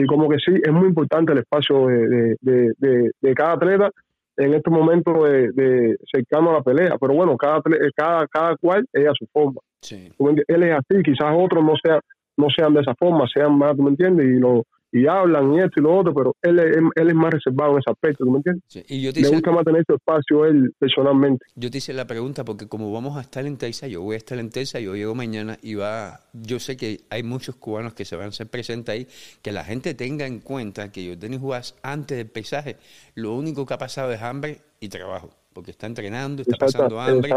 [0.03, 3.91] y como que sí, es muy importante el espacio de, de, de, cada atleta
[4.37, 7.61] en estos momentos de, de cercano a la pelea, pero bueno, cada,
[7.97, 9.61] cada, cada cual es a su forma.
[9.83, 10.09] Sí.
[10.47, 12.01] Él es así, quizás otros no sean,
[12.37, 14.27] no sean de esa forma, sean más, ¿tú me entiendes?
[14.27, 17.33] Y lo y hablan y esto y lo otro, pero él es, él es más
[17.33, 18.65] reservado en ese aspecto, ¿tú me entiendes?
[18.69, 18.83] Sí.
[18.89, 21.45] Y yo te, Le hice, gusta mantener su espacio él personalmente.
[21.55, 24.19] yo te hice la pregunta porque como vamos a estar en Texas, yo voy a
[24.19, 28.05] estar en Texas, yo llego mañana y va, yo sé que hay muchos cubanos que
[28.05, 29.07] se van a hacer presentes ahí,
[29.43, 32.77] que la gente tenga en cuenta que yo Denis Juárez antes del pesaje,
[33.15, 37.33] lo único que ha pasado es hambre y trabajo, porque está entrenando, está pasando hambre.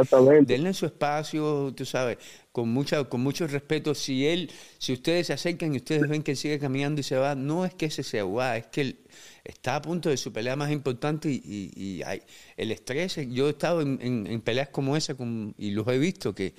[0.45, 2.19] denle su espacio, tú sabes,
[2.52, 3.95] con mucha, con mucho respeto.
[3.95, 7.18] Si él, si ustedes se acercan y ustedes ven que él sigue caminando y se
[7.18, 8.99] va, no es que ese sea guau, es que él
[9.43, 12.22] está a punto de su pelea más importante y, y- y hay,
[12.57, 13.15] el estrés.
[13.31, 16.53] Yo he estado en, en- en peleas como esa con- y los he visto que,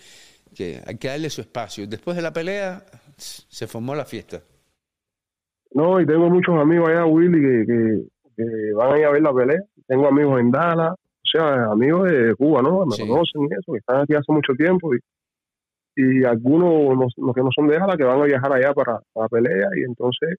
[0.57, 1.87] que hay que darle su espacio.
[1.87, 2.85] Después de la pelea
[3.17, 4.43] se formó la fiesta.
[5.75, 8.03] No, y tengo muchos amigos allá, Willy, que, que,
[8.37, 9.63] que van a ir a ver la pelea.
[9.87, 10.95] Tengo amigos en Dallas,
[11.39, 12.85] sea, amigos de Cuba, ¿no?
[12.87, 13.03] Me Sí.
[13.07, 14.95] conocen y eso, que están aquí hace mucho tiempo.
[14.95, 14.99] Y,
[15.97, 19.01] y algunos, los, los que no son de Dallas, que van a viajar allá para,
[19.15, 19.69] la pelea.
[19.77, 20.37] Y entonces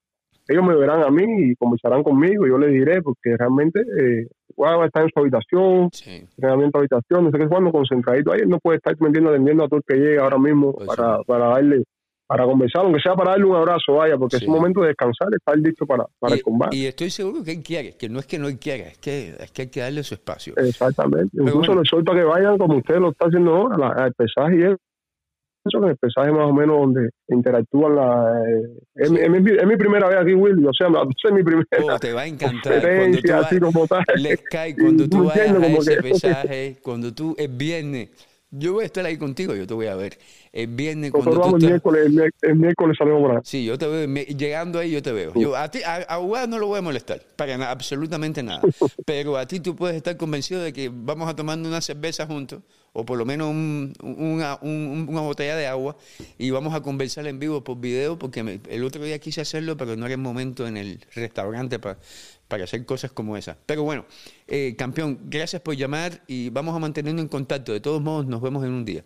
[0.48, 2.48] ellos me verán a mí y conversarán conmigo.
[2.48, 6.28] Yo les diré, porque realmente eh, a estar en su habitación, Sí.
[6.38, 9.68] entrenamiento habitación, no sé qué, cuando concentradito ahí, él no puede estar metiendo atendiendo a
[9.68, 11.24] todo el que llega ahora mismo Pues para, sí.
[11.28, 11.84] para darle,
[12.28, 14.46] para conversar, aunque sea para darle un abrazo, vaya, porque Sí.
[14.46, 16.76] es un momento de descansar, estar listo para, para Y, el combate.
[16.76, 19.36] y estoy seguro que él quiere, que no es que no él quiera, es que,
[19.40, 20.54] es que hay que darle su espacio.
[20.58, 21.30] Exactamente.
[21.34, 21.82] Incluso bueno.
[21.82, 24.78] les suelto a que vayan como usted lo está haciendo ahora, al pesaje y eso.
[25.66, 28.42] Eso que el pesaje más o menos donde interactúan la...
[28.50, 31.42] eh, es, mi- es mi, es mi primera vez aquí, Willy, o sea, es mi
[31.42, 32.82] primera Oh, te va a encantar.
[32.82, 34.04] Cuando tú vas- así como tal.
[34.18, 38.10] Les cae cuando tú vayas a ese que- pesaje, cuando tú es viernes.
[38.56, 40.20] Yo voy a estar ahí contigo, yo te voy a ver.
[40.52, 43.38] El viernes cuando Nosotros tú el estás- miércoles, el, miércoles- salimos por ahí.
[43.44, 45.34] Sí, yo te veo llegando ahí, yo te veo.
[45.34, 46.06] Yo a ti a,
[46.48, 48.62] no lo voy a molestar, para nada, absolutamente nada.
[49.08, 52.62] Pero a ti tú puedes estar convencido de que vamos a tomar una cerveza juntos,
[52.92, 55.98] o por lo menos un- una, un- una botella de agua,
[56.38, 59.78] y vamos a conversar en vivo por video, porque me- el otro día quise hacerlo,
[59.78, 61.98] pero no era el momento en el restaurante para,
[62.54, 63.58] para hacer cosas como esas.
[63.66, 64.06] Pero bueno,
[64.48, 67.74] eh, campeón, gracias por llamar y vamos a mantenernos en contacto.
[67.74, 69.04] De todos modos, nos vemos en un día.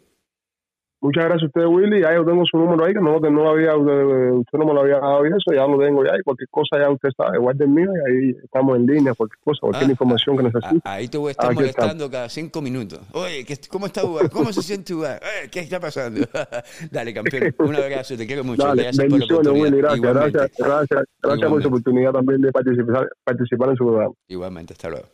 [1.00, 2.02] Muchas gracias a usted, Willy.
[2.02, 4.82] Ya yo tengo su número ahí, que no, que no había, usted no me lo
[4.82, 6.18] había dado y eso, ya lo tengo ya.
[6.18, 9.40] Y cualquier cosa ya usted sabe, guarde el mío y ahí estamos en línea, cualquier
[9.44, 10.90] cosa, cualquier ah, información que ah, necesite.
[10.90, 13.00] Ahí te voy a estar molestando cada cinco minutos.
[13.14, 14.28] Oye, ¿cómo está Uruguay?
[14.32, 15.18] ¿Cómo se siente Uruguay?
[15.52, 16.22] ¿Qué está pasando?
[16.92, 17.54] Dale, campeón.
[17.60, 18.66] Un abrazo, te quiero mucho.
[18.66, 19.78] Dale, gracias bendiciones, Willy.
[19.78, 24.14] Gracias, gracias, gracias, gracias por su oportunidad también de participar, participar en su programa.
[24.28, 25.06] Igualmente, hasta luego.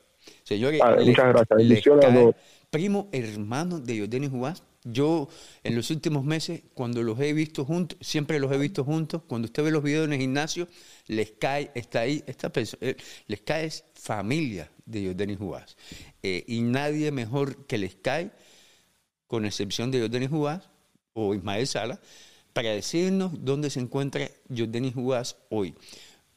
[0.43, 1.57] Señores, muchas gracias.
[1.57, 2.35] Bendiciones a todos.
[2.69, 5.29] Primo hermano de Jordani Jubás yo
[5.63, 9.45] en los últimos meses, cuando los he visto juntos, siempre los he visto juntos, cuando
[9.45, 10.67] usted ve los videos en el gimnasio,
[11.07, 12.97] les cae, está ahí, esta persona, eh,
[13.27, 15.77] les cae familia de Jordanis Jubás.
[16.21, 18.31] Eh, y nadie mejor que les cae,
[19.27, 20.69] con excepción de Jordanis Jubás
[21.13, 21.99] o Ismael Sala,
[22.51, 25.75] para decirnos dónde se encuentra Jordanis Jubás hoy.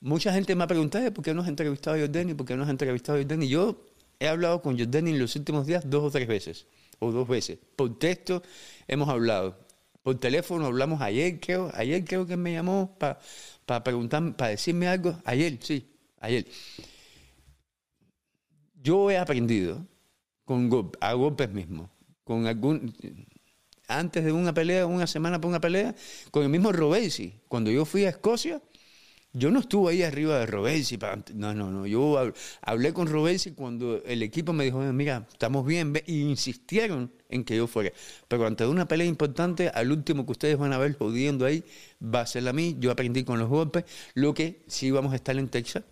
[0.01, 2.63] Mucha gente me ha preguntado por qué no has entrevistado a Jordani, por qué no
[2.63, 3.49] has entrevistado a Jordani.
[3.49, 3.85] Yo
[4.21, 6.67] he hablado con Jordani en los últimos días dos o tres veces
[6.99, 7.59] o dos veces.
[7.77, 8.43] Por texto
[8.87, 9.59] hemos hablado.
[10.03, 11.71] Por teléfono hablamos ayer, creo.
[11.75, 15.19] Ayer creo que me llamó para preguntar, para decirme algo.
[15.25, 15.87] Ayer, sí,
[16.21, 16.47] ayer.
[18.83, 19.85] Yo he aprendido
[20.45, 20.71] con
[21.01, 21.91] a golpes mismos,
[22.23, 22.95] con algún
[23.89, 25.95] antes de una pelea, una semana por una pelea,
[26.31, 27.41] con el mismo Robesi.
[27.49, 28.61] Cuando yo fui a Escocia,
[29.37, 30.99] yo no estuve ahí arriba de Robesi.
[31.35, 31.87] No, no, no.
[31.87, 32.33] Yo
[32.63, 35.93] hablé con Robesi cuando el equipo me dijo, mira, estamos bien.
[36.07, 37.93] Insistieron en que yo fuera.
[38.29, 41.63] Pero ante una pelea importante, al último que ustedes van a ver jodiendo ahí,
[42.03, 42.77] va a ser a mí.
[42.81, 43.85] Yo aprendí con los golpes.
[44.15, 45.85] Lo que sí vamos a estar en Texas,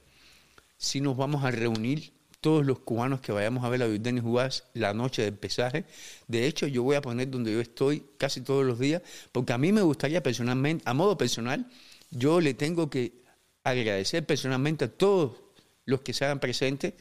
[0.79, 4.65] sí nos vamos a reunir todos los cubanos que vayamos a ver a Denis Jugás
[4.73, 5.85] la noche del pesaje.
[6.29, 9.03] De hecho, yo voy a poner donde yo estoy casi todos los días,
[9.33, 11.67] porque a mí me gustaría personalmente, a modo personal,
[12.11, 13.24] yo le tengo que
[13.65, 15.43] agradecer personalmente a todos
[15.87, 16.95] los que se hagan presentes,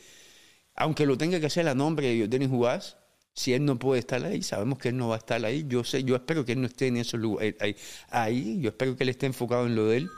[0.75, 2.97] aunque lo tenga que hacer a nombre de Denis Jugás,
[3.33, 5.65] si él no puede estar ahí, sabemos que él no va a estar ahí.
[5.67, 7.75] Yo sé, yo espero que él no esté en esos lugares ahí,
[8.09, 10.09] ahí, yo espero que él esté enfocado en lo de él.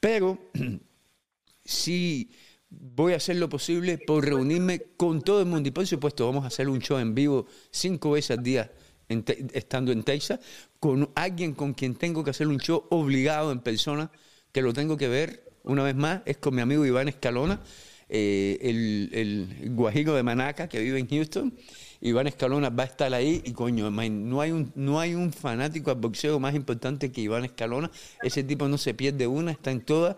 [0.00, 0.38] Pero
[1.64, 2.30] sí
[2.70, 5.68] voy a hacer lo posible por reunirme con todo el mundo.
[5.68, 8.72] Y por supuesto, vamos a hacer un show en vivo cinco veces al día
[9.08, 10.38] estando en Texas,
[10.78, 14.10] con alguien con quien tengo que hacer un show obligado en persona,
[14.52, 17.60] que lo tengo que ver una vez más, es con mi amigo Iván Escalona,
[18.08, 21.54] eh, el, el, guajiro de Manaca que vive en Houston.
[22.00, 25.90] Iván Escalona va a estar ahí y coño, no hay un, no hay un fanático
[25.90, 27.90] al boxeo más importante que Iván Escalona.
[28.22, 30.16] Ese tipo no se pierde una, está en todas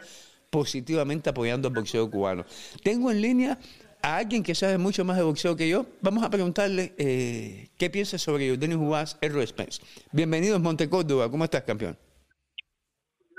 [0.48, 2.44] positivamente apoyando al boxeo cubano.
[2.82, 3.58] Tengo en línea
[4.02, 5.86] a alguien que sabe mucho más de boxeo que yo.
[6.02, 9.80] Vamos a preguntarle eh, qué piensa sobre Denis Jubás, Errol Spence.
[10.12, 11.96] Bienvenido Monte Córdoba, ¿cómo estás, campeón?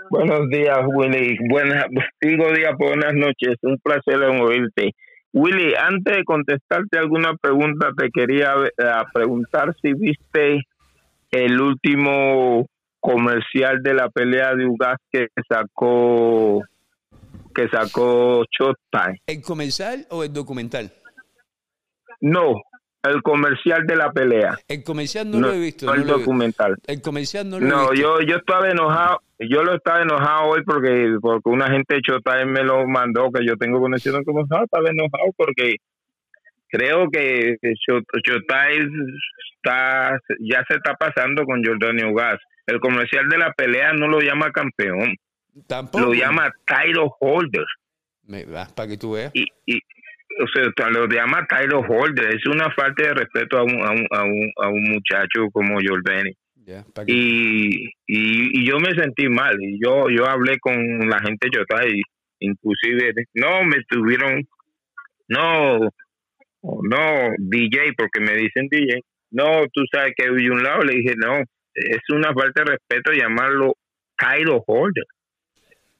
[0.09, 1.37] Buenos días, Willy.
[1.49, 1.85] Buenas,
[2.21, 3.57] digo día, buenas noches.
[3.61, 4.91] Un placer oírte.
[5.33, 10.61] Willy, antes de contestarte alguna pregunta, te quería eh, preguntar si viste
[11.31, 12.67] el último
[12.99, 16.61] comercial de la pelea de Ugas que sacó
[17.53, 19.21] que sacó Showtime.
[19.27, 20.91] ¿El comercial o el documental?
[22.21, 22.61] No,
[23.03, 24.57] el comercial de la pelea.
[24.67, 25.85] El comercial no, lo he visto.
[25.85, 26.77] No el documental.
[26.87, 27.93] El comercial no lo he visto.
[27.93, 29.21] yo, yo estaba enojado.
[29.39, 33.45] Yo lo estaba enojado hoy porque porque una gente de Chotay me lo mandó, que
[33.45, 34.63] yo tengo conexión con Gonzalo.
[34.63, 35.75] Estaba enojado porque
[36.69, 37.57] creo que
[38.23, 38.87] Chotay
[39.57, 42.39] está, ya se está pasando con Jordanio Gas.
[42.65, 45.15] El comercial de la pelea no lo llama campeón.
[45.67, 46.05] Tampoco.
[46.05, 47.65] Lo llama title holder.
[48.25, 49.31] Me, para que tú veas.
[49.33, 49.81] Y, y,
[50.39, 52.35] o sea, lo llama Tyler Holder.
[52.35, 55.77] Es una falta de respeto a un, a un, a un, a un muchacho como
[55.85, 56.31] Jordani.
[57.07, 59.55] y, y, yo me sentí mal.
[59.61, 60.75] Y yo yo hablé con
[61.09, 62.01] la gente yo y
[62.39, 64.43] inclusive, no, me estuvieron,
[65.27, 65.79] no,
[66.61, 69.01] no, DJ, porque me dicen DJ.
[69.31, 70.83] No, tú sabes que hay un lado.
[70.83, 71.39] Le dije, no,
[71.73, 73.73] es una falta de respeto llamarlo
[74.17, 75.05] Tyler Holder.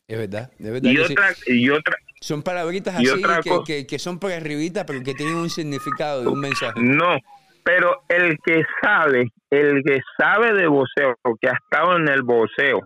[0.07, 0.89] Es verdad, es verdad.
[0.91, 3.21] Y otra, y otra, son palabritas así
[3.65, 6.79] que, que, son por arribita, pero que tienen un significado, un mensaje.
[6.81, 7.17] No,
[7.65, 12.79] pero el que sabe, el que sabe de boxeo, que ha estado en el boxeo,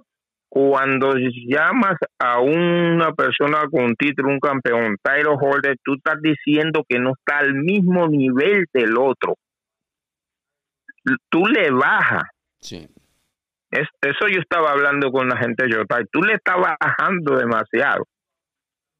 [0.50, 1.14] cuando
[1.48, 7.12] llamas a una persona con título, un campeón, title holder, tú estás diciendo que no
[7.12, 9.36] está al mismo nivel del otro.
[11.30, 12.24] Tú le bajas.
[12.60, 12.88] Sí.
[13.70, 16.00] eso yo estaba hablando con la gente de Jota.
[16.12, 18.04] Tú le estás bajando demasiado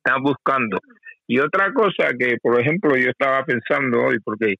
[0.08, 0.80] están buscando.
[1.28, 4.56] Y otra cosa que, por ejemplo, yo estaba pensando hoy, porque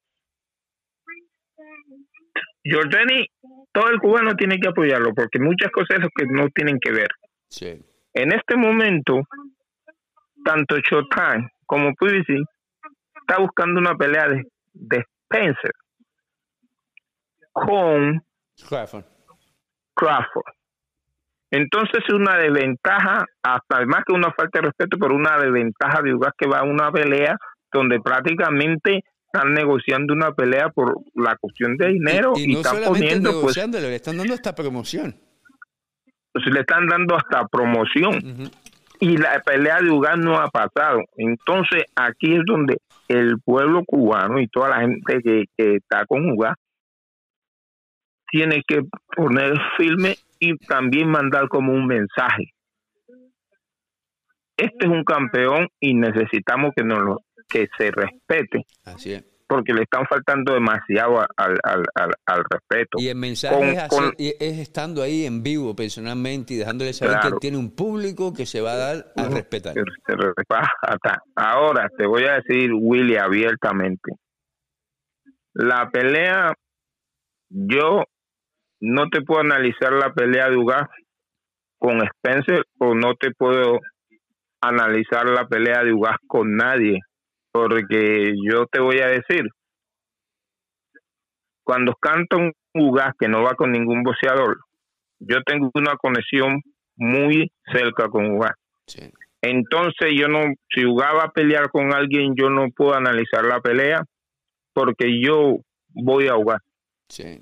[2.70, 3.26] Jordani,
[3.72, 7.08] todo el cubano tiene que apoyarlo, porque muchas cosas que no tienen que ver.
[8.14, 9.22] En este momento,
[10.44, 12.44] tanto Showtime como PBC
[13.22, 14.28] está buscando una pelea
[14.74, 15.72] de, Spencer
[17.52, 18.24] con
[19.96, 20.57] Crawford.
[21.52, 26.14] Entonces es una desventaja, hasta además que una falta de respeto, pero una desventaja de
[26.14, 27.38] Ugas que va a una pelea
[27.72, 33.42] donde prácticamente están negociando una pelea por la cuestión de dinero y, no están poniendo
[33.42, 35.16] pues, le están dando hasta promoción.
[36.34, 38.52] Pues le están dando hasta promoción.
[39.00, 41.02] Y la pelea de Ugas no ha pasado.
[41.16, 46.30] Entonces aquí es donde el pueblo cubano y toda la gente que, que está con
[46.32, 46.56] Ugas
[48.30, 48.82] tiene que
[49.16, 52.54] poner firme y también mandar como un mensaje.
[54.58, 58.66] Este es un campeón y necesitamos que nos lo, que se respete.
[58.84, 59.24] Así es.
[59.48, 61.84] Porque le están faltando demasiado al, al,
[62.26, 62.98] al, respeto.
[63.00, 63.78] Y el mensaje
[64.18, 68.60] es, estando ahí en vivo personalmente y dejándole saber que tiene un público que se
[68.60, 69.74] va a dar a respetar.
[71.36, 74.12] Ahora te voy a decir, Willy, abiertamente.
[75.54, 76.54] La pelea,
[77.50, 78.04] yo
[78.80, 80.88] no te puedo analizar la pelea de Ugas
[81.80, 83.80] con Spencer o no te puedo
[84.62, 87.00] analizar la pelea de Ugas con nadie
[87.52, 89.44] porque yo te voy a decir
[91.64, 94.60] cuando canta un Ugas que no va con ningún boxeador
[95.20, 96.62] yo tengo una conexión
[96.96, 98.54] muy cerca con Ugas.
[99.42, 103.60] Entonces yo no si Ugas va a pelear con alguien yo no puedo analizar la
[103.60, 104.04] pelea
[104.74, 105.58] porque yo
[105.90, 106.62] voy a Ugas.
[107.10, 107.40] Sí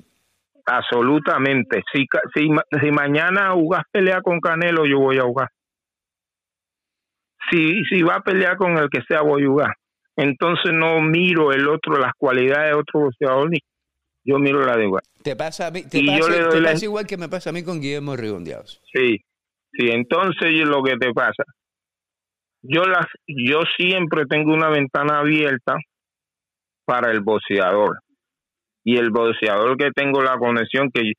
[0.66, 1.84] Absolutamente.
[1.94, 2.50] Si, si,
[2.82, 5.50] si mañana Ugas pelea con Canelo, yo voy a jugar.
[7.52, 9.74] Si, si va a pelear con el que sea, voy a jugar.
[10.16, 13.60] Entonces no miro el otro, las cualidades de otro boxeador, ni
[14.24, 15.04] yo miro la de Ugas.
[15.22, 18.82] Te pasa, a mí, te pasa, igual que me pasa a mí con Guillermo Rigondeados.
[18.92, 19.18] Sí,
[19.72, 19.90] sí.
[19.92, 21.44] Entonces lo que te pasa,
[22.64, 25.76] yo, las, yo siempre tengo una ventana abierta
[26.86, 28.00] para el boxeador
[28.86, 31.12] y el boxeador que tengo la conexión que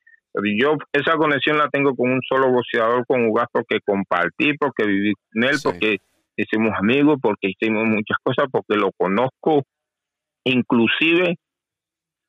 [0.59, 5.15] yo esa conexión la tengo con un solo boxeador con Ugas porque compartí, porque viví
[5.33, 5.97] con él, porque
[6.37, 9.63] hicimos amigos, porque hicimos muchas cosas, porque lo conozco,
[10.45, 11.37] inclusive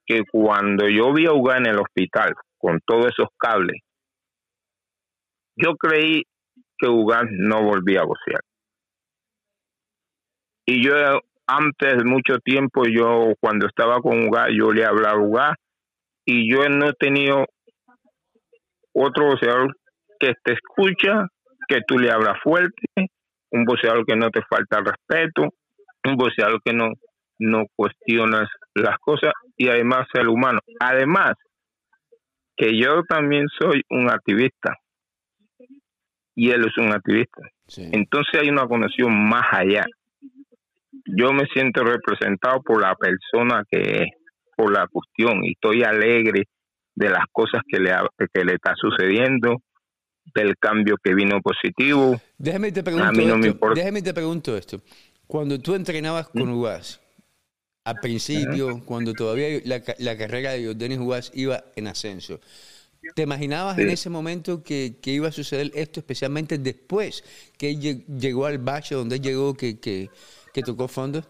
[0.05, 3.81] que cuando yo vi a Ugas en el hospital con todos esos cables,
[5.55, 6.23] yo creí
[6.79, 8.41] que Ugas no volvía a boxear.
[10.65, 15.55] Y yo antes mucho tiempo yo cuando estaba con Uga yo le hablaba a Uga
[16.25, 17.45] y yo no he tenido
[18.93, 19.77] otro boxeador
[20.19, 21.27] que te escucha,
[21.67, 22.87] que tú le hablas fuerte,
[23.51, 25.53] un boxeador que no te falta respeto,
[26.03, 26.89] un boxeador que no,
[27.39, 30.59] no cuestionas las cosas y además ser humano.
[30.79, 31.33] Además,
[32.57, 34.75] que yo también soy un activista
[36.35, 37.43] y él es un activista.
[37.77, 39.85] Entonces hay una conexión más allá
[41.05, 44.07] yo me siento representado por la persona que es,
[44.55, 46.43] por la cuestión, y estoy alegre
[46.95, 47.91] de las cosas que le,
[48.33, 49.61] que le está sucediendo,
[50.33, 52.19] del cambio que vino positivo.
[52.37, 54.81] Déjame te pregunto, esto, déjame te pregunto esto.
[55.25, 57.01] Cuando tú entrenabas con UAS,
[57.83, 62.39] al principio, cuando todavía la, la, carrera de Denis UAS iba en ascenso,
[63.15, 67.23] ¿te imaginabas en ese momento que, que, iba a suceder esto, especialmente después
[67.57, 70.09] que él llegó al bache donde él llegó, que, que,
[70.57, 71.21] que tocó fondo?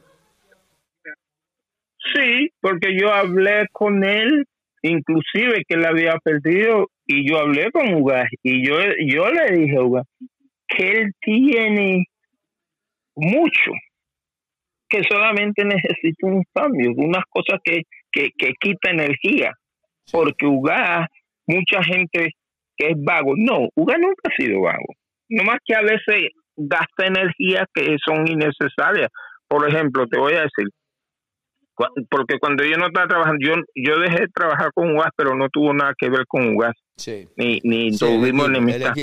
[2.13, 4.45] Sí, porque yo hablé con él,
[4.81, 9.75] inclusive que él había perdido, y yo hablé con Ugas, y yo, yo le dije
[9.75, 10.05] a Ugas
[10.69, 12.05] que él tiene
[13.15, 13.71] mucho,
[14.87, 19.51] que solamente necesita un cambio, unas cosas que, que, que quita energía,
[20.09, 21.05] porque Ugas,
[21.45, 22.31] mucha gente
[22.77, 24.95] que es vago, no, Ugas nunca ha sido vago,
[25.27, 29.09] nomás que a veces gasta energía que son innecesarias.
[29.47, 30.67] Por ejemplo, te voy a decir,
[32.09, 35.47] porque cuando yo no estaba trabajando, yo, yo dejé de trabajar con UGAS, pero no
[35.49, 36.75] tuvo nada que ver con UGAS.
[37.37, 38.93] Ni, ni tuvimos enemistad.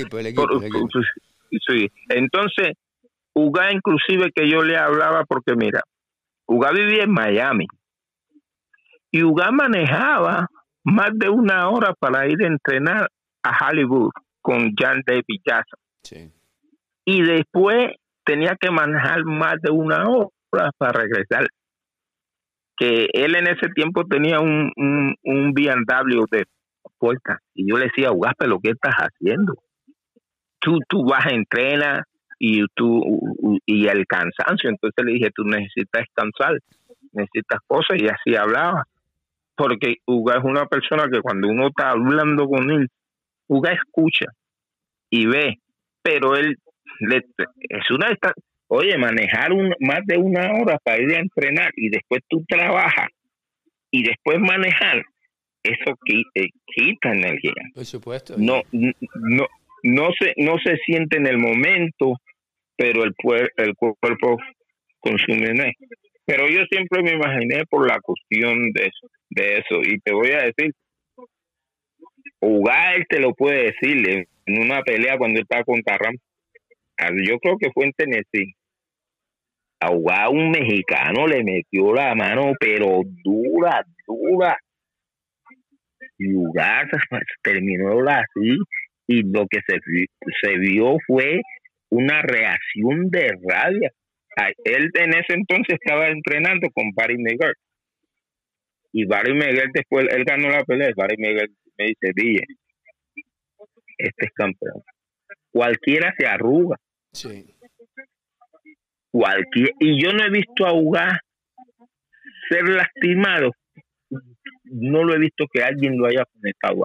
[2.09, 2.73] Entonces,
[3.33, 5.81] UGAS inclusive que yo le hablaba, porque mira,
[6.47, 7.65] UGAS vivía en Miami.
[9.11, 10.47] Y UGAS manejaba
[10.83, 13.09] más de una hora para ir a entrenar
[13.41, 14.11] a Hollywood
[14.41, 15.79] con Jan David Jackson.
[16.03, 16.34] Sí
[17.05, 17.91] y después
[18.25, 21.47] tenía que manejar más de una hora para regresar.
[22.77, 26.43] Que él en ese tiempo tenía un, un, un BMW de
[26.97, 29.53] puerta y yo le decía, Ugaspe, ¿lo que estás haciendo?
[30.59, 32.03] Tú, tú vas a entrenar
[32.39, 33.01] y tú
[33.65, 36.59] y el cansancio entonces le dije tú necesitas descansar
[37.13, 38.83] necesitas cosas y así hablaba
[39.55, 42.89] porque Uga es una persona que cuando uno está hablando con él
[43.47, 44.25] Uga escucha
[45.09, 45.59] y ve
[46.01, 46.57] pero él
[47.69, 48.17] es una
[48.67, 53.07] oye, manejar un, más de una hora para ir a entrenar y después tú trabajas
[53.91, 55.03] y después manejar,
[55.63, 55.97] eso
[56.35, 57.53] eh, quita energía.
[57.73, 58.35] Por supuesto.
[58.37, 59.47] No, no,
[59.83, 62.19] no se, no se siente en el momento,
[62.75, 63.13] pero el,
[63.57, 64.37] el cuerpo
[64.99, 65.87] consume energía.
[66.25, 69.81] Pero yo siempre me imaginé por la cuestión de eso, de eso.
[69.83, 70.71] Y te voy a decir,
[72.39, 76.15] jugar te lo puede decir en una pelea cuando está contra Ram.
[76.97, 78.53] Ah, yo creo que fue en Tennessee.
[79.81, 84.57] A jugar un mexicano le metió la mano, pero dura, dura.
[86.17, 86.89] Y jugar
[87.43, 88.57] terminó así.
[89.07, 89.77] Y lo que se,
[90.41, 91.41] se vio fue
[91.89, 93.91] una reacción de rabia
[94.63, 97.53] él en ese entonces estaba entrenando con Barry Miguel.
[98.91, 100.91] Y Barry Miguel después, él ganó la pelea.
[100.95, 102.43] Barry Miguel me dice, dije,
[103.97, 104.81] este es campeón.
[105.51, 106.77] Cualquiera se arruga.
[107.15, 107.45] Sí.
[109.11, 111.19] Cualquier, y yo no he visto a Uga
[112.49, 113.51] ser lastimado.
[114.65, 116.83] No lo he visto que alguien lo haya conectado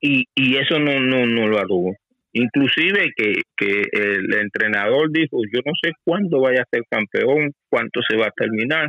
[0.00, 1.94] Y, y eso no, no, no lo arrugó.
[2.34, 8.00] Inclusive que, que el entrenador dijo, yo no sé cuándo vaya a ser campeón, cuánto
[8.08, 8.88] se va a terminar,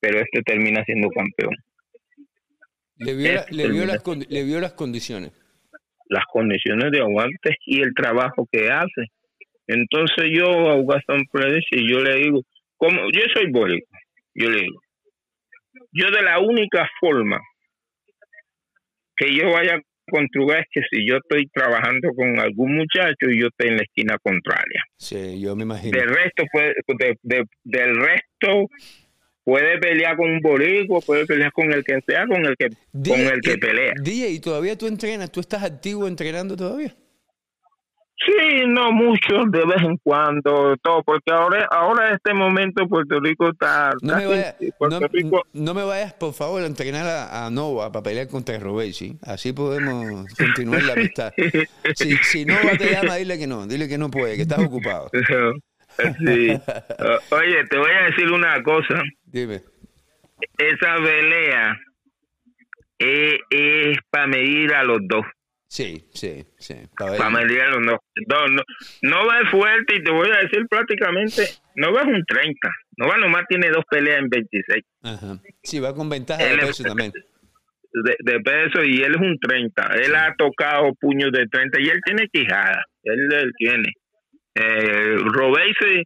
[0.00, 1.54] pero este termina siendo campeón.
[2.96, 5.32] Le vio, este le vio, las, le vio las condiciones.
[6.08, 9.06] Las condiciones de aguante y el trabajo que hace.
[9.66, 10.76] Entonces yo a
[11.30, 12.42] Pérez y yo le digo,
[12.76, 13.86] como yo soy bólico,
[14.34, 14.80] yo le digo,
[15.92, 17.40] yo de la única forma
[19.16, 19.80] que yo vaya
[20.58, 24.16] es que si yo estoy trabajando con algún muchacho y yo estoy en la esquina
[24.22, 24.82] contraria.
[24.96, 25.98] Sí, yo me imagino.
[25.98, 26.74] Del resto, puede,
[27.64, 28.68] del resto
[29.48, 33.18] puede pelear con un bolico, puede pelear con el que sea, con el que, con
[33.18, 33.94] el que pelea.
[34.02, 35.32] Día, ¿y todavía tú entrenas?
[35.32, 36.94] ¿Tú estás activo entrenando todavía?
[38.26, 43.20] Sí, no mucho, de vez en cuando, todo, porque ahora, ahora en este momento Puerto
[43.20, 43.92] Rico está...
[44.02, 44.56] No, me, vayas,
[45.54, 48.60] no, me vayas, por favor, a entrenar a, Nova para pelear contra
[48.92, 49.16] ¿sí?
[49.22, 51.32] Así podemos continuar la amistad.
[51.94, 55.10] Si, si Nova te llama, dile que no, dile que no puede, que estás ocupado.
[56.18, 56.50] Sí.
[57.30, 59.02] Oye, te voy a decir una cosa.
[59.24, 59.62] Dime.
[60.58, 61.80] Esa pelea
[62.98, 65.24] es, es para medir a los dos.
[65.68, 66.74] Sí, sí, sí.
[67.18, 68.62] Familiar, no, no,
[69.02, 71.42] no, va fuerte y te voy a decir prácticamente,
[71.76, 72.68] no va un 30.
[72.96, 74.84] No va nomás tiene dos peleas en 26.
[75.02, 75.38] Ajá.
[75.62, 77.12] Sí, va con ventaja de peso también.
[77.92, 79.86] De, peso y él es un 30.
[80.02, 82.84] Él ha tocado puños de 30 y él tiene quijada.
[83.02, 83.92] Él, él tiene.
[84.60, 86.02] Eh, Robesi,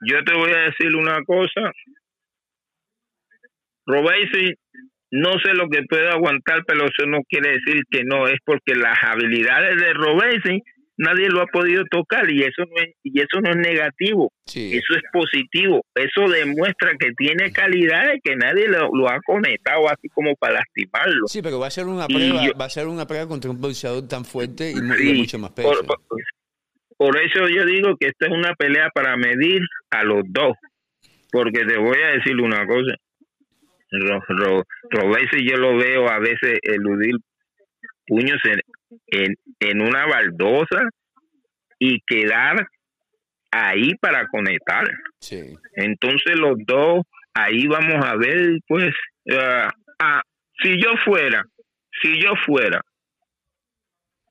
[0.00, 1.72] yo te voy a decir una cosa.
[3.86, 4.54] Robesi
[5.10, 8.74] no sé lo que puede aguantar, pero eso no quiere decir que no, es porque
[8.74, 10.62] las habilidades de Robesi
[10.96, 14.94] nadie lo ha podido tocar y eso no es, y eso no es negativo, eso
[14.94, 20.54] es positivo, eso demuestra que tiene calidades que nadie lo, ha conectado así como para
[20.54, 21.26] lastimarlo.
[21.26, 24.06] Sí, pero va a ser una prueba, va a ser una prueba contra un boxeador
[24.06, 25.70] tan fuerte y, mucho más peso.
[25.86, 25.98] por,
[27.16, 30.54] eso yo digo que esta es una pelea para medir a los dos,
[31.32, 32.94] porque te voy a decir una cosa,
[33.92, 34.64] Ro,
[35.42, 37.16] yo lo veo a veces eludir
[38.06, 40.88] puños en, en, una baldosa
[41.78, 42.68] y quedar
[43.50, 44.84] ahí para conectar.
[45.76, 47.04] Entonces los dos,
[47.34, 48.94] ahí vamos a ver, pues,
[49.98, 50.22] ah,
[50.62, 51.44] si yo fuera,
[52.02, 52.80] si yo fuera,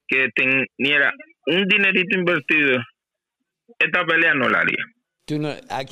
[0.07, 1.13] que teniera
[1.45, 2.79] un dinerito invertido,
[3.77, 4.85] esta pelea no la haría.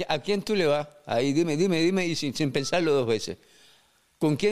[0.07, 0.87] ¿a, quién tú le vas?
[1.05, 3.37] Ahí dime, dime, dime, y sin, sin pensarlo dos veces.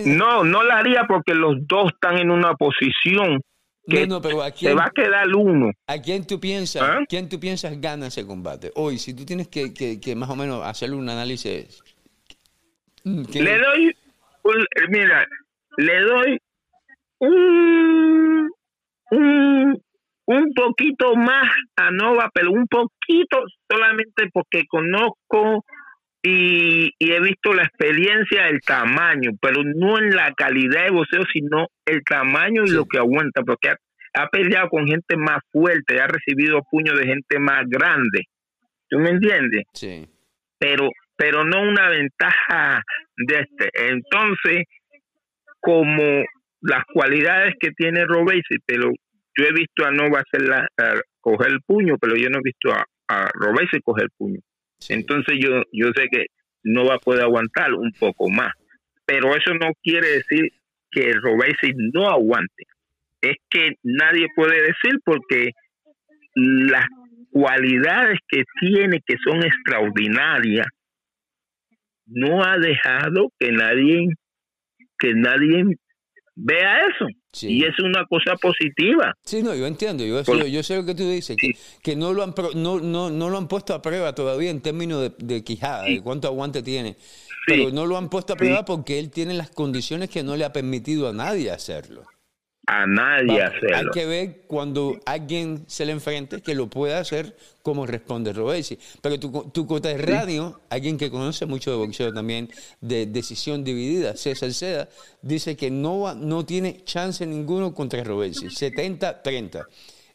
[0.06, 3.42] No, no la haría porque los dos están en una posición
[3.88, 4.08] que
[4.56, 5.72] se va a quedar uno.
[5.88, 6.82] ¿A quién tú piensas?
[6.84, 7.00] ¿Ah?
[7.08, 8.72] ¿Quién tú piensas gana ese combate?
[8.76, 11.84] Hoy, si tú tienes que, que, más o menos hacerle un análisis.
[13.04, 13.96] Le doy,
[14.90, 15.28] mira,
[15.78, 16.42] le doy
[17.20, 18.52] un,
[19.12, 19.84] un,
[20.26, 25.64] un poquito más a Nova, pero un poquito solamente porque conozco
[26.24, 31.68] y, he visto la experiencia del tamaño, pero no en la calidad de boxeo, sino
[31.86, 33.70] el tamaño y lo que aguanta, porque
[34.14, 38.24] ha, peleado con gente más fuerte, ha recibido puños de gente más grande.
[38.90, 39.66] ¿Tú me entiendes?
[39.74, 40.08] Sí.
[40.58, 42.82] Pero, pero no una ventaja
[43.18, 43.70] de este.
[43.90, 44.64] Entonces,
[45.60, 46.24] como
[46.62, 48.90] las cualidades que tiene Robesi, pero
[49.38, 50.68] yo he visto a Nova hacerla,
[51.20, 54.40] coger el puño, pero yo no he visto a, a Robesi coger el puño.
[54.90, 56.28] Entonces yo, yo sé que
[56.64, 58.52] no va a poder aguantar un poco más.
[59.06, 60.52] Pero eso no quiere decir
[60.92, 62.64] que Robesi no aguante.
[63.22, 65.52] Es que nadie puede decir porque
[66.36, 66.86] las
[67.32, 70.68] cualidades que tiene, que son extraordinarias,
[72.08, 74.10] no ha dejado que nadie
[74.98, 75.66] que nadie
[76.36, 77.08] vea eso.
[77.48, 79.14] Y es una cosa positiva.
[79.24, 80.06] Sí, no, yo entiendo.
[80.06, 81.36] Yo, yo sé lo que tú dices,
[81.82, 85.02] que, no, lo han, no, no, no, lo han puesto a prueba todavía en términos
[85.02, 86.96] de, de quijada, de cuánto aguante tiene.
[87.48, 90.46] Pero no lo han puesto a prueba porque él tiene las condiciones que no le
[90.46, 92.04] ha permitido a nadie hacerlo
[92.68, 93.78] a nadie hacerlo.
[93.78, 98.78] Hay que ver cuando alguien se le enfrente que lo pueda hacer como responde Robesi.
[99.02, 102.50] Pero tu, tu cota de radio, alguien que conoce mucho de boxeo también,
[102.82, 104.88] de decisión dividida, César Seda,
[105.22, 108.48] dice que no, no tiene chance ninguno contra Robesi.
[108.48, 109.66] 70-30.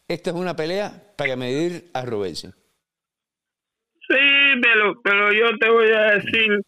[0.09, 2.48] Esta es una pelea para medir a Robesi.
[4.09, 4.16] Sí,
[4.60, 6.60] pero, pero yo te voy a decir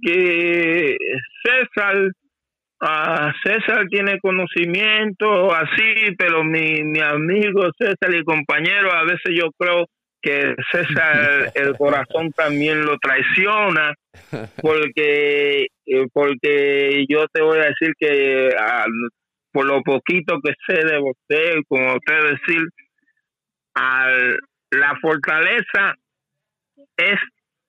[0.00, 0.96] que
[1.42, 2.12] César
[2.86, 9.48] Ah, César tiene conocimiento así, pero mi, mi amigo César y compañero, a veces yo
[9.56, 9.86] creo
[10.20, 13.94] que César el corazón también lo traiciona,
[14.60, 18.50] porque, eh, porque yo te voy a decir que
[19.50, 22.68] por lo poquito que sé de usted, como usted decir,
[23.72, 24.36] al,
[24.72, 25.94] la fortaleza
[26.98, 27.18] es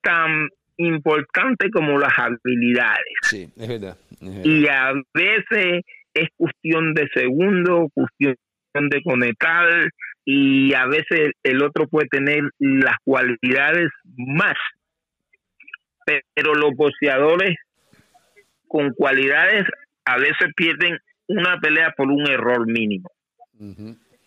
[0.01, 3.15] tan importante como las habilidades.
[3.21, 3.97] Sí, es verdad.
[4.43, 5.81] Y a veces
[6.13, 8.35] es cuestión de segundos, cuestión
[8.89, 9.89] de conectar
[10.25, 14.55] y a veces el otro puede tener las cualidades más.
[16.05, 17.55] Pero los boxeadores
[18.67, 19.65] con cualidades
[20.05, 20.97] a veces pierden
[21.27, 23.09] una pelea por un error mínimo.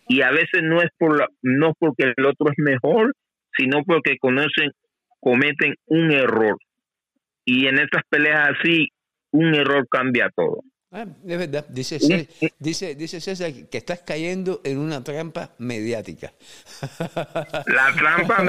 [0.08, 3.14] Y a veces no es por la, no porque el otro es mejor,
[3.56, 4.72] sino porque conocen
[5.20, 6.56] cometen un error.
[7.44, 8.88] Y en estas peleas así,
[9.32, 10.62] un error cambia todo.
[10.90, 12.26] Ah, es verdad, dice, César,
[12.58, 16.32] dice, dice César que estás cayendo en una trampa mediática.
[17.66, 18.42] La trampa,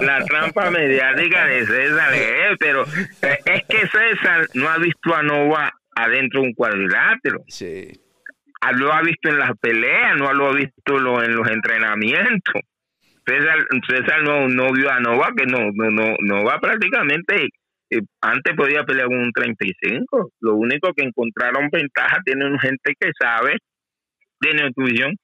[0.00, 5.70] la trampa mediática de César es, pero es que César no ha visto a Nova
[5.94, 7.44] adentro de un cuadrilátero.
[7.46, 7.92] Sí.
[8.62, 12.62] Ah, lo ha visto en las peleas, no lo ha visto en los entrenamientos.
[13.26, 17.48] César, no, no vio a Nova, que no, no, no, Nova prácticamente
[17.90, 20.30] eh, antes podía pelear con un 35.
[20.40, 23.58] Lo único que encontraron ventaja tienen gente que sabe
[24.40, 25.14] de nutrición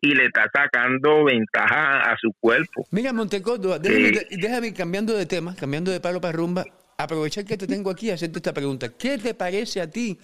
[0.00, 2.86] y le está sacando ventaja a su cuerpo.
[2.90, 6.64] Mira, Montecoto, déjame, déjame, cambiando de tema, cambiando de palo para rumba,
[6.96, 8.96] aprovechar que te tengo aquí y hacerte esta pregunta.
[8.96, 10.18] ¿Qué te parece a ti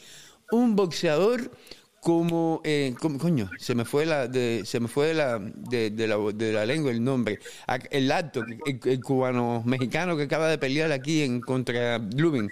[0.51, 1.51] un boxeador
[2.05, 6.53] como, eh, coño, se me fue la, de, se me fue la, de, la, de
[6.53, 7.39] la lengua el nombre,
[7.91, 12.51] el alto, el, cubano mexicano que acaba de pelear aquí en contra Lubin.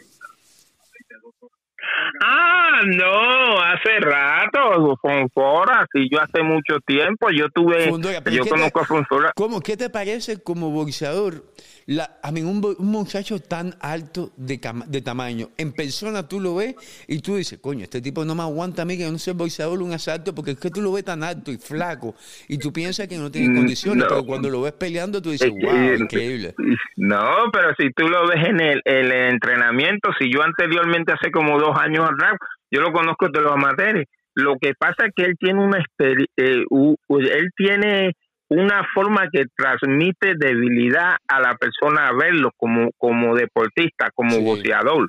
[2.24, 7.92] Ah, no, hace rato, Fonfora, sí, yo hace mucho tiempo, yo tuve,
[8.30, 9.32] yo conozco a Fonfora.
[9.36, 11.44] ¿Cómo, qué te parece como boxeador?
[11.86, 16.74] La, a mí, un, muchacho tan alto de, de tamaño, en persona tú lo ves
[17.08, 19.82] y tú dices, coño, este tipo no me aguanta a mí que no sea boxeador
[19.82, 22.14] un asalto porque es que tú lo ves tan alto y flaco
[22.48, 25.50] y tú piensas que no tiene mm, condiciones, pero cuando lo ves peleando tú dices,
[25.50, 26.54] wow, increíble.
[26.96, 31.58] No, pero si tú lo ves en el, el entrenamiento, si yo anteriormente, hace como
[31.58, 32.34] dos años atrás,
[32.70, 36.24] yo lo conozco de los amateurs, lo que pasa es que él tiene una eh,
[36.36, 38.14] él tiene
[38.52, 45.08] una forma que transmite debilidad a la persona a verlo como, como deportista, como boxeador.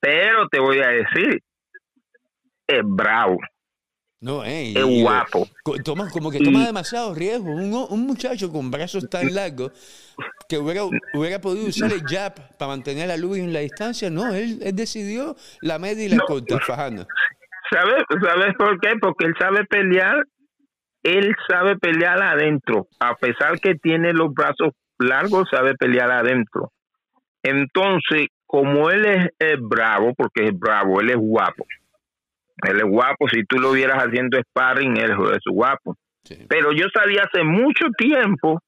[0.00, 1.42] Pero te voy a decir,
[2.68, 3.38] es bravo.
[4.20, 5.46] No, eh, es guapo.
[5.84, 7.50] Toma, como que toma demasiado riesgo.
[7.50, 9.72] Un, un, muchacho con brazos tan largos
[10.48, 14.08] que hubiera, hubiera podido usar el jab para mantener a Luis en la distancia.
[14.10, 17.06] No, él, él decidió la media y la corta, fajando.
[17.70, 18.92] ¿Sabes, ¿Sabes por qué?
[19.00, 20.24] Porque él sabe pelear
[21.06, 26.72] él sabe pelear adentro, a pesar que tiene los brazos largos, sabe pelear adentro.
[27.44, 29.06] Entonces, como él
[29.38, 31.64] es, bravo, porque es bravo, él es guapo.
[32.62, 35.96] Él es guapo, si tú lo vieras haciendo sparring, él es guapo.
[36.48, 38.60] Pero yo sabía hace mucho tiempo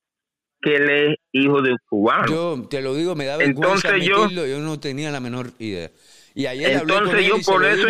[0.61, 2.27] que él es hijo de un cubano.
[2.29, 5.91] Yo te lo digo, me da vergüenza entonces yo, yo no tenía la menor idea.
[6.35, 7.89] Y ayer entonces yo por eso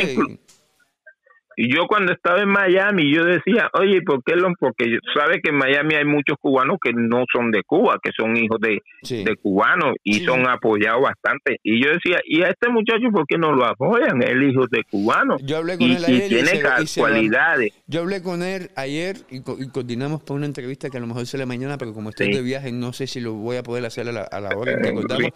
[1.61, 4.49] y yo cuando estaba en Miami, yo decía, oye, ¿por qué lo?
[4.61, 8.37] Porque sabe que en Miami hay muchos cubanos que no son de Cuba, que son
[8.37, 11.59] hijos de, de cubanos y son apoyados bastante.
[11.65, 14.23] Y yo decía, ¿y a este muchacho por qué no lo apoyan?
[14.23, 15.43] Él hijo de cubanos.
[15.43, 16.27] Yo hablé con él ayer.
[16.27, 16.63] Y tiene
[16.97, 17.73] cualidades.
[17.89, 21.45] Yo hablé con él ayer y, coordinamos para una entrevista que a lo mejor será
[21.45, 24.13] mañana, pero como estoy de viaje, no sé si lo voy a poder hacer a
[24.13, 25.33] la, a la hora que contamos.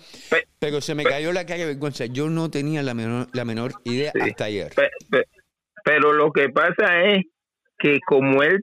[0.60, 2.06] Pero se me cayó la cara de vergüenza.
[2.06, 4.72] Yo no tenía la menor, la menor idea hasta ayer.
[5.84, 7.24] Pero lo que pasa es
[7.78, 8.60] que como él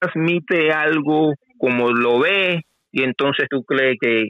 [0.00, 4.28] transmite algo, como lo ve, y entonces tú crees que,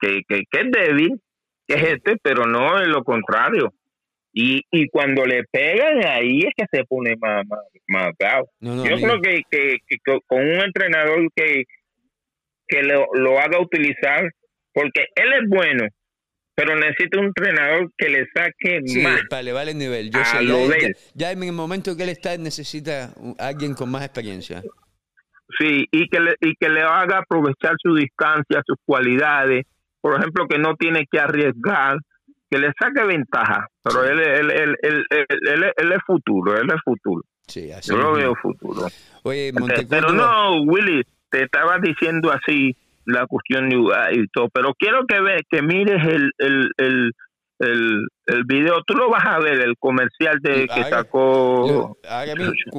[0.00, 1.20] que, que, es débil,
[1.66, 3.72] que es este, pero no es lo contrario.
[4.34, 7.44] Y, y cuando le pegan ahí es que se pone más,
[7.88, 8.12] más,
[8.60, 11.64] Yo creo que, que, con un entrenador que,
[12.66, 14.30] que lo, lo haga utilizar,
[14.72, 15.86] porque él es bueno,
[16.64, 19.22] pero necesita un entrenador que le saque más.
[19.28, 20.10] para elevar el nivel.
[20.10, 20.20] Yo
[21.14, 24.62] ya, en el momento que él está necesita alguien con más experiencia.
[25.58, 29.64] Sí, y que le, y que le haga aprovechar su distancia, sus cualidades.
[30.00, 31.96] Por ejemplo, que no tiene que arriesgar,
[32.48, 33.66] que le saque ventaja.
[33.82, 37.22] Pero él, él, él, él, él, es futuro, él es futuro.
[37.48, 38.86] Sí, así Yo lo veo futuro.
[39.24, 39.52] Oye,
[39.90, 42.76] Pero no, Willy, te estaba diciendo así
[43.06, 43.76] la cuestión de
[44.12, 47.12] y todo, pero quiero que ve, que mires el, el, el,
[47.58, 51.96] el, el video, tú lo vas a ver, el comercial de que sacó.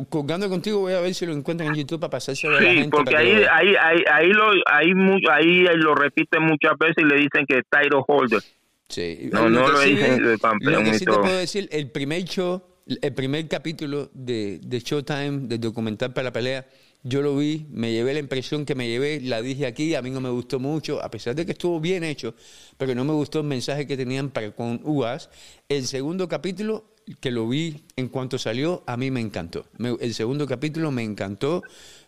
[0.09, 3.15] Jugando contigo, voy a ver si lo encuentran en YouTube para pasarse a sí, porque
[3.15, 4.91] ahí, ahí, ahí, ahí, lo, ahí,
[5.31, 8.41] ahí lo repiten muchas veces y le dicen que es title holder.
[8.89, 9.29] Sí.
[9.31, 10.73] No, no lo dicen de campeón.
[10.73, 12.61] Lo que sí te puedo decir, el primer show,
[13.01, 16.65] el primer capítulo de, de Showtime, del documental para la pelea,
[17.03, 20.09] yo lo vi, me llevé la impresión que me llevé, la dije aquí, a mí
[20.09, 22.33] no me gustó mucho, a pesar de que estuvo bien hecho,
[22.77, 25.29] pero no me gustó el mensaje que tenían para con UAS.
[25.67, 26.85] El segundo capítulo,
[27.19, 29.65] que lo vi en cuanto salió, a mí me encantó.
[29.99, 31.61] el segundo capítulo me encantó,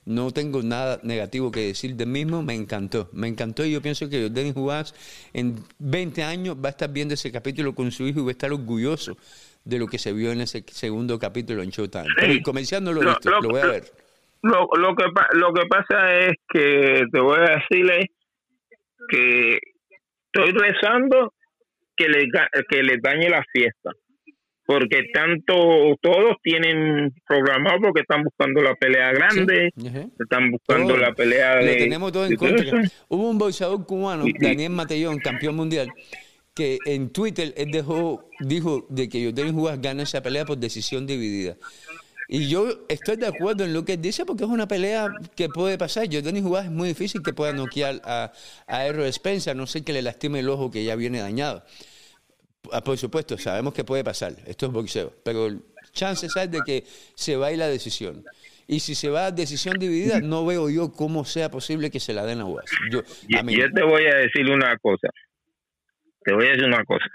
[0.06, 3.10] no tengo nada negativo que decir del mismo, me encantó.
[3.12, 4.94] Me encantó y yo pienso que Denis UAS
[5.34, 8.32] en 20 años va a estar viendo ese capítulo con su hijo y va a
[8.32, 9.18] estar orgulloso
[9.66, 12.06] de lo que se vio en ese segundo capítulo en Showtime.
[12.18, 14.05] Pero el comercial no lo he visto, lo voy a ver.
[14.46, 18.12] Lo, lo, que, lo que pasa es que te voy a decirle
[19.10, 19.58] que
[20.32, 21.34] estoy rezando
[21.98, 22.28] que le,
[22.70, 23.90] que le dañe la fiesta.
[24.68, 29.72] Porque tanto todos tienen programado porque están buscando la pelea grande,
[30.20, 31.76] están buscando la pelea de.
[31.76, 32.82] tenemos todo en contra.
[33.08, 35.92] Hubo un boxeador cubano, Daniel Matellón, campeón mundial,
[36.56, 41.06] que en Twitter él dejó, dijo de que Jordan Juárez gana esa pelea por decisión
[41.06, 41.58] dividida.
[42.28, 45.78] Y yo estoy de acuerdo en lo que dice porque es una pelea que puede
[45.78, 46.08] pasar.
[46.08, 48.32] Yo Denis Juárez es muy difícil que pueda noquear a,
[48.68, 51.64] a Errol Spencer, no sé que le lastime el ojo que ya viene dañado.
[52.72, 55.50] Ah, por supuesto, sabemos que puede pasar, esto es boxeo, pero
[55.92, 56.84] chances hay de que
[57.14, 58.24] se va a ir la decisión.
[58.68, 62.14] Y si se va a decisión dividida, no veo yo cómo sea posible que se
[62.14, 62.72] la den a Juárez.
[62.92, 65.10] Yo, yo te voy a decir una cosa.
[66.24, 67.06] Te voy a decir una cosa.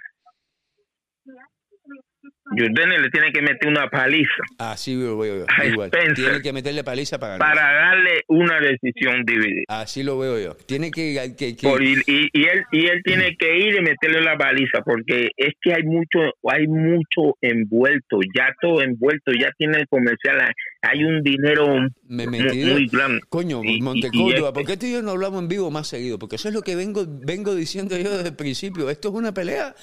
[2.50, 4.42] Jordan le tiene que meter una paliza.
[4.58, 5.46] Ah, sí, lo veo yo.
[5.64, 5.90] Igual.
[6.14, 7.54] Tiene que meterle paliza para ganar.
[7.54, 9.64] Para darle una decisión dividida.
[9.68, 10.54] Así lo veo yo.
[10.66, 11.34] Tiene que...
[11.36, 15.74] que, y, él, y él tiene que ir y meterle la paliza porque es que
[15.74, 16.18] hay mucho
[16.50, 20.38] hay mucho envuelto, ya todo envuelto, ya tiene el comercial,
[20.82, 21.66] hay un dinero
[22.08, 23.20] muy, grande.
[23.28, 26.18] Coño, Montecórdoba, ¿por qué tú y yo no hablamos en vivo más seguido?
[26.18, 28.90] Porque eso es lo que vengo, vengo diciendo yo desde el principio.
[28.90, 29.74] Esto es una pelea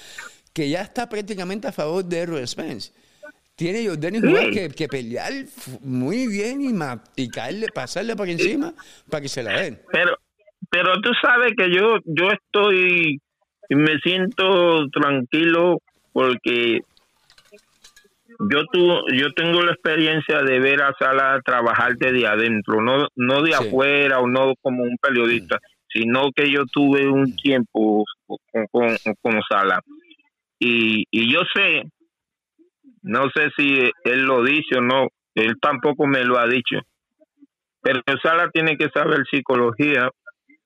[0.52, 2.92] que ya está prácticamente a favor de Errol Spence.
[3.56, 5.32] Tiene Jordan y que, pelear
[5.82, 8.72] muy bien y, y caerle, pasarle por encima
[9.10, 9.80] para que se la den.
[9.90, 10.16] Pero,
[10.70, 13.20] pero tú sabes que yo, yo estoy
[13.68, 15.80] y me siento tranquilo
[16.12, 16.80] porque
[18.50, 18.80] yo tu,
[19.12, 24.20] yo tengo la experiencia de ver a Sala trabajar desde adentro, no, no de afuera
[24.20, 25.58] o no como un periodista, mm.
[25.92, 29.82] sino que yo tuve un tiempo con, con, con Sala
[30.58, 31.84] y, y yo sé,
[33.02, 36.78] no sé si él lo dice o no, él tampoco me lo ha dicho,
[37.80, 40.10] pero Sala tiene que saber psicología,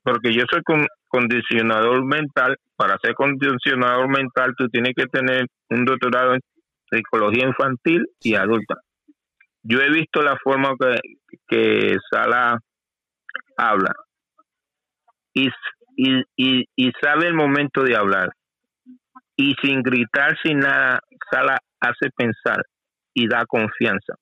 [0.02, 0.62] porque yo soy
[1.08, 6.40] condicionador mental, para ser condicionador mental tú tienes que tener un doctorado en
[6.90, 8.76] psicología infantil y adulta.
[9.62, 10.98] Yo he visto la forma que,
[11.46, 12.58] que Sala
[13.56, 13.94] habla
[15.32, 15.48] y,
[15.96, 18.30] y, y sabe el momento de hablar
[19.36, 21.00] y sin gritar, sin nada,
[21.30, 22.64] Sala hace pensar
[23.14, 24.14] y da confianza.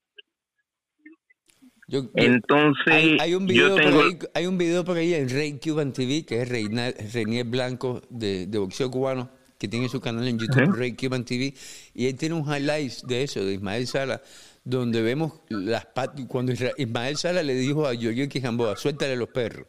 [2.15, 6.25] Entonces, hay, un video por ahí, hay un video por ahí en Rey Cuban TV,
[6.25, 9.29] que es Reinier Blanco de, boxeo cubano,
[9.59, 11.53] que tiene su canal en YouTube, Rey Cuban TV,
[11.95, 14.23] y él tiene un highlight de eso, de Ismael Sala,
[14.63, 15.89] donde vemos las
[16.29, 19.67] cuando Ismael Sala le dijo a Giorgio Quijamboa, suéltale los perros.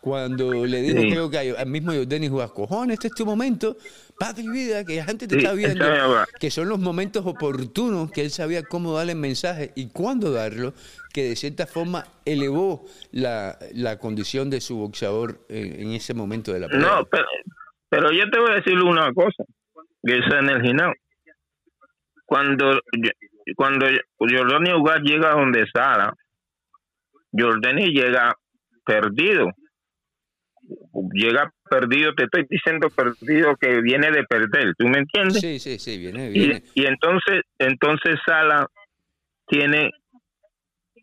[0.00, 3.78] Cuando le dijo, creo que al mismo Denis Juárez, cojones, este es tu momento,
[4.36, 5.84] y vida, que la gente te está viendo,
[6.40, 10.72] que son los momentos oportunos que él sabía cómo darle el mensaje y cuándo darlo,
[11.12, 16.60] que de cierta forma elevó la, la condición de su boxeador en, ese momento de
[16.60, 16.88] la pelea.
[16.88, 17.08] No,
[17.88, 19.44] pero, yo te voy a decir una cosa,
[20.02, 21.00] que es en el ginásio.
[22.26, 22.80] Cuando,
[23.56, 23.86] cuando
[24.18, 26.14] Jordani Ugar llega donde Sara,
[27.32, 28.34] Jordani llega
[28.84, 29.50] perdido
[31.12, 35.40] llega perdido, te estoy diciendo perdido que viene de perder, ¿tú me entiendes?
[35.40, 36.62] Sí, sí, sí, viene, viene.
[36.74, 38.66] Y, y entonces, entonces Sala
[39.46, 39.90] tiene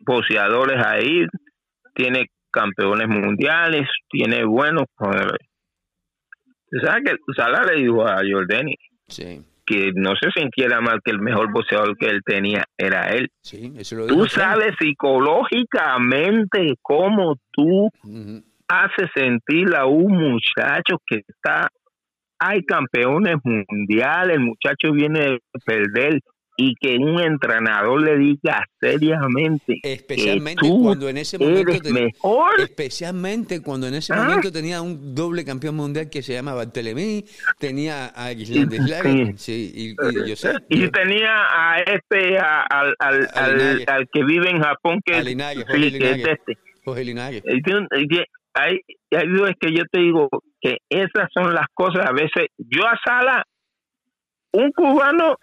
[0.05, 1.26] boxeadores ahí,
[1.93, 4.85] tiene campeones mundiales, tiene buenos
[6.84, 8.76] ¿Sabes que Sala le dijo a Jordani
[9.65, 13.30] que no se sintiera mal que el mejor boxeador que él tenía era él.
[13.41, 17.89] Sí, eso lo tú sabes psicológicamente cómo tú
[18.72, 21.68] haces sentir a un muchacho que está,
[22.39, 26.19] hay campeones mundiales, el muchacho viene de perder
[26.57, 32.60] y que un entrenador le diga seriamente especialmente cuando en ese momento mejor.
[32.60, 34.18] especialmente cuando en ese ah.
[34.18, 37.23] momento tenía un doble campeón mundial que se llama Bartolomé
[37.57, 39.95] tenía a Gisland sí, y,
[40.27, 43.30] yo sé y tenía a este al, al,
[43.88, 46.57] al, que vive en Japón que, es este
[48.53, 48.80] hay,
[49.11, 50.30] hay es que yo te digo
[50.60, 53.45] que esas son las cosas a veces yo a Sala
[54.53, 55.38] un cubano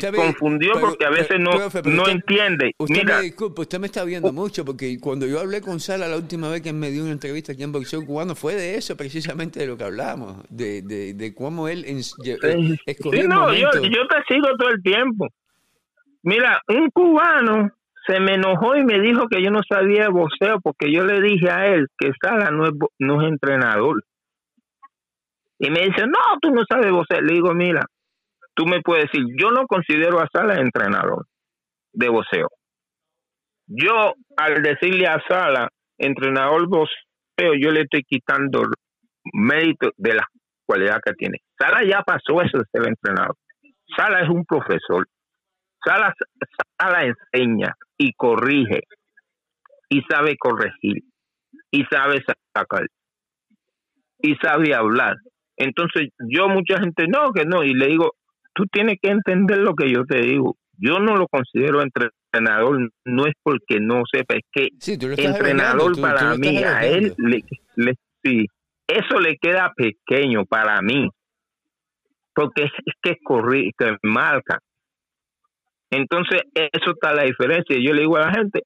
[0.00, 1.50] se confundió porque a veces no,
[1.86, 2.72] no entiende.
[2.78, 6.16] Usted me disculpe, usted me está viendo mucho porque cuando yo hablé con Sala la
[6.16, 9.60] última vez que me dio una entrevista aquí en Boxeo Cubano fue de eso precisamente
[9.60, 11.84] de lo que hablamos, de, de, de cómo él
[12.86, 15.26] escogió no, yo, yo te sigo todo el tiempo.
[16.22, 17.70] Mira, un cubano
[18.06, 21.50] se me enojó y me dijo que yo no sabía boxeo porque yo le dije
[21.50, 24.02] a él que Sala no es, entrenador.
[25.58, 27.22] Y me dice, no, tú no sabes boxeo.
[27.22, 27.82] Le digo, mira,
[28.54, 31.26] tú me puedes decir, yo no considero a Sala entrenador
[31.92, 32.48] de boxeo.
[33.66, 38.64] Yo, al decirle a Sala, entrenador de boxeo, yo le estoy quitando
[39.32, 40.26] mérito de la
[40.66, 41.38] cualidad que tiene.
[41.58, 43.36] Sala ya pasó eso de ser entrenador.
[43.96, 45.06] Sala es un profesor.
[45.82, 46.12] Sala,
[46.78, 48.80] Sala enseña y corrige
[49.88, 51.02] y sabe corregir
[51.70, 52.22] y sabe
[52.54, 52.86] sacar
[54.20, 55.16] y sabe hablar.
[55.56, 58.12] Entonces yo mucha gente no, que no, y le digo,
[58.54, 60.56] tú tienes que entender lo que yo te digo.
[60.78, 64.68] Yo no lo considero entrenador, no es porque no sepa, es que
[65.22, 67.44] entrenador para mí, a él, le,
[68.24, 68.46] sí,
[68.88, 71.08] eso le queda pequeño para mí,
[72.34, 72.72] porque es,
[73.02, 73.18] que es
[73.78, 74.58] que marca.
[75.94, 77.76] Entonces, eso está la diferencia.
[77.78, 78.62] Yo le digo a la gente,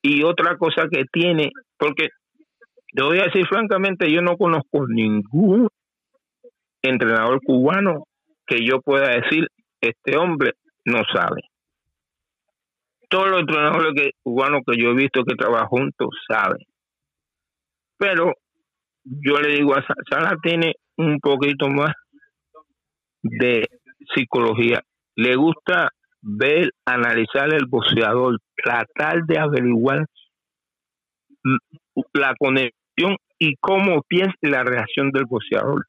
[0.00, 2.08] y otra cosa que tiene, porque
[2.94, 5.68] te voy a decir francamente, yo no conozco ningún
[6.82, 8.04] entrenador cubano
[8.46, 9.46] que yo pueda decir,
[9.80, 10.52] este hombre
[10.86, 11.42] no sabe.
[13.08, 16.64] Todos los entrenadores que, cubanos que yo he visto que trabajan juntos saben.
[17.98, 18.32] Pero
[19.04, 21.92] yo le digo a Sala tiene un poquito más
[23.22, 23.68] de
[24.14, 24.80] psicología.
[25.16, 25.90] Le gusta
[26.22, 30.06] ver, analizar el boxeador, tratar de averiguar
[32.14, 35.86] la conexión y cómo piensa la reacción del boxeador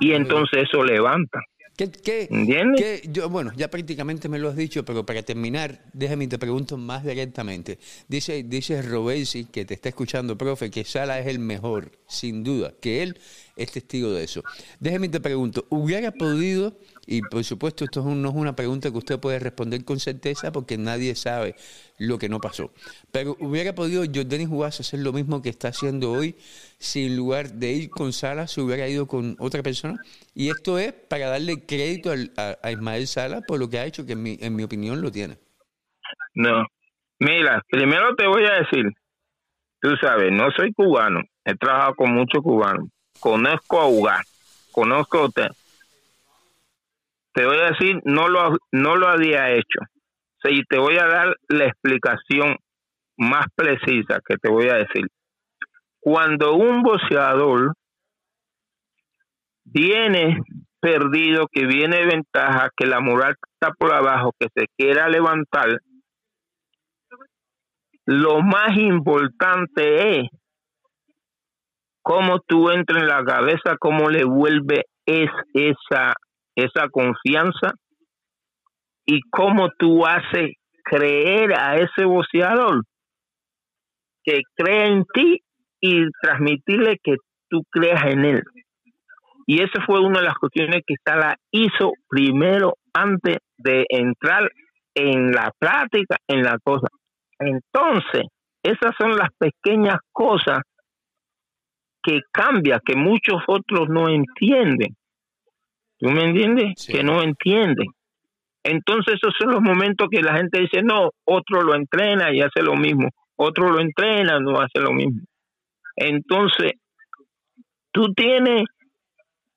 [0.00, 1.40] y entonces eso levanta.
[1.76, 3.02] ¿Qué, qué, ¿Entiendes?
[3.04, 7.04] yo, bueno, ya prácticamente me lo has dicho, pero para terminar, déjame te pregunto más
[7.04, 7.78] directamente.
[8.08, 12.72] Dice, dice Robesi, que te está escuchando, profe, que Sala es el mejor, sin duda,
[12.82, 13.16] que él
[13.54, 14.42] es testigo de eso.
[14.80, 16.76] Déjame te pregunto, ¿hubiera podido
[17.10, 20.76] y por supuesto, esto no es una pregunta que usted puede responder con certeza porque
[20.76, 21.54] nadie sabe
[21.96, 22.70] lo que no pasó.
[23.10, 26.36] Pero hubiera podido Jordani Juárez hacer lo mismo que está haciendo hoy,
[26.78, 29.96] si en lugar de ir con Sala se hubiera ido con otra persona.
[30.34, 34.12] Y esto es para darle crédito a, Ismael Sala por lo que ha hecho, que
[34.12, 35.38] en mi, en mi opinión lo tiene.
[36.34, 36.66] No.
[37.20, 38.84] Mira, primero te voy a decir,
[39.80, 44.24] tú sabes, no soy cubano, he trabajado con muchos cubanos, conozco a Ugar,
[44.72, 45.48] conozco a usted
[47.38, 49.78] te voy a decir, no lo, no lo había hecho.
[50.50, 52.56] y te voy a dar la explicación
[53.16, 55.06] más precisa que te voy a decir.
[56.00, 57.74] Cuando un boxeador
[59.64, 60.40] viene
[60.80, 65.78] perdido, que viene ventaja, que la moral está por abajo, que se quiera levantar,
[68.04, 70.28] lo más importante es
[72.02, 76.14] cómo tú entras en la cabeza, cómo le vuelve es esa
[76.58, 77.72] esa confianza
[79.06, 80.52] y cómo tú haces
[80.84, 82.82] creer a ese boxeador
[84.24, 85.40] que cree en ti
[85.80, 87.16] y transmitirle que
[87.48, 88.42] tú creas en él.
[89.46, 94.50] Y esa fue una de las cuestiones que Sala hizo primero antes de entrar
[94.94, 96.88] en la práctica, en la cosa.
[97.38, 98.24] Entonces,
[98.62, 100.58] esas son las pequeñas cosas
[102.02, 104.94] que cambian, que muchos otros no entienden.
[105.98, 106.86] ¿Tú me entiendes?
[106.86, 107.88] Que no entienden.
[108.62, 112.62] Entonces esos son los momentos que la gente dice, no, otro lo entrena y hace
[112.62, 115.22] lo mismo, otro lo entrena, no hace lo mismo.
[115.96, 116.72] Entonces,
[117.92, 118.64] tú tienes,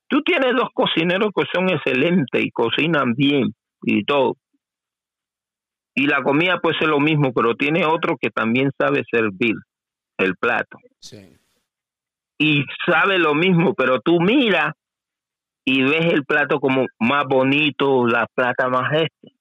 [0.07, 3.53] tú tienes dos cocineros que son excelentes y cocinan bien
[3.83, 4.35] y todo.
[5.93, 9.55] Y la comida puede ser lo mismo, pero tiene otro que también sabe servir
[10.17, 10.77] el plato.
[12.37, 14.73] Y sabe lo mismo, pero tú miras
[15.65, 19.35] y ves el plato como más bonito, la plata más este.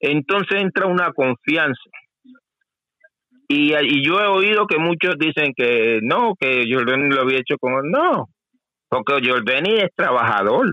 [0.00, 1.80] Entonces entra una confianza.
[3.48, 7.56] Y, y, yo he oído que muchos dicen que no, que Jordani lo había hecho
[7.60, 8.28] como no,
[8.88, 10.72] porque Jordani es trabajador.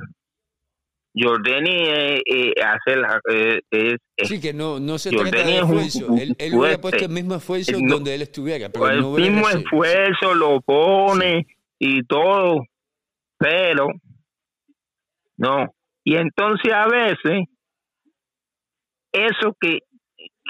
[1.13, 3.97] Jordani eh, eh, hace la, eh, es,
[4.27, 7.71] sí que no no se trata de esfuerzo él, él hubiera puesto el mismo esfuerzo
[7.87, 11.47] donde él estuviera pero el mismo esfuerzo lo pone
[11.79, 12.63] y todo
[13.39, 13.87] pero
[15.39, 17.45] no y entonces a veces
[19.11, 19.79] eso que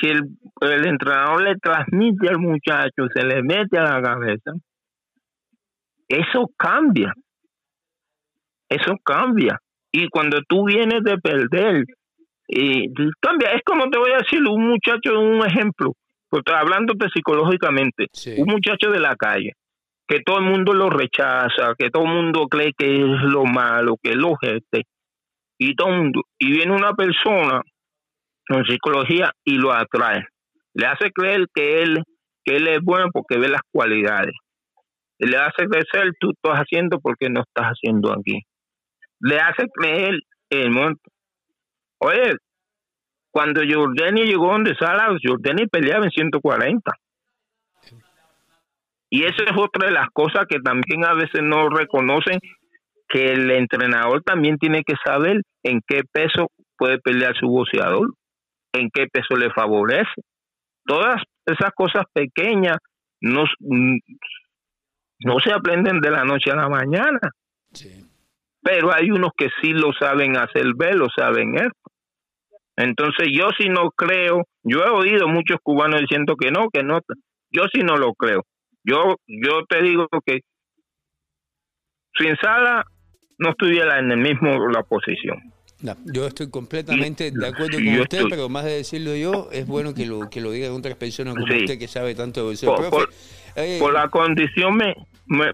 [0.01, 0.21] que el,
[0.61, 4.51] el entrenador le transmite al muchacho se le mete a la cabeza
[6.09, 7.13] eso cambia.
[8.67, 9.59] Eso cambia.
[9.91, 11.85] Y cuando tú vienes de perder,
[12.47, 12.91] y
[13.21, 13.51] cambia.
[13.51, 15.93] Es como te voy a decir, un muchacho, un ejemplo,
[16.31, 18.07] hablándote psicológicamente,
[18.37, 19.53] un muchacho de la calle,
[20.09, 23.95] que todo el mundo lo rechaza, que todo el mundo cree que es lo malo,
[24.01, 24.83] que es lo gente,
[25.57, 27.61] y todo mundo, y viene una persona
[28.47, 30.25] con psicología y lo atrae.
[30.73, 32.03] Le hace creer que él,
[32.43, 34.33] que él es bueno porque ve las cualidades.
[35.19, 38.41] Le hace crecer, tú estás haciendo porque no estás haciendo aquí
[39.19, 40.19] le hace creer
[40.49, 41.09] el monto.
[41.99, 42.35] Oye,
[43.31, 46.91] cuando Jordani llegó donde Sala, Jordani peleaba en 140.
[49.09, 52.39] Y esa es otra de las cosas que también a veces no reconocen,
[53.07, 58.13] que el entrenador también tiene que saber en qué peso puede pelear su boxeador,
[58.73, 60.21] en qué peso le favorece.
[60.85, 62.77] Todas esas cosas pequeñas
[63.21, 67.19] no, no se aprenden de la noche a la mañana.
[67.73, 68.05] Sí
[68.61, 71.91] pero hay unos que sí lo saben hacer ver, lo saben esto.
[72.75, 76.99] Entonces yo sí no creo, yo he oído muchos cubanos diciendo que no, que no,
[77.51, 78.43] yo sí no lo creo.
[78.83, 80.39] Yo yo te digo que
[82.17, 82.83] sin Sala
[83.37, 85.37] no estuviera en el mismo la posición.
[86.05, 90.05] yo estoy completamente de acuerdo con usted, pero más de decirlo yo, es bueno que
[90.05, 92.57] lo que lo digan otras personas como usted que sabe tanto de.
[92.65, 93.09] Por,
[93.55, 94.95] eh, por, la condición me,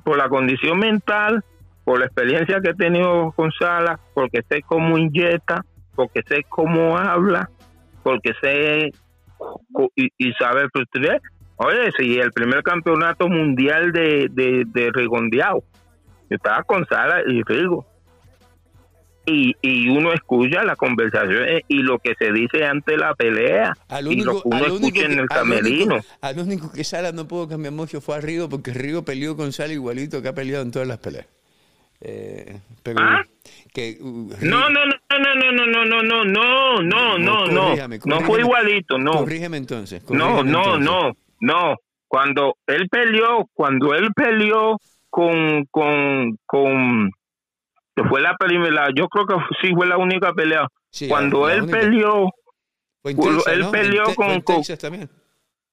[0.03, 1.43] por la condición mental
[1.85, 6.97] por la experiencia que he tenido con Sala, porque sé cómo inyecta, porque sé cómo
[6.97, 7.49] habla,
[8.03, 8.91] porque sé
[9.95, 11.27] y, y sabe frustrarse.
[11.57, 15.63] Oye, si el primer campeonato mundial de, de, de Rigondeado,
[16.29, 17.85] yo estaba con Sala y Rigo.
[19.27, 23.73] Y, y uno escucha la conversación y lo que se dice ante la pelea
[24.07, 25.99] y lo que uno escucha en el camerino.
[26.21, 29.51] Al único, que Sala no pudo cambiar mucho fue a Rigo porque Rigo peleó con
[29.51, 31.25] Sala igualito que ha peleado en todas las peleas.
[32.01, 33.23] Eh, pero ¿Ah?
[33.73, 38.21] que, uh, no, no, no, no, no, no, no, no, no, no, no, no, no
[38.21, 39.13] fue igualito, no.
[39.13, 40.07] Corrígeme entonces.
[40.09, 41.15] no, no, no,
[41.45, 41.75] no.
[42.07, 44.77] Cuando él peleó, cuando él peleó
[45.09, 47.11] con, con, con,
[47.95, 50.67] que fue la primera, yo creo que sí fue la única pelea.
[51.07, 52.29] cuando él peleó,
[53.03, 55.09] él peleó con, con también.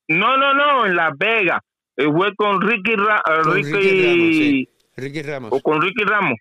[0.09, 1.61] no, no, no, en Las Vegas.
[1.95, 5.53] Fue con Ricky, Ra, Ricky, Ricky Ricky Ramos.
[5.53, 6.39] O con Ricky Ramos.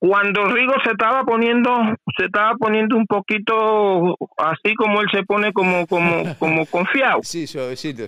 [0.00, 1.70] Cuando Rigo se estaba poniendo,
[2.16, 7.20] se estaba poniendo un poquito así como él se pone como, como, como confiado.
[7.22, 8.04] Sí, suavecito.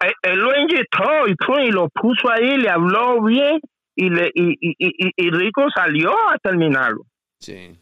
[0.00, 3.60] Él, él lo inyectó y, lo puso ahí, le habló bien
[3.96, 7.02] y le y, y, y, y Rico salió a terminarlo.
[7.40, 7.76] Sí.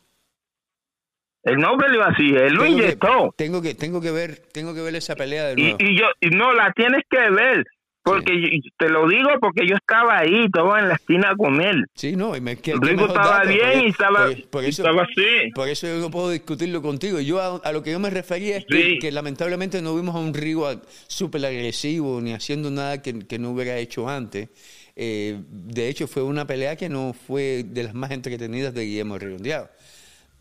[1.46, 3.32] El nombre le iba así, él lo inyectó.
[3.36, 5.76] tengo que tengo que ver tengo que ver esa pelea de nuevo.
[5.78, 7.64] Y, yo y no la tienes que ver.
[8.06, 11.86] Porque te lo digo porque yo estaba ahí, estaba en la esquina con él.
[11.94, 15.50] Sí, no, y me que, estaba bien y estaba, por, eso, estaba así.
[15.52, 17.18] Por eso yo no puedo discutirlo contigo.
[17.18, 20.70] Yo a, lo que yo me refería es que, lamentablemente no vimos a un Rigo
[21.08, 24.50] súper agresivo ni haciendo nada que, no hubiera hecho antes.
[24.94, 29.18] Eh, de hecho, fue una pelea que no fue de las más entretenidas de Guillermo
[29.18, 29.68] Redondeado.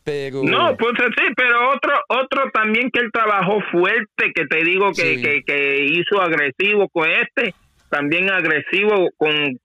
[0.06, 0.44] Pero...
[0.44, 5.20] No, pues sí, pero otro otro también que él trabajó fuerte, que te digo que,
[5.20, 7.56] que, que, hizo agresivo con este,
[7.90, 9.58] también agresivo con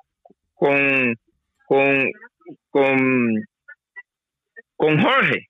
[0.54, 1.14] con
[1.66, 2.10] con
[2.70, 3.44] con,
[4.76, 5.49] con Jorge.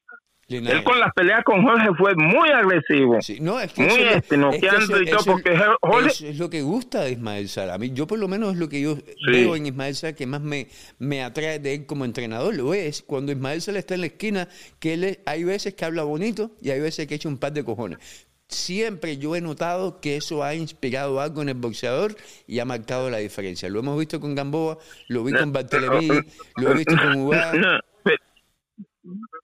[0.51, 3.18] Él con las peleas con Jorge fue muy agresivo.
[3.40, 6.31] no, es que muy este, y todo, porque Jorge...
[6.31, 7.74] es lo que gusta de Ismael Sala.
[7.74, 8.97] A mí, yo por lo menos es lo que yo
[9.27, 10.66] veo en Ismael Sala que más me,
[10.98, 12.55] me atrae de él como entrenador.
[12.55, 14.48] Lo es cuando Ismael Sala está en la esquina,
[14.81, 17.64] que él hay veces que habla bonito y hay veces que echa un par de
[17.64, 17.98] cojones.
[18.48, 22.16] siempre yo he notado que eso ha inspirado algo en el boxeador
[22.48, 23.68] y ha marcado la diferencia.
[23.68, 26.24] Lo hemos visto con Gamboa, lo vi con Bartolomé,
[26.56, 27.81] lo he visto con Ugá.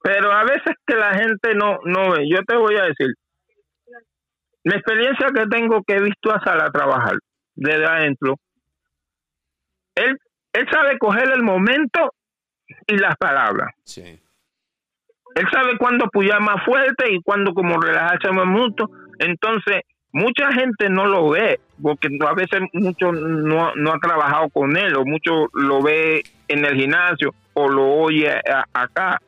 [0.03, 3.07] Pero a veces que la gente no, no ve, yo te voy a decir,
[4.63, 7.17] la experiencia que tengo que he visto a Sala trabajar
[7.55, 8.35] desde adentro,
[9.95, 10.17] él,
[10.53, 12.13] él sabe coger el momento
[12.85, 13.73] y las palabras.
[13.83, 14.19] Sí.
[15.35, 18.89] Él sabe cuándo apoyar más fuerte y cuándo como relajarse más mucho.
[19.19, 19.81] Entonces,
[20.11, 24.95] mucha gente no lo ve, porque a veces mucho no, no ha trabajado con él,
[24.95, 28.33] o mucho lo ve en el gimnasio, o lo oye
[28.73, 29.19] acá.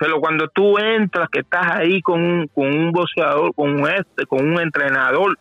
[0.00, 4.24] Pero cuando tú entras, que estás ahí con un, con un boxeador, con un, este,
[4.24, 5.38] con un entrenador,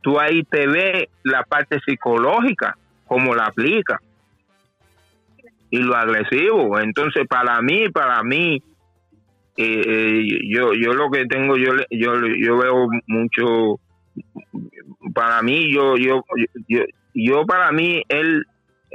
[0.00, 2.76] tú ahí te ves la parte psicológica,
[3.06, 4.00] cómo la aplica
[5.70, 6.80] y lo agresivo.
[6.80, 8.60] Entonces, para mí, para mí,
[9.56, 13.78] eh, eh, yo yo lo que tengo, yo yo yo veo mucho.
[15.14, 16.24] Para mí, yo yo
[16.66, 16.80] yo,
[17.14, 18.46] yo para mí él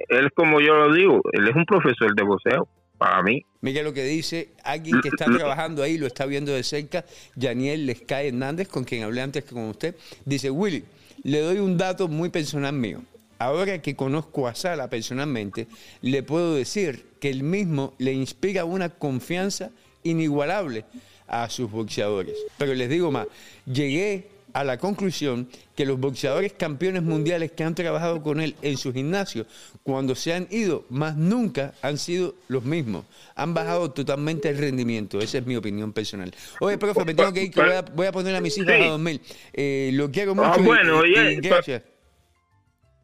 [0.09, 2.67] él como yo lo digo, él es un profesor de boxeo
[2.97, 3.45] para mí.
[3.61, 7.05] Mira lo que dice alguien que está trabajando ahí, lo está viendo de cerca,
[7.35, 9.95] Daniel Lescay Hernández, con quien hablé antes con usted.
[10.25, 10.83] Dice, Willy,
[11.23, 13.01] le doy un dato muy personal mío.
[13.39, 15.67] Ahora que conozco a Sala personalmente,
[16.01, 19.69] le puedo decir que él mismo le inspira una confianza
[20.03, 20.85] inigualable
[21.27, 22.35] a sus boxeadores.
[22.57, 23.27] Pero les digo más,
[23.65, 28.75] llegué a la conclusión que los boxeadores campeones mundiales que han trabajado con él en
[28.75, 29.45] su gimnasio,
[29.83, 33.05] cuando se han ido, más nunca han sido los mismos.
[33.35, 35.19] Han bajado totalmente el rendimiento.
[35.19, 36.33] Esa es mi opinión personal.
[36.59, 37.61] Oye, profe, me tengo que ir, que
[37.93, 39.21] voy a, poner a mis hijos a dormir.
[39.53, 40.49] Eh, lo quiero mucho.
[40.51, 41.83] Ah, bueno, y, gracias.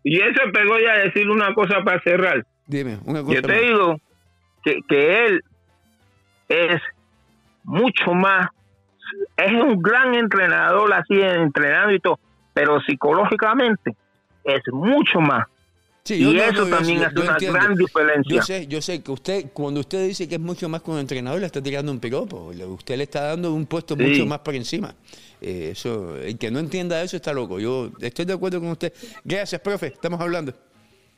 [0.04, 2.44] Y eso pegó ya a decir una cosa para cerrar.
[2.66, 3.36] Dime, una cosa.
[3.36, 4.02] Yo te digo
[4.64, 5.44] que, que él
[6.50, 6.82] es
[7.64, 8.48] mucho más
[9.38, 12.20] es un gran entrenador así entrenando y todo,
[12.54, 13.96] pero psicológicamente
[14.44, 15.48] es mucho más.
[16.08, 18.36] y eso también es una gran diferencia.
[18.36, 21.40] Yo sé, yo sé que usted, cuando usted dice que es mucho más un entrenador,
[21.40, 22.52] le está tirando un piropo.
[22.52, 24.94] Usted le está dando un puesto mucho más por encima.
[25.42, 27.60] Eh, eso, el que no entienda eso está loco.
[27.60, 28.94] Yo estoy de acuerdo con usted.
[29.24, 29.88] Gracias, profe.
[29.88, 30.54] Estamos hablando.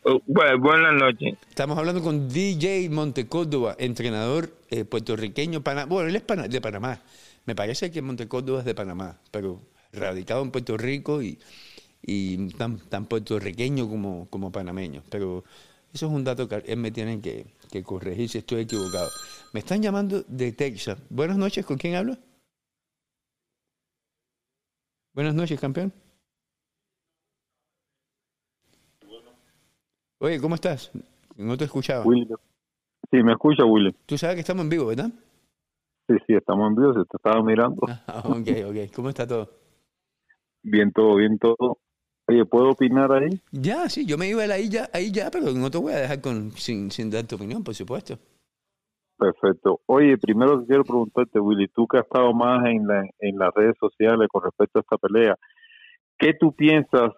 [0.07, 1.35] Oh, bueno, buenas noches.
[1.49, 5.61] Estamos hablando con DJ Montecórdoba, entrenador eh, puertorriqueño.
[5.61, 6.99] bueno, él es de Panamá.
[7.45, 9.61] Me parece que Montecórdoba es de Panamá, pero
[9.93, 11.37] radicado en Puerto Rico y,
[12.57, 15.03] tan, tan puertorriqueño como, como panameño.
[15.09, 15.43] Pero
[15.93, 17.53] eso es un dato que él me tiene que,
[17.83, 19.09] corregir si estoy equivocado.
[19.53, 20.97] Me están llamando de Texas.
[21.09, 22.17] Buenas noches, ¿con quién hablo?
[25.13, 25.93] Buenas noches, campeón.
[30.19, 30.91] Oye, ¿cómo estás?
[31.35, 32.05] No te escuchaba.
[33.11, 33.93] Sí, me escucha, Willy.
[34.05, 35.11] Tú sabes que estamos en vivo, ¿verdad?
[36.07, 37.81] Sí, sí, estamos en vivo, se te estaba mirando.
[38.07, 38.93] Ah, ok, ok.
[38.95, 39.49] ¿Cómo está todo?
[40.61, 41.79] Bien todo, bien todo.
[42.27, 43.39] Oye, ¿puedo opinar ahí?
[43.51, 45.97] Ya, sí, yo me iba a ahí ya, ahí ya, pero no te voy a
[45.97, 48.17] dejar con, sin, sin dar tu opinión, por supuesto.
[49.17, 49.81] Perfecto.
[49.85, 53.75] Oye, primero quiero preguntarte, Willy, tú que has estado más en, la, en las redes
[53.79, 55.35] sociales con respecto a esta pelea,
[56.17, 57.13] ¿qué tú piensas?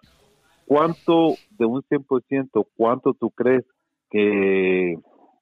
[0.66, 3.64] ¿Cuánto, de un 100%, cuánto tú crees
[4.10, 4.96] que,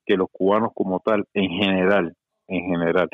[0.07, 2.15] que los cubanos como tal, en general,
[2.47, 3.09] en general,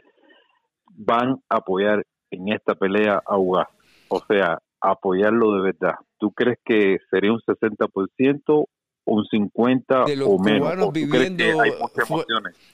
[0.97, 3.69] van a apoyar en esta pelea a UGAS?
[4.09, 5.95] O sea, apoyarlo de verdad.
[6.19, 8.67] ¿Tú crees que sería un 60%
[9.05, 10.61] un 50 de los o menos?
[10.61, 11.45] Cubanos viviendo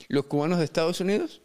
[0.09, 1.41] ¿Los cubanos de Estados Unidos?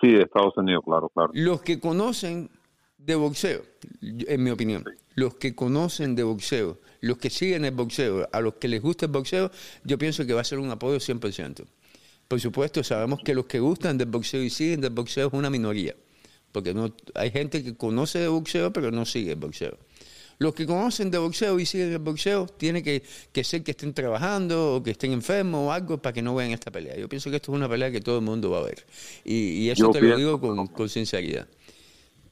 [0.00, 1.30] Sí, de Estados Unidos, claro, claro.
[1.34, 2.50] Los que conocen
[2.96, 3.62] de boxeo,
[4.00, 4.84] en mi opinión,
[5.14, 9.06] los que conocen de boxeo, los que siguen el boxeo, a los que les gusta
[9.06, 9.50] el boxeo,
[9.84, 11.66] yo pienso que va a ser un apoyo 100%.
[12.30, 15.50] Por supuesto, sabemos que los que gustan del boxeo y siguen del boxeo es una
[15.50, 15.96] minoría,
[16.52, 16.86] porque no
[17.16, 19.76] hay gente que conoce de boxeo pero no sigue el boxeo.
[20.38, 23.00] Los que conocen de boxeo y siguen el boxeo, tiene que,
[23.42, 26.70] ser que estén trabajando o que estén enfermos o algo para que no vean esta
[26.70, 26.96] pelea.
[26.96, 28.78] Yo pienso que esto es una pelea que todo el mundo va a ver.
[29.24, 31.48] Y, eso te lo digo con, con sinceridad.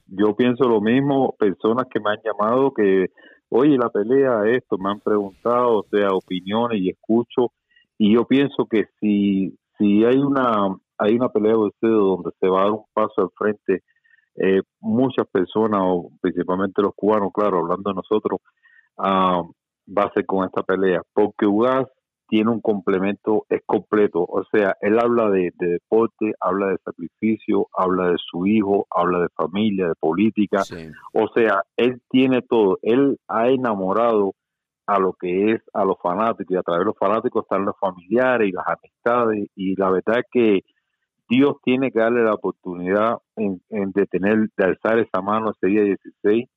[0.07, 3.07] Yo pienso lo mismo, personas que me han llamado que,
[3.49, 7.51] oye, la pelea, esto, me han preguntado, o sea, opiniones y escucho.
[7.97, 12.47] Y yo pienso que si si hay una hay una pelea de boxeo donde se
[12.47, 13.83] va a dar un paso al frente,
[14.35, 18.41] eh, muchas personas, o principalmente los cubanos, claro, hablando de nosotros,
[18.97, 19.49] uh,
[19.87, 21.87] va a ser con esta pelea, porque UGAS
[22.27, 28.11] tiene un complemento, es completo, o sea, él habla de, deporte, habla de sacrificio, habla
[28.11, 30.63] de su hijo, habla de familia, de política,
[31.13, 34.33] o sea, él tiene todo, él ha enamorado
[34.89, 37.77] a lo que es a los fanáticos y a través de los fanáticos están los
[37.79, 40.61] familiares y las amistades y la verdad es que
[41.29, 45.83] Dios tiene que darle la oportunidad en, de tener de alzar esa mano ese día
[45.83, 46.47] 16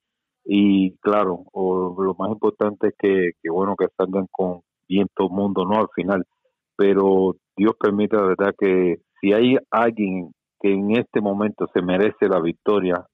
[0.45, 5.27] y claro, o lo más importante es que, que bueno que salgan con bien todo
[5.27, 5.79] el mundo, ¿no?
[5.79, 6.25] Al final,
[6.75, 12.27] pero Dios permite la verdad que si hay alguien que en este momento se merece
[12.27, 13.05] la victoria,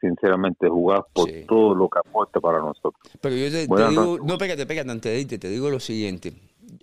[0.00, 2.94] sinceramente jugar por todo lo que aporta para nosotros.
[3.20, 6.32] Pero yo te, digo, no pégate, pégate antes de te digo lo siguiente,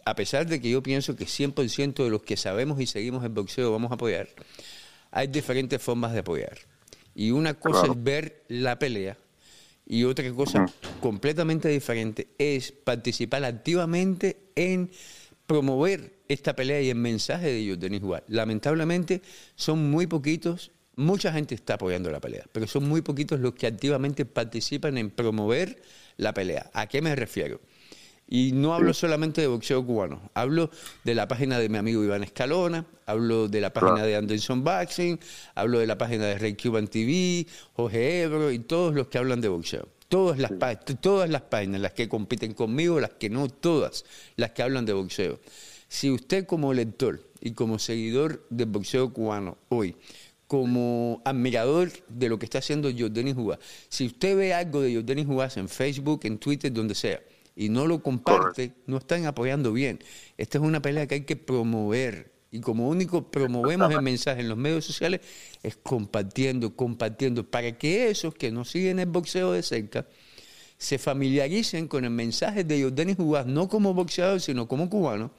[0.06, 3.30] a pesar de que yo pienso que 100% de los que sabemos y seguimos el
[3.30, 4.28] boxeo vamos a apoyar,
[5.12, 6.58] hay diferentes formas de apoyar.
[7.16, 9.18] Y una cosa es ver la pelea
[9.86, 10.66] y otra cosa
[11.02, 14.92] completamente diferente es participar activamente en
[15.48, 18.30] promover esta pelea y el mensaje de ellos, Denis Juárez.
[18.30, 19.24] Lamentablemente
[19.56, 23.68] son muy poquitos, mucha gente está apoyando la pelea, pero son muy poquitos los que
[23.68, 25.82] activamente participan en promover
[26.18, 26.70] la pelea.
[26.74, 27.60] ¿A qué me refiero?
[28.32, 30.70] Y no hablo solamente de boxeo cubano, hablo
[31.04, 35.20] de la página de mi amigo Iván Escalona, hablo de la página de Anderson Boxing,
[35.56, 39.42] hablo de la página de Rey Cuban TV, Jorge Ebro y todos los que hablan
[39.42, 39.88] de boxeo.
[40.10, 40.52] Todas las,
[41.02, 44.06] todas las páginas, las que compiten conmigo, las que no, todas
[44.36, 45.40] las que hablan de boxeo.
[45.88, 49.96] Si usted como lector y como seguidor del boxeo cubano hoy,
[50.50, 55.24] como admirador de lo que está haciendo Jordani Jugás, si usted ve algo de Jordani
[55.24, 57.22] Jugás en Facebook, en Twitter, donde sea,
[57.56, 60.00] y no lo comparte, no están apoyando bien.
[60.40, 62.32] Esta es una pelea que hay que promover.
[62.50, 65.22] Y como único promovemos el mensaje en los medios sociales
[65.62, 70.08] es compartiendo, compartiendo, para que esos que no siguen el boxeo de cerca
[70.80, 75.30] se familiaricen con el mensaje de Jordanis Jugás, no como boxeador, sino como cubano,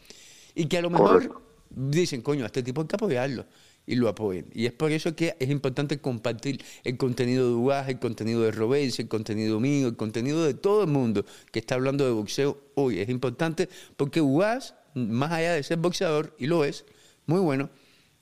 [0.55, 3.45] y que a lo mejor dicen, coño, a este tipo hay que apoyarlo
[3.87, 4.47] y lo apoyen.
[4.53, 8.53] Y es por eso que es importante compartir el contenido de UAS, el contenido de
[8.53, 12.57] Robes, el contenido mío, el contenido de todo el mundo que está hablando de boxeo
[12.75, 13.01] hoy.
[13.01, 16.87] Es importante porque UAS, más allá de ser boxeador, y lo es,
[17.27, 17.69] muy bueno,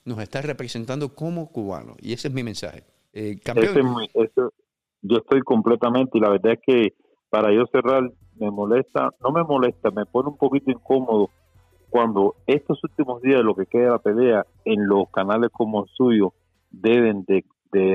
[0.05, 1.97] nos está representando como cubano.
[2.01, 2.85] Y ese es mi mensaje.
[3.13, 3.39] Eh,
[5.03, 6.95] yo estoy completamente, y la verdad es que
[7.31, 11.31] para yo cerrar, me molesta, no me molesta, me pone un poquito incómodo
[11.91, 16.35] cuando estos últimos días, lo que queda la pelea, en los canales como el suyo,
[16.71, 17.45] deben de,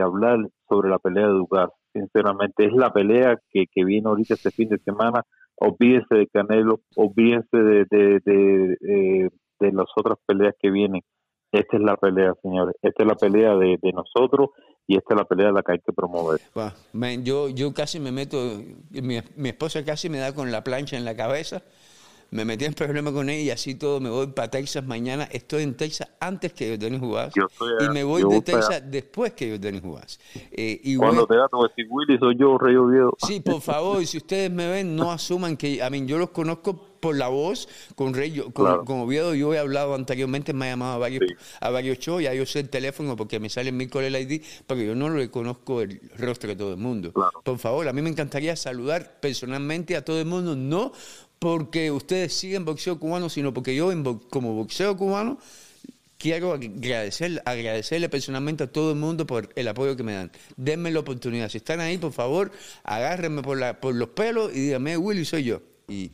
[0.01, 0.37] hablar
[0.69, 1.69] sobre la pelea de Dugas.
[1.93, 5.23] Sinceramente, es la pelea que, que viene ahorita este fin de semana.
[5.55, 7.85] Olvídense de Canelo, olvídense de,
[8.25, 9.29] eh,
[9.59, 11.01] de las otras peleas que vienen.
[11.51, 12.75] Esta es la pelea, señores.
[12.81, 14.49] Esta es la pelea de, nosotros
[14.87, 16.41] y esta es la pelea de la que hay que promover.
[17.23, 18.37] yo, yo casi me meto,
[18.89, 21.61] mi, mi esposa casi me da con la plancha en la cabeza
[22.33, 25.25] me metí en problema con ella y así todo, me voy para Texas mañana.
[25.31, 27.33] Estoy en Texas antes que Jordan Jugás
[27.79, 30.19] y me voy de Texas después que Jordan Jugás.
[30.51, 33.13] Eh, Cuando te da decir Willy, soy yo, Rey Oviedo.
[33.19, 36.31] Sí, por favor, y si ustedes me ven, no asuman que, a mí, yo los
[36.31, 40.93] conozco por la voz, con Rey, con, Oviedo yo he hablado anteriormente, me ha llamado
[40.93, 41.23] a varios,
[41.59, 44.41] a varios shows, ya yo sé el teléfono porque me sale en mi el ID,
[44.65, 47.11] porque yo no le conozco el rostro de todo el mundo.
[47.43, 50.93] Por favor, a mí me encantaría saludar personalmente a todo el mundo, no
[51.43, 53.91] porque ustedes siguen boxeo cubano, sino porque yo
[54.29, 55.37] como boxeo cubano
[56.17, 60.31] quiero agradecer, agradecerle personalmente a todo el mundo por el apoyo que me dan.
[60.55, 61.49] Denme la oportunidad.
[61.49, 62.49] Si están ahí, por favor,
[62.85, 65.61] agárrenme por, la, por los pelos y díganme, Willy, soy yo.
[65.89, 66.11] Y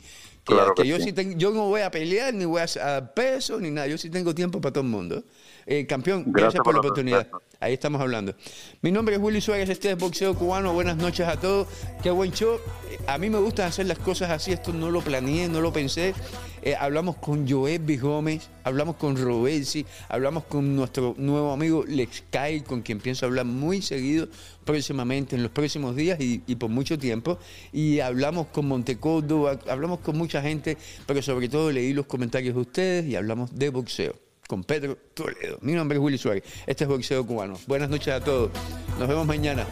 [0.74, 1.14] que, yo, sí.
[1.36, 3.86] yo no voy a pelear, ni voy a dar peso, ni nada.
[3.86, 5.22] Yo sí tengo tiempo para todo el mundo.
[5.66, 7.28] Eh, campeón, gracias, por la oportunidad.
[7.60, 8.34] Ahí estamos hablando.
[8.80, 10.72] Mi nombre es Willy Suárez, este es Boxeo Cubano.
[10.72, 11.68] Buenas noches a todos.
[12.02, 12.58] Qué buen show.
[13.06, 14.52] A mí me gusta hacer las cosas así.
[14.52, 16.14] Esto no lo planeé, no lo pensé.
[16.62, 17.96] Eh, hablamos con Joel B.
[17.96, 23.46] Gómez, hablamos con Robesi, hablamos con nuestro nuevo amigo Lex Kyle, con quien pienso hablar
[23.46, 24.28] muy seguido
[24.64, 27.38] próximamente, en los próximos días y, por mucho tiempo.
[27.72, 30.76] Y hablamos con Montecodo, hablamos con mucha gente,
[31.06, 35.58] pero sobre todo leí los comentarios de ustedes y hablamos de boxeo con Pedro Toledo.
[35.60, 36.42] Mi nombre es Willy Suárez.
[36.66, 37.56] Este es Boxeo Cubano.
[37.68, 38.50] Buenas noches a todos.
[38.98, 39.64] Nos vemos mañana.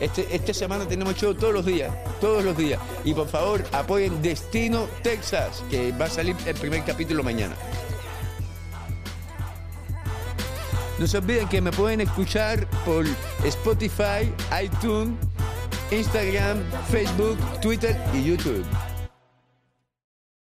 [0.00, 2.80] Este, esta semana tenemos show todos los días, todos los días.
[3.04, 7.54] Y por favor, apoyen Destino Texas, que va a salir el primer capítulo mañana.
[10.98, 13.06] No se olviden que me pueden escuchar por
[13.44, 15.14] Spotify, iTunes,
[15.92, 18.64] Instagram, Facebook, Twitter y YouTube.